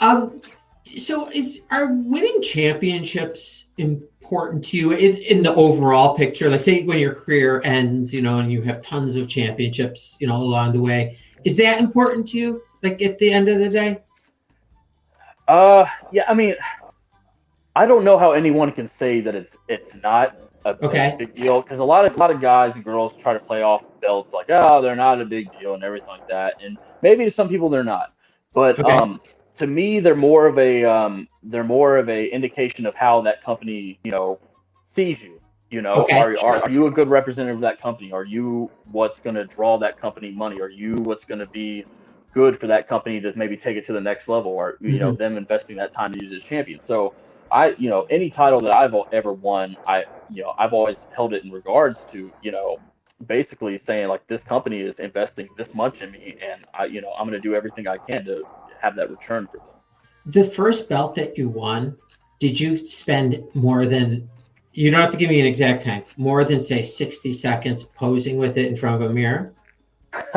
Um, 0.00 0.40
so 0.84 1.28
is 1.30 1.64
are 1.70 1.92
winning 1.92 2.40
championships 2.42 3.70
important 3.78 4.64
to 4.66 4.76
you 4.76 4.92
in, 4.92 5.16
in 5.16 5.42
the 5.42 5.54
overall 5.54 6.16
picture? 6.16 6.48
Like, 6.48 6.60
say 6.60 6.84
when 6.84 6.98
your 6.98 7.14
career 7.14 7.60
ends, 7.64 8.14
you 8.14 8.22
know, 8.22 8.38
and 8.38 8.52
you 8.52 8.62
have 8.62 8.82
tons 8.82 9.16
of 9.16 9.28
championships, 9.28 10.16
you 10.20 10.26
know, 10.26 10.36
along 10.36 10.72
the 10.72 10.80
way, 10.80 11.18
is 11.44 11.56
that 11.56 11.80
important 11.80 12.28
to 12.28 12.38
you? 12.38 12.62
Like 12.82 13.02
at 13.02 13.18
the 13.18 13.32
end 13.32 13.48
of 13.48 13.58
the 13.58 13.68
day? 13.68 14.02
Uh, 15.48 15.86
yeah, 16.12 16.24
I 16.28 16.34
mean, 16.34 16.54
I 17.74 17.86
don't 17.86 18.04
know 18.04 18.18
how 18.18 18.32
anyone 18.32 18.72
can 18.72 18.90
say 18.98 19.20
that 19.20 19.34
it's 19.34 19.56
it's 19.68 19.94
not 20.02 20.36
a 20.64 20.74
big- 20.74 20.84
Okay. 20.84 21.16
big 21.18 21.34
deal 21.36 21.62
because 21.62 21.78
a 21.78 21.84
lot 21.84 22.04
of 22.04 22.14
a 22.14 22.18
lot 22.18 22.30
of 22.30 22.40
guys 22.40 22.74
and 22.74 22.84
girls 22.84 23.12
try 23.20 23.32
to 23.32 23.38
play 23.38 23.62
off 23.62 23.82
belts 24.00 24.32
like, 24.32 24.46
oh, 24.48 24.82
they're 24.82 24.96
not 24.96 25.20
a 25.20 25.24
big 25.24 25.50
deal 25.58 25.74
and 25.74 25.84
everything 25.84 26.08
like 26.08 26.26
that, 26.28 26.54
and 26.60 26.76
maybe 27.02 27.24
to 27.24 27.30
some 27.30 27.48
people 27.48 27.68
they're 27.68 27.84
not, 27.84 28.12
but 28.54 28.78
Okay. 28.78 28.96
um, 28.96 29.20
to 29.58 29.66
me 29.66 30.00
they're 30.00 30.16
more 30.16 30.46
of 30.46 30.58
a 30.58 30.84
um, 30.84 31.28
they're 31.42 31.64
more 31.64 31.98
of 31.98 32.08
a 32.08 32.26
indication 32.28 32.86
of 32.86 32.94
how 32.96 33.22
that 33.22 33.42
company 33.44 34.00
you 34.04 34.12
know 34.12 34.40
sees 34.88 35.22
you. 35.22 35.40
You 35.70 35.82
know, 35.82 35.92
Okay, 35.96 36.12
are, 36.12 36.36
sure. 36.36 36.62
are 36.62 36.70
you 36.70 36.86
a 36.86 36.92
good 36.92 37.08
representative 37.08 37.56
of 37.56 37.62
that 37.62 37.80
company? 37.80 38.12
Are 38.12 38.24
you 38.24 38.72
what's 38.84 39.20
going 39.20 39.36
to 39.36 39.46
draw 39.46 39.78
that 39.78 39.98
company 40.00 40.30
money? 40.32 40.60
Are 40.60 40.70
you 40.70 40.94
what's 41.04 41.24
going 41.24 41.40
to 41.40 41.46
be 41.48 41.84
good 42.34 42.58
for 42.60 42.68
that 42.68 42.88
company 42.88 43.20
to 43.20 43.32
maybe 43.36 43.56
take 43.56 43.76
it 43.76 43.86
to 43.86 43.92
the 43.94 44.00
next 44.00 44.28
level 44.28 44.52
or 44.52 44.78
you 44.82 45.00
know 45.00 45.12
them 45.12 45.36
investing 45.36 45.76
that 45.76 45.94
time 45.94 46.12
to 46.12 46.20
use 46.24 46.32
as 46.34 46.44
champion 46.44 46.80
so 46.84 47.14
i 47.50 47.74
you 47.78 47.90
know 47.90 48.06
any 48.10 48.30
title 48.30 48.60
that 48.60 48.76
i've 48.76 48.94
ever 49.12 49.32
won 49.32 49.76
i 49.86 50.04
you 50.28 50.42
know 50.42 50.52
i've 50.58 50.74
always 50.74 50.98
held 51.16 51.34
it 51.34 51.44
in 51.44 51.50
regards 51.50 52.00
to 52.10 52.32
you 52.40 52.52
know 52.52 52.78
basically 53.26 53.78
saying 53.86 54.08
like 54.08 54.26
this 54.28 54.42
company 54.42 54.80
is 54.80 54.96
investing 55.00 55.48
this 55.56 55.74
much 55.74 56.02
in 56.02 56.12
me 56.12 56.36
and 56.42 56.64
i 56.74 56.84
you 56.86 57.00
know 57.00 57.10
i'm 57.18 57.26
going 57.28 57.40
to 57.40 57.48
do 57.48 57.54
everything 57.56 57.88
i 57.88 57.98
can 57.98 58.24
to 58.24 58.44
have 58.86 58.96
that 58.96 59.10
return 59.10 59.46
for 59.50 59.58
them 59.58 59.66
The 60.26 60.44
first 60.44 60.88
belt 60.88 61.14
that 61.16 61.36
you 61.36 61.48
won, 61.48 61.96
did 62.38 62.58
you 62.58 62.76
spend 62.76 63.42
more 63.54 63.84
than 63.86 64.28
you 64.72 64.90
don't 64.90 65.00
have 65.00 65.10
to 65.10 65.16
give 65.16 65.30
me 65.30 65.40
an 65.40 65.46
exact 65.46 65.82
time, 65.84 66.04
more 66.16 66.44
than 66.44 66.60
say 66.60 66.82
60 66.82 67.32
seconds 67.32 67.84
posing 67.84 68.36
with 68.36 68.56
it 68.58 68.66
in 68.66 68.76
front 68.76 69.02
of 69.02 69.10
a 69.10 69.12
mirror? 69.12 69.52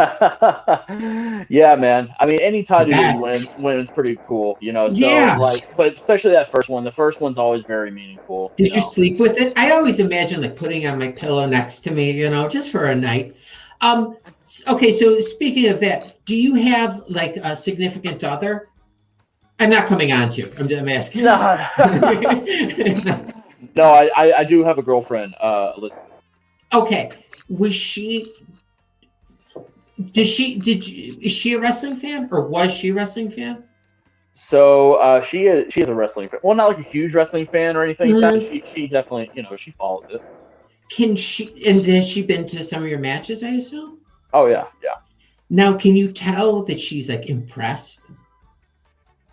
yeah, 1.50 1.76
man. 1.76 2.10
I 2.20 2.26
mean, 2.26 2.40
any 2.42 2.64
title 2.64 2.92
That- 2.92 3.16
you 3.16 3.22
win, 3.22 3.50
win 3.58 3.80
is 3.80 3.90
pretty 3.90 4.18
cool, 4.28 4.58
you 4.62 4.72
know. 4.72 4.90
So, 4.90 4.96
Yeah. 4.96 5.38
like, 5.38 5.66
but 5.76 5.96
especially 5.96 6.32
that 6.32 6.52
first 6.52 6.70
one. 6.70 6.84
The 6.84 6.92
first 6.92 7.20
one's 7.22 7.38
always 7.38 7.64
very 7.66 7.92
meaningful. 7.92 8.54
Did 8.58 8.70
you 8.70 8.78
know? 8.78 8.82
sleep 8.82 9.20
with 9.20 9.40
it? 9.40 9.54
I 9.58 9.72
always 9.72 10.00
imagine 10.00 10.42
like 10.42 10.56
putting 10.56 10.88
on 10.88 11.00
my 11.00 11.10
pillow 11.10 11.46
next 11.48 11.82
to 11.82 11.92
me, 11.92 12.12
you 12.12 12.30
know, 12.30 12.48
just 12.48 12.72
for 12.72 12.86
a 12.86 12.96
night. 12.96 13.36
Um, 13.82 14.18
okay, 14.70 14.92
so 14.92 15.20
speaking 15.20 15.70
of 15.70 15.80
that, 15.82 16.19
do 16.30 16.38
you 16.38 16.54
have 16.54 17.02
like 17.08 17.38
a 17.38 17.56
significant 17.56 18.24
other? 18.24 18.70
I'm 19.60 19.72
not 19.72 19.88
coming 19.88 20.12
on 20.12 20.30
to 20.30 20.42
you. 20.42 20.54
I'm, 20.60 20.72
I'm 20.72 20.88
asking. 20.88 21.24
No, 21.24 21.34
I, 23.80 24.10
I, 24.16 24.34
I 24.38 24.44
do 24.44 24.64
have 24.64 24.78
a 24.78 24.84
girlfriend, 24.84 25.34
uh, 25.42 25.74
Elizabeth. 25.76 26.04
okay, 26.72 27.12
was 27.50 27.74
she? 27.74 28.32
Did 30.12 30.28
she? 30.28 30.60
Did 30.60 30.88
you, 30.88 31.18
is 31.20 31.32
she 31.32 31.54
a 31.54 31.60
wrestling 31.60 31.96
fan 31.96 32.30
or 32.32 32.48
was 32.48 32.72
she 32.72 32.90
a 32.90 32.94
wrestling 32.94 33.32
fan? 33.32 33.64
So 34.36 34.94
uh, 34.96 35.24
she 35.24 35.48
is 35.48 35.74
she 35.74 35.82
is 35.82 35.88
a 35.88 35.96
wrestling 35.96 36.30
fan. 36.30 36.42
Well, 36.44 36.56
not 36.56 36.68
like 36.68 36.86
a 36.86 36.90
huge 36.90 37.16
wrestling 37.16 37.48
fan 37.48 37.76
or 37.76 37.84
anything. 37.84 38.12
Mm-hmm. 38.12 38.40
She 38.40 38.64
she 38.72 38.88
definitely 38.88 39.32
you 39.34 39.42
know 39.42 39.58
she 39.58 39.72
follows 39.72 40.06
it. 40.12 40.22
Can 40.92 41.16
she? 41.16 41.68
And 41.68 41.84
has 41.88 42.08
she 42.08 42.22
been 42.22 42.46
to 42.46 42.64
some 42.64 42.84
of 42.84 42.90
your 42.90 43.00
matches? 43.00 43.44
I 43.44 43.50
assume. 43.50 44.02
Oh 44.32 44.46
yeah, 44.46 44.68
yeah. 44.84 45.09
Now, 45.50 45.76
can 45.76 45.96
you 45.96 46.12
tell 46.12 46.64
that 46.64 46.80
she's 46.80 47.10
like 47.10 47.28
impressed? 47.30 48.10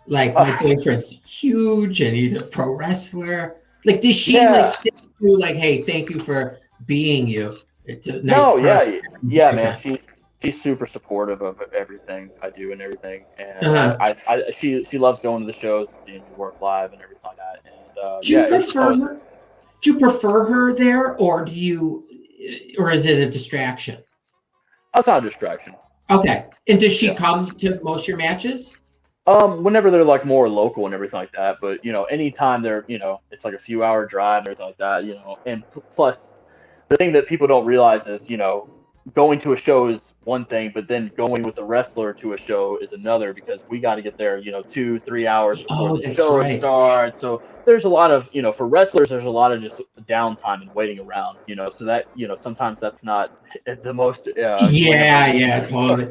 Like 0.07 0.33
my 0.33 0.51
Uh, 0.55 0.61
boyfriend's 0.61 1.21
huge 1.29 2.01
and 2.01 2.15
he's 2.15 2.35
a 2.35 2.43
pro 2.43 2.75
wrestler. 2.75 3.57
Like, 3.85 4.01
does 4.01 4.15
she 4.15 4.35
Yeah. 4.35 4.51
like 4.51 4.71
say 4.81 4.89
you, 5.19 5.39
like, 5.39 5.55
hey, 5.55 5.81
thank 5.81 6.09
you 6.09 6.19
for 6.19 6.57
being 6.85 7.27
you? 7.27 7.57
It's 7.85 8.07
a 8.07 8.21
nice. 8.23 8.41
no, 8.41 8.57
yeah, 8.57 8.99
yeah, 9.27 9.51
man. 9.55 9.79
She 9.81 9.99
she's 10.41 10.61
super 10.61 10.85
supportive 10.85 11.41
of 11.41 11.61
everything 11.73 12.29
I 12.41 12.49
do 12.51 12.71
and 12.71 12.81
everything, 12.81 13.23
and 13.37 13.65
Uh-huh. 13.65 13.97
I, 13.99 14.15
I 14.27 14.51
she 14.59 14.85
she 14.89 14.97
loves 14.97 15.19
going 15.19 15.45
to 15.45 15.51
the 15.51 15.57
shows 15.57 15.87
and 15.87 15.97
seeing 16.05 16.19
me 16.19 16.25
work 16.35 16.59
live 16.61 16.93
and 16.93 17.01
everything 17.01 17.23
like 17.23 17.37
that. 17.37 17.59
And 17.65 17.97
uh, 17.97 18.19
Do 18.21 18.31
you 18.33 18.39
yeah, 18.39 18.47
prefer 18.47 18.81
always- 18.83 19.01
her? 19.03 19.19
Do 19.81 19.93
you 19.93 19.99
prefer 19.99 20.45
her 20.45 20.73
there, 20.73 21.15
or 21.17 21.45
do 21.45 21.53
you, 21.53 22.07
or 22.79 22.89
is 22.91 23.05
it 23.05 23.19
a 23.19 23.29
distraction? 23.29 24.03
that's 24.95 25.05
not 25.07 25.23
a 25.23 25.29
distraction. 25.29 25.75
Okay. 26.09 26.45
And 26.67 26.79
does 26.79 26.95
she 26.95 27.07
Yeah. 27.07 27.15
come 27.15 27.51
to 27.57 27.79
most 27.83 28.03
of 28.03 28.07
your 28.09 28.17
matches? 28.17 28.73
Um, 29.25 29.61
whenever 29.63 29.91
they're 29.91 30.05
like 30.05 30.25
more 30.25 30.47
local 30.47 30.85
and 30.85 30.93
everything 30.93 31.19
like 31.19 31.33
that, 31.33 31.57
but 31.59 31.83
you 31.83 31.91
know, 31.91 32.05
anytime 32.05 32.61
they're, 32.61 32.85
you 32.87 32.97
know, 32.97 33.19
it's 33.29 33.43
like 33.43 33.53
a 33.53 33.59
few 33.59 33.83
hour 33.83 34.05
drive 34.05 34.39
and 34.39 34.47
everything 34.47 34.67
like 34.67 34.77
that, 34.77 35.03
you 35.03 35.15
know, 35.15 35.37
and 35.45 35.63
p- 35.73 35.81
plus 35.95 36.29
the 36.87 36.95
thing 36.95 37.11
that 37.11 37.27
people 37.27 37.45
don't 37.45 37.65
realize 37.65 38.07
is, 38.07 38.21
you 38.29 38.37
know, 38.37 38.69
going 39.13 39.37
to 39.39 39.51
a 39.51 39.57
show 39.57 39.87
is 39.89 39.99
one 40.27 40.45
thing, 40.45 40.71
but 40.73 40.87
then 40.89 41.09
going 41.15 41.41
with 41.41 41.57
a 41.57 41.63
wrestler 41.63 42.13
to 42.13 42.33
a 42.33 42.37
show 42.37 42.77
is 42.81 42.91
another 42.91 43.33
because 43.33 43.61
we 43.69 43.79
got 43.79 43.95
to 43.95 44.01
get 44.01 44.17
there, 44.17 44.37
you 44.37 44.51
know, 44.51 44.61
two, 44.61 44.99
three 44.99 45.25
hours 45.25 45.63
before 45.63 45.91
Oh, 45.91 45.97
the 45.97 46.13
show 46.13 46.37
right. 46.37 46.57
starts. 46.57 47.21
So 47.21 47.41
there's 47.65 47.85
a 47.85 47.89
lot 47.89 48.11
of, 48.11 48.27
you 48.33 48.41
know, 48.41 48.51
for 48.51 48.67
wrestlers, 48.67 49.07
there's 49.07 49.23
a 49.23 49.29
lot 49.29 49.53
of 49.53 49.61
just 49.61 49.79
downtime 50.07 50.61
and 50.61 50.73
waiting 50.75 50.99
around, 50.99 51.37
you 51.47 51.55
know, 51.55 51.69
so 51.77 51.85
that, 51.85 52.07
you 52.13 52.27
know, 52.27 52.35
sometimes 52.35 52.77
that's 52.81 53.05
not 53.05 53.31
the 53.83 53.93
most, 53.93 54.27
uh, 54.27 54.67
Yeah, 54.69 55.27
yeah, 55.27 55.63
totally. 55.63 56.09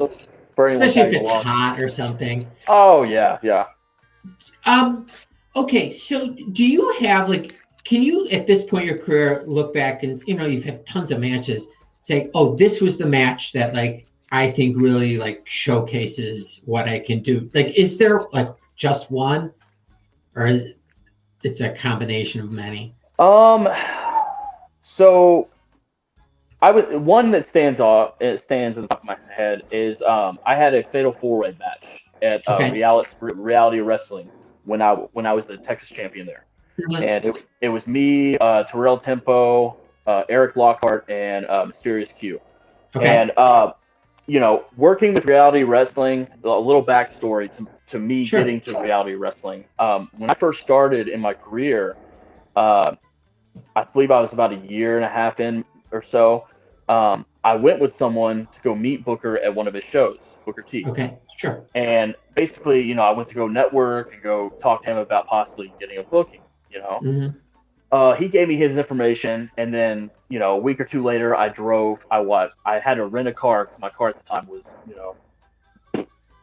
Especially 0.59 1.03
if 1.03 1.13
it's 1.13 1.29
along. 1.29 1.43
hot 1.45 1.79
or 1.79 1.89
something. 1.89 2.49
Oh 2.67 3.03
yeah, 3.03 3.39
yeah. 3.43 3.67
Um, 4.65 5.07
okay, 5.55 5.91
so 5.91 6.35
do 6.53 6.67
you 6.67 6.95
have 7.01 7.29
like 7.29 7.55
can 7.85 8.03
you 8.03 8.27
at 8.33 8.47
this 8.47 8.65
point 8.65 8.85
in 8.85 8.89
your 8.89 8.99
career 8.99 9.45
look 9.47 9.75
back 9.75 10.03
and 10.03 10.21
you 10.27 10.35
know 10.35 10.47
you've 10.47 10.65
had 10.65 10.87
tons 10.87 11.13
of 11.13 11.21
matches, 11.21 11.69
say, 12.07 12.31
oh, 12.35 12.55
this 12.55 12.81
was 12.81 12.99
the 12.99 13.07
match 13.07 13.53
that 13.53 13.75
like 13.75 14.07
I 14.31 14.49
think 14.49 14.77
really 14.77 15.19
like 15.19 15.43
showcases 15.45 16.63
what 16.65 16.89
I 16.89 17.01
can 17.01 17.21
do. 17.21 17.51
Like, 17.53 17.77
is 17.77 17.99
there 17.99 18.27
like 18.33 18.49
just 18.77 19.11
one? 19.11 19.53
Or 20.37 20.49
it's 21.43 21.61
a 21.61 21.71
combination 21.71 22.43
of 22.43 22.53
many? 22.53 22.95
Um, 23.19 23.69
so 24.83 25.49
I 26.63 26.71
would 26.71 26.95
one 26.95 27.33
that 27.33 27.49
stands 27.49 27.81
off 27.81 28.15
it 28.21 28.41
stands 28.41 28.77
in 28.77 28.83
the 28.83 28.89
top 28.89 29.01
of 29.01 29.05
my 29.05 29.17
head 29.29 29.63
is 29.73 30.01
um 30.03 30.39
I 30.47 30.55
had 30.55 30.75
a 30.75 30.85
fatal 30.85 31.13
four 31.13 31.39
way 31.39 31.57
match 31.59 32.05
at 32.23 32.47
uh, 32.49 32.55
Okay. 32.55 32.71
reality 32.71 33.11
reality 33.21 33.81
wrestling 33.81 34.31
when 34.65 34.81
I 34.81 34.95
when 35.13 35.27
I 35.27 35.33
was 35.33 35.47
the 35.47 35.57
Texas 35.57 35.89
champion 35.89 36.27
there, 36.27 36.45
and 37.03 37.25
it, 37.25 37.35
it 37.63 37.69
was 37.69 37.85
me, 37.87 38.37
uh, 38.39 38.63
Terrell 38.65 38.99
Tempo, 38.99 39.77
uh, 40.07 40.23
Eric 40.29 40.57
Lockhart, 40.57 41.09
and 41.11 41.47
uh, 41.47 41.65
Mysterious 41.67 42.11
Q. 42.19 42.41
Okay. 42.95 43.17
And 43.17 43.33
uh, 43.37 43.73
you 44.27 44.41
know, 44.41 44.65
working 44.77 45.15
with 45.15 45.25
reality 45.25 45.63
wrestling, 45.63 46.27
a 46.45 46.49
little 46.49 46.85
backstory 46.85 47.55
to, 47.57 47.69
to 47.89 47.99
me 47.99 48.25
Sure. 48.25 48.41
getting 48.41 48.61
to 48.63 48.79
reality 48.81 49.15
wrestling. 49.15 49.65
Um, 49.79 50.11
when 50.17 50.31
I 50.31 50.35
first 50.35 50.61
started 50.61 51.09
in 51.09 51.21
my 51.21 51.35
career, 51.35 51.97
uh, 52.57 52.97
I 53.77 53.85
believe 53.85 54.11
I 54.11 54.21
was 54.21 54.33
about 54.33 54.53
a 54.53 54.57
year 54.57 54.97
and 54.97 55.05
a 55.05 55.09
half 55.09 55.41
in 55.41 55.65
or 55.93 56.03
so. 56.03 56.47
Um, 56.89 57.27
I 57.45 57.55
went 57.55 57.81
with 57.81 57.97
someone 57.97 58.47
to 58.47 58.61
go 58.63 58.75
meet 58.75 59.05
Booker 59.05 59.39
at 59.39 59.55
one 59.55 59.69
of 59.69 59.75
his 59.75 59.85
shows, 59.85 60.19
Booker 60.45 60.63
T. 60.63 60.85
okay, 60.87 61.17
sure. 61.37 61.65
And 61.75 62.15
basically, 62.35 62.83
you 62.83 62.95
know, 62.95 63.03
I 63.03 63.11
went 63.11 63.29
to 63.29 63.35
go 63.35 63.47
network 63.47 64.13
and 64.13 64.23
go 64.23 64.53
talk 64.61 64.83
to 64.85 64.91
him 64.93 64.99
about 64.99 65.27
possibly 65.27 65.75
getting 65.79 65.99
a 65.99 66.03
booking. 66.03 66.41
You 66.71 66.81
know, 66.81 66.99
hmm 67.01 67.29
uh, 67.93 68.15
he 68.15 68.29
gave 68.29 68.49
me 68.49 68.57
his 68.57 68.77
information, 68.77 69.51
and 69.57 69.73
then 69.73 70.11
you 70.29 70.39
know, 70.39 70.53
a 70.53 70.59
week 70.59 70.81
or 70.81 70.85
two 70.85 71.03
later, 71.05 71.37
I 71.37 71.49
drove. 71.49 72.05
I 72.11 72.21
what? 72.21 72.53
I 72.65 72.79
had 72.81 72.95
to 72.95 73.07
rent 73.07 73.29
a 73.29 73.33
car. 73.33 73.71
My 73.79 73.91
car 73.91 74.09
at 74.09 74.17
the 74.17 74.25
time 74.25 74.47
was, 74.49 74.65
you 74.87 74.97
know, 74.97 75.17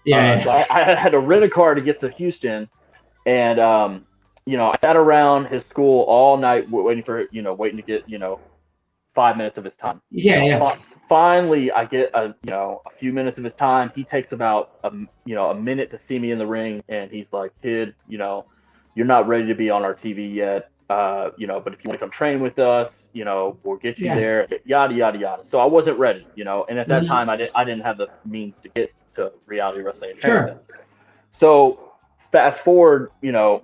Yeah. 0.06 0.38
uh, 0.40 0.44
so 0.44 0.52
I, 0.52 0.66
I 0.70 0.96
had 0.96 1.12
to 1.12 1.20
rent 1.20 1.44
a 1.44 1.50
car 1.50 1.76
to 1.76 1.82
get 1.82 2.00
to 2.02 2.10
Houston, 2.10 2.70
and 3.26 3.60
um, 3.60 4.06
you 4.46 4.58
know, 4.58 4.72
I 4.72 4.78
sat 4.78 4.96
around 4.96 5.48
his 5.48 5.66
school 5.66 6.04
all 6.04 6.38
night 6.38 6.70
waiting 6.70 7.04
for 7.04 7.28
you 7.32 7.42
know, 7.42 7.54
waiting 7.54 7.78
to 7.78 7.84
get 7.84 8.08
you 8.08 8.20
know, 8.20 8.40
five 9.16 9.38
minutes 9.38 9.58
of 9.58 9.66
his 9.66 9.76
time. 9.76 10.02
yeah, 10.12 10.44
yeah. 10.44 10.76
Finally, 11.10 11.72
I 11.72 11.86
get 11.86 12.12
a 12.14 12.34
you 12.44 12.52
know 12.52 12.82
a 12.88 12.90
few 12.98 13.14
minutes 13.14 13.38
of 13.38 13.44
his 13.44 13.54
time. 13.54 13.92
He 13.96 14.04
takes 14.04 14.32
about 14.32 14.72
a 14.84 14.92
you 15.26 15.36
know 15.36 15.50
a 15.52 15.56
minute 15.56 15.92
to 15.92 16.00
see 16.00 16.18
me 16.18 16.32
in 16.32 16.40
the 16.40 16.48
ring, 16.48 16.84
and 16.90 17.12
he's 17.12 17.32
like, 17.34 17.52
"Kid, 17.62 17.94
you 18.08 18.18
know, 18.18 18.46
you're 18.96 19.06
not 19.06 19.28
ready 19.28 19.48
to 19.48 19.56
be 19.56 19.70
on 19.70 19.84
our 19.84 19.94
TV 19.94 20.34
yet. 20.34 20.70
Uh, 20.94 21.32
you 21.38 21.48
know, 21.48 21.60
but 21.60 21.74
if 21.74 21.80
you 21.84 21.90
want 21.90 22.00
to 22.00 22.04
come 22.06 22.12
train 22.12 22.40
with 22.40 22.60
us, 22.60 22.90
you 23.14 23.26
know, 23.26 23.58
we'll 23.64 23.78
get 23.78 23.98
you 23.98 24.06
Yeah. 24.06 24.16
there. 24.16 24.48
Yada 24.66 24.94
yada 24.94 25.18
yada." 25.18 25.44
So 25.50 25.60
I 25.60 25.66
wasn't 25.66 25.98
ready, 25.98 26.28
you 26.36 26.44
know, 26.44 26.66
and 26.70 26.78
at 26.78 26.88
that 26.90 27.04
Mhm. 27.04 27.08
time, 27.08 27.30
I 27.30 27.36
didn't 27.38 27.52
I 27.56 27.64
didn't 27.64 27.84
have 27.84 27.98
the 27.98 28.10
means 28.26 28.56
to 28.64 28.70
get 28.70 28.94
to 29.16 29.32
reality 29.48 29.82
wrestling. 29.82 30.16
Sure. 30.20 30.60
So 31.32 31.92
fast 32.32 32.60
forward, 32.62 33.12
you 33.22 33.32
know, 33.32 33.64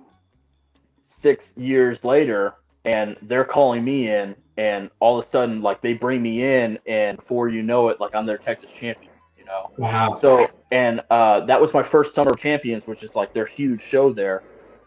six 1.20 1.52
years 1.56 2.02
later, 2.02 2.52
and 2.84 3.16
they're 3.22 3.44
calling 3.44 3.84
me 3.84 4.08
in, 4.08 4.34
and 4.56 4.90
all 5.00 5.18
of 5.18 5.24
a 5.24 5.28
sudden, 5.28 5.62
like 5.62 5.80
they 5.82 5.92
bring 5.92 6.20
me 6.22 6.42
in, 6.42 6.78
and 6.86 7.16
before 7.16 7.48
you 7.48 7.62
know 7.62 7.88
it, 7.90 8.00
like 8.00 8.14
I'm 8.14 8.26
their 8.26 8.38
Texas 8.38 8.70
champion, 8.72 9.12
you 9.38 9.44
know. 9.44 9.70
Wow. 9.78 10.18
So, 10.20 10.50
and 10.72 11.00
uh, 11.10 11.46
that 11.46 11.60
was 11.60 11.72
my 11.74 11.82
first 11.82 12.14
Summer 12.14 12.30
of 12.32 12.38
Champions, 12.38 12.86
which 12.86 13.02
is 13.02 13.14
like 13.14 13.32
their 13.34 13.46
huge 13.46 13.82
show 13.82 14.12
there, 14.12 14.42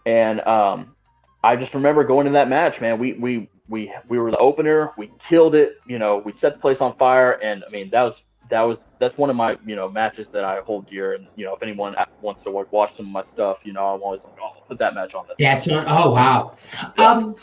and 0.05 0.41
um, 0.41 0.95
I 1.43 1.55
just 1.55 1.73
remember 1.73 2.03
going 2.03 2.25
to 2.25 2.31
that 2.33 2.49
match, 2.49 2.79
man. 2.79 2.97
We 2.99 3.13
we 3.13 3.49
we 3.67 3.93
we 4.07 4.17
were 4.17 4.31
the 4.31 4.37
opener, 4.37 4.91
we 4.97 5.11
killed 5.19 5.55
it, 5.55 5.77
you 5.85 5.99
know. 5.99 6.17
We 6.17 6.33
set 6.33 6.53
the 6.53 6.59
place 6.59 6.79
on 6.81 6.95
fire, 6.95 7.33
and 7.33 7.63
I 7.67 7.71
mean 7.71 7.89
that 7.91 8.03
was 8.03 8.21
that 8.49 8.61
was 8.61 8.77
that's 8.99 9.17
one 9.17 9.29
of 9.29 9.35
my 9.35 9.55
you 9.65 9.75
know 9.75 9.89
matches 9.89 10.27
that 10.31 10.43
I 10.43 10.61
hold 10.61 10.89
dear, 10.89 11.13
and 11.13 11.27
you 11.35 11.45
know 11.45 11.53
if 11.53 11.61
anyone 11.61 11.95
wants 12.21 12.43
to 12.43 12.51
watch 12.51 12.95
some 12.95 13.07
of 13.07 13.11
my 13.11 13.23
stuff, 13.33 13.59
you 13.63 13.73
know 13.73 13.85
I'm 13.85 14.01
always 14.01 14.21
like, 14.23 14.35
oh, 14.41 14.51
I'll 14.55 14.61
put 14.67 14.79
that 14.79 14.95
match 14.95 15.13
on. 15.13 15.27
That 15.27 15.37
That's 15.37 15.67
one 15.67 15.85
oh 15.87 16.11
wow. 16.11 16.55
Um, 16.97 17.35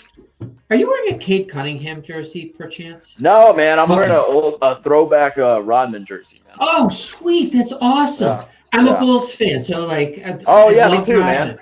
are 0.71 0.77
you 0.77 0.87
wearing 0.89 1.15
a 1.15 1.19
Cade 1.19 1.49
Cunningham 1.49 2.01
jersey, 2.01 2.47
perchance? 2.47 3.21
No, 3.21 3.53
man, 3.53 3.79
I'm 3.79 3.89
wearing 3.89 4.11
a, 4.11 4.19
old, 4.19 4.59
a 4.63 4.81
throwback 4.83 5.37
uh, 5.37 5.61
Rodman 5.61 6.07
jersey, 6.07 6.41
man. 6.47 6.57
Oh, 6.61 6.89
sweet! 6.89 7.53
That's 7.53 7.73
awesome. 7.81 8.39
Yeah. 8.39 8.49
I'm 8.73 8.87
yeah. 8.87 8.97
a 8.97 8.99
Bulls 8.99 9.35
fan, 9.35 9.63
so 9.63 9.87
like. 9.87 10.21
I- 10.25 10.39
Oh 10.47 10.69
I 10.69 10.73
yeah, 10.73 10.89
me 10.89 11.05
too, 11.05 11.21
Rodman. 11.21 11.49
man. 11.49 11.59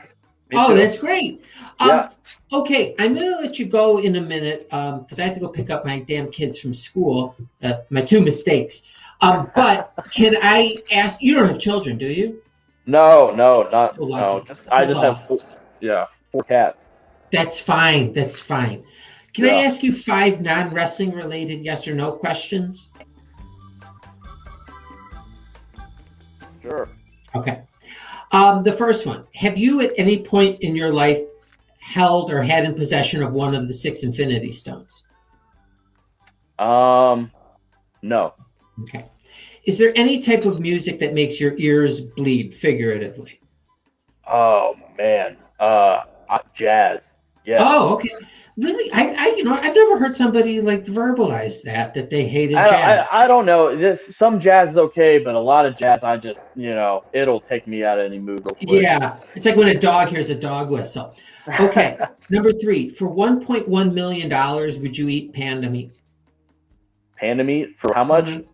Me 0.50 0.56
oh, 0.56 0.68
too. 0.68 0.76
that's 0.76 0.98
great. 0.98 1.42
Um, 1.80 1.88
Yeah. 1.88 2.10
Okay, 2.50 2.94
I'm 2.98 3.14
gonna 3.14 3.36
let 3.36 3.58
you 3.58 3.66
go 3.66 3.98
in 3.98 4.16
a 4.16 4.22
minute 4.22 4.68
because 4.70 5.18
I 5.18 5.24
have 5.24 5.34
to 5.34 5.40
go 5.40 5.48
pick 5.48 5.68
up 5.68 5.84
my 5.84 6.00
damn 6.00 6.30
kids 6.30 6.58
from 6.58 6.72
school. 6.72 7.36
Uh, 7.62 7.74
my 7.90 8.00
two 8.00 8.22
mistakes. 8.22 8.90
Um, 9.20 9.50
but 9.54 9.92
can 10.12 10.34
I 10.42 10.76
ask? 10.92 11.20
You 11.20 11.34
don't 11.34 11.48
have 11.48 11.60
children, 11.60 11.98
do 11.98 12.10
you? 12.10 12.42
no, 12.86 13.30
no, 13.34 13.68
not 13.70 13.96
So 13.96 14.06
no. 14.06 14.42
Just, 14.46 14.62
I 14.70 14.86
just 14.86 14.98
off. 14.98 15.04
have 15.04 15.26
four, 15.26 15.38
yeah, 15.80 16.06
four 16.32 16.42
cats. 16.42 16.82
That's 17.30 17.60
fine. 17.60 18.14
That's 18.14 18.40
fine. 18.40 18.82
Can 19.34 19.44
I 19.44 19.64
ask 19.64 19.82
you 19.82 19.92
five 19.92 20.40
non-wrestling 20.40 21.12
related 21.12 21.62
yes 21.64 21.86
or 21.86 21.94
no 21.94 22.12
questions? 22.12 22.88
Sure. 26.62 26.88
Okay. 27.34 27.62
Um, 28.32 28.62
the 28.62 28.72
first 28.72 29.06
one: 29.06 29.26
Have 29.34 29.58
you 29.58 29.82
at 29.82 29.92
any 29.98 30.22
point 30.22 30.60
in 30.62 30.74
your 30.74 30.92
life 30.92 31.20
held 31.88 32.30
or 32.30 32.42
had 32.42 32.64
in 32.64 32.74
possession 32.74 33.22
of 33.22 33.32
one 33.32 33.54
of 33.54 33.66
the 33.66 33.74
six 33.74 34.04
Infinity 34.04 34.52
Stones? 34.52 35.04
Um, 36.58 37.30
no. 38.02 38.34
Okay. 38.82 39.06
Is 39.64 39.78
there 39.78 39.92
any 39.96 40.18
type 40.18 40.44
of 40.44 40.60
music 40.60 40.98
that 41.00 41.14
makes 41.14 41.40
your 41.40 41.54
ears 41.56 42.00
bleed 42.00 42.52
figuratively? 42.52 43.40
Oh 44.30 44.74
man. 44.96 45.36
Uh, 45.58 46.02
uh, 46.28 46.38
jazz. 46.54 47.00
Yeah. 47.44 47.56
Oh, 47.60 47.94
okay. 47.94 48.10
Really? 48.58 48.90
I, 48.92 49.14
I, 49.16 49.34
you 49.36 49.44
know, 49.44 49.54
I've 49.54 49.72
never 49.72 50.00
heard 50.00 50.16
somebody 50.16 50.60
like 50.60 50.84
verbalize 50.84 51.62
that 51.62 51.94
that 51.94 52.10
they 52.10 52.26
hated 52.26 52.56
I, 52.56 52.66
jazz. 52.66 53.08
I, 53.12 53.20
I 53.20 53.26
don't 53.28 53.46
know. 53.46 53.78
Just 53.78 54.14
some 54.14 54.40
jazz 54.40 54.70
is 54.70 54.76
okay, 54.78 55.20
but 55.20 55.36
a 55.36 55.38
lot 55.38 55.64
of 55.64 55.78
jazz, 55.78 56.02
I 56.02 56.16
just 56.16 56.40
you 56.56 56.74
know, 56.74 57.04
it'll 57.12 57.40
take 57.40 57.68
me 57.68 57.84
out 57.84 58.00
of 58.00 58.06
any 58.06 58.18
mood 58.18 58.44
yeah, 58.60 59.18
it's 59.36 59.46
like 59.46 59.54
when 59.54 59.68
a 59.68 59.78
dog 59.78 60.08
hears 60.08 60.28
a 60.30 60.34
dog 60.34 60.72
whistle. 60.72 61.14
Okay. 61.60 61.98
Number 62.30 62.52
three, 62.52 62.88
for 62.88 63.06
one 63.06 63.44
point 63.44 63.68
one 63.68 63.94
million 63.94 64.28
dollars, 64.28 64.80
would 64.80 64.98
you 64.98 65.08
eat 65.08 65.32
panda 65.32 65.70
meat? 65.70 65.92
Panda 67.16 67.44
meat 67.44 67.76
for 67.78 67.94
how 67.94 68.02
much? 68.02 68.24
Mhm. 68.24 68.46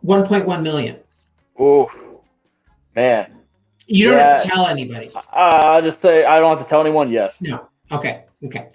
One 0.00 0.26
point 0.26 0.46
one 0.46 0.64
million. 0.64 0.96
Oof, 1.60 1.96
man. 2.96 3.34
You 3.86 4.10
don't 4.10 4.18
have 4.18 4.42
to 4.42 4.48
tell 4.48 4.66
anybody. 4.66 5.12
I, 5.14 5.40
I'll 5.40 5.82
just 5.82 6.02
say 6.02 6.24
I 6.24 6.40
don't 6.40 6.56
have 6.56 6.66
to 6.66 6.68
tell 6.68 6.80
anyone. 6.80 7.12
Yes. 7.12 7.40
No. 7.40 7.68
Okay. 7.92 8.24
Okay. 8.44 8.70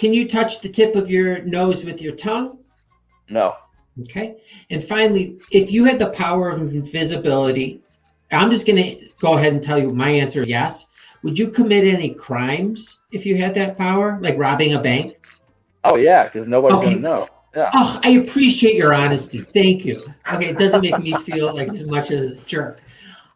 Can 0.00 0.14
you 0.14 0.26
touch 0.26 0.62
the 0.62 0.68
tip 0.70 0.94
of 0.94 1.10
your 1.10 1.42
nose 1.42 1.84
with 1.84 2.00
your 2.00 2.14
tongue? 2.14 2.56
No. 3.28 3.54
Okay. 4.00 4.38
And 4.70 4.82
finally, 4.82 5.38
if 5.52 5.70
you 5.70 5.84
had 5.84 5.98
the 5.98 6.08
power 6.12 6.48
of 6.48 6.62
invisibility, 6.62 7.82
I'm 8.32 8.50
just 8.50 8.66
going 8.66 8.82
to 8.82 9.06
go 9.20 9.36
ahead 9.36 9.52
and 9.52 9.62
tell 9.62 9.78
you 9.78 9.92
my 9.92 10.08
answer 10.08 10.40
is 10.40 10.48
yes. 10.48 10.90
Would 11.22 11.38
you 11.38 11.50
commit 11.50 11.84
any 11.84 12.14
crimes 12.14 13.02
if 13.12 13.26
you 13.26 13.36
had 13.36 13.54
that 13.56 13.76
power, 13.76 14.18
like 14.22 14.38
robbing 14.38 14.72
a 14.72 14.80
bank? 14.80 15.20
Oh 15.84 15.98
yeah, 15.98 16.24
because 16.24 16.48
nobody's 16.48 16.78
Okay. 16.78 16.94
gonna 16.94 17.00
know. 17.00 17.28
Yeah. 17.54 17.68
Oh, 17.74 18.00
I 18.02 18.12
appreciate 18.12 18.76
your 18.76 18.94
honesty. 18.94 19.40
Thank 19.42 19.84
you. 19.84 20.02
Okay, 20.32 20.46
it 20.46 20.56
doesn't 20.56 20.80
make 20.80 20.98
me 21.00 21.12
feel 21.12 21.54
like 21.54 21.68
as 21.68 21.86
much 21.86 22.10
of 22.10 22.20
a 22.20 22.34
jerk. 22.46 22.80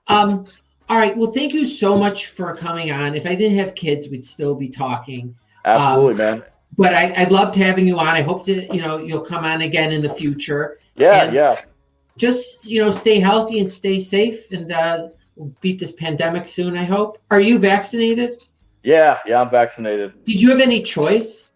Um, 0.08 0.46
all 0.88 0.96
right. 0.96 1.14
Well, 1.14 1.30
thank 1.30 1.52
you 1.52 1.66
so 1.66 1.98
much 1.98 2.28
for 2.28 2.56
coming 2.56 2.90
on. 2.90 3.14
If 3.14 3.26
I 3.26 3.34
didn't 3.34 3.58
have 3.58 3.74
kids, 3.74 4.08
we'd 4.08 4.24
still 4.24 4.54
be 4.54 4.70
talking. 4.70 5.34
Absolutely, 5.66 6.14
man. 6.14 6.42
But 6.76 6.94
I, 6.94 7.12
I 7.16 7.24
loved 7.28 7.54
having 7.56 7.86
you 7.86 7.98
on. 7.98 8.08
I 8.08 8.22
hope 8.22 8.44
to, 8.46 8.66
you 8.74 8.80
know, 8.82 8.98
you'll 8.98 9.20
come 9.24 9.44
on 9.44 9.62
again 9.62 9.92
in 9.92 10.02
the 10.02 10.08
future. 10.08 10.78
Yeah, 10.96 11.24
And- 11.24 11.34
yeah. 11.34 11.62
Just, 12.16 12.70
you 12.70 12.80
know, 12.80 12.92
stay 12.92 13.18
healthy 13.18 13.58
and 13.58 13.68
stay 13.68 13.98
safe 13.98 14.52
and 14.52 14.70
uh, 14.70 15.08
we'll 15.34 15.52
beat 15.60 15.80
this 15.80 15.90
pandemic 15.90 16.46
soon, 16.46 16.76
I 16.76 16.84
hope. 16.84 17.18
Are 17.32 17.40
you 17.40 17.58
vaccinated? 17.58 18.36
Yeah, 18.84 19.18
yeah, 19.26 19.40
I'm 19.40 19.50
vaccinated. 19.50 20.12
Did 20.24 20.40
you 20.40 20.50
have 20.50 20.60
any 20.60 20.80
choice? 20.80 21.48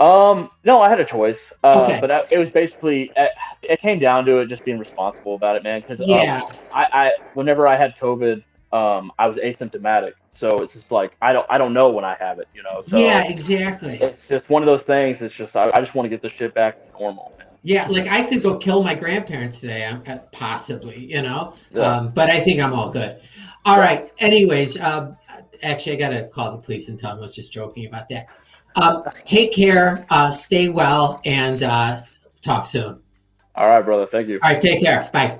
Um, 0.00 0.50
no, 0.64 0.80
I 0.82 0.88
had 0.88 0.98
a 0.98 1.04
choice, 1.04 1.52
uh, 1.62 1.84
Okay. 1.84 1.98
but 2.00 2.10
I, 2.10 2.24
it 2.32 2.38
was 2.38 2.50
basically 2.50 3.12
it, 3.16 3.30
it 3.62 3.80
came 3.80 4.00
down 4.00 4.24
to 4.24 4.38
it 4.38 4.46
just 4.46 4.64
being 4.64 4.78
responsible 4.78 5.36
about 5.36 5.54
it, 5.54 5.62
man. 5.62 5.82
Because 5.82 6.00
Yeah. 6.06 6.40
I, 6.74 6.86
I 6.92 7.12
whenever 7.34 7.68
I 7.68 7.76
had 7.76 7.94
COVID, 7.96 8.42
um, 8.76 9.12
I 9.18 9.26
was 9.26 9.38
asymptomatic, 9.38 10.12
so 10.34 10.48
it's 10.58 10.74
just 10.74 10.90
like 10.90 11.16
I 11.22 11.32
don't 11.32 11.46
I 11.48 11.58
don't 11.58 11.72
know 11.72 11.90
when 11.90 12.04
I 12.04 12.16
have 12.20 12.38
it, 12.38 12.48
you 12.54 12.62
know. 12.62 12.82
So 12.86 12.98
yeah, 12.98 13.24
exactly. 13.24 13.94
it's 13.94 14.20
just 14.28 14.50
one 14.50 14.62
of 14.62 14.66
those 14.66 14.82
things. 14.82 15.22
It's 15.22 15.34
just 15.34 15.56
I, 15.56 15.70
I 15.74 15.80
just 15.80 15.94
want 15.94 16.04
to 16.06 16.10
get 16.10 16.22
this 16.22 16.32
shit 16.32 16.54
back 16.54 16.74
to 16.92 16.98
normal. 16.98 17.32
Man. 17.38 17.46
Yeah, 17.62 17.88
like 17.88 18.06
I 18.06 18.22
could 18.22 18.42
go 18.42 18.58
kill 18.58 18.84
my 18.84 18.94
grandparents 18.94 19.60
today, 19.60 19.84
um, 19.84 20.02
uh, 20.06 20.18
possibly, 20.30 21.04
you 21.04 21.22
know. 21.22 21.54
Yeah. 21.72 21.82
Um, 21.82 22.12
but 22.12 22.30
I 22.30 22.40
think 22.40 22.60
I'm 22.60 22.72
all 22.72 22.90
good. 22.90 23.20
All 23.64 23.78
right. 23.78 24.12
Anyways, 24.18 24.80
um, 24.80 25.16
actually, 25.62 25.96
I 25.96 25.98
gotta 25.98 26.28
call 26.28 26.52
the 26.52 26.58
police 26.58 26.88
and 26.88 26.98
tell 26.98 27.10
them 27.10 27.18
I 27.18 27.22
was 27.22 27.34
just 27.34 27.52
joking 27.52 27.86
about 27.86 28.08
that. 28.10 28.26
Um, 28.80 29.04
take 29.24 29.54
care, 29.54 30.06
uh, 30.10 30.30
stay 30.30 30.68
well, 30.68 31.20
and 31.24 31.62
uh, 31.62 32.02
talk 32.42 32.66
soon. 32.66 33.00
All 33.54 33.68
right, 33.68 33.82
brother. 33.82 34.06
Thank 34.06 34.28
you. 34.28 34.38
All 34.42 34.52
right, 34.52 34.60
take 34.60 34.82
care. 34.82 35.08
Bye. 35.12 35.38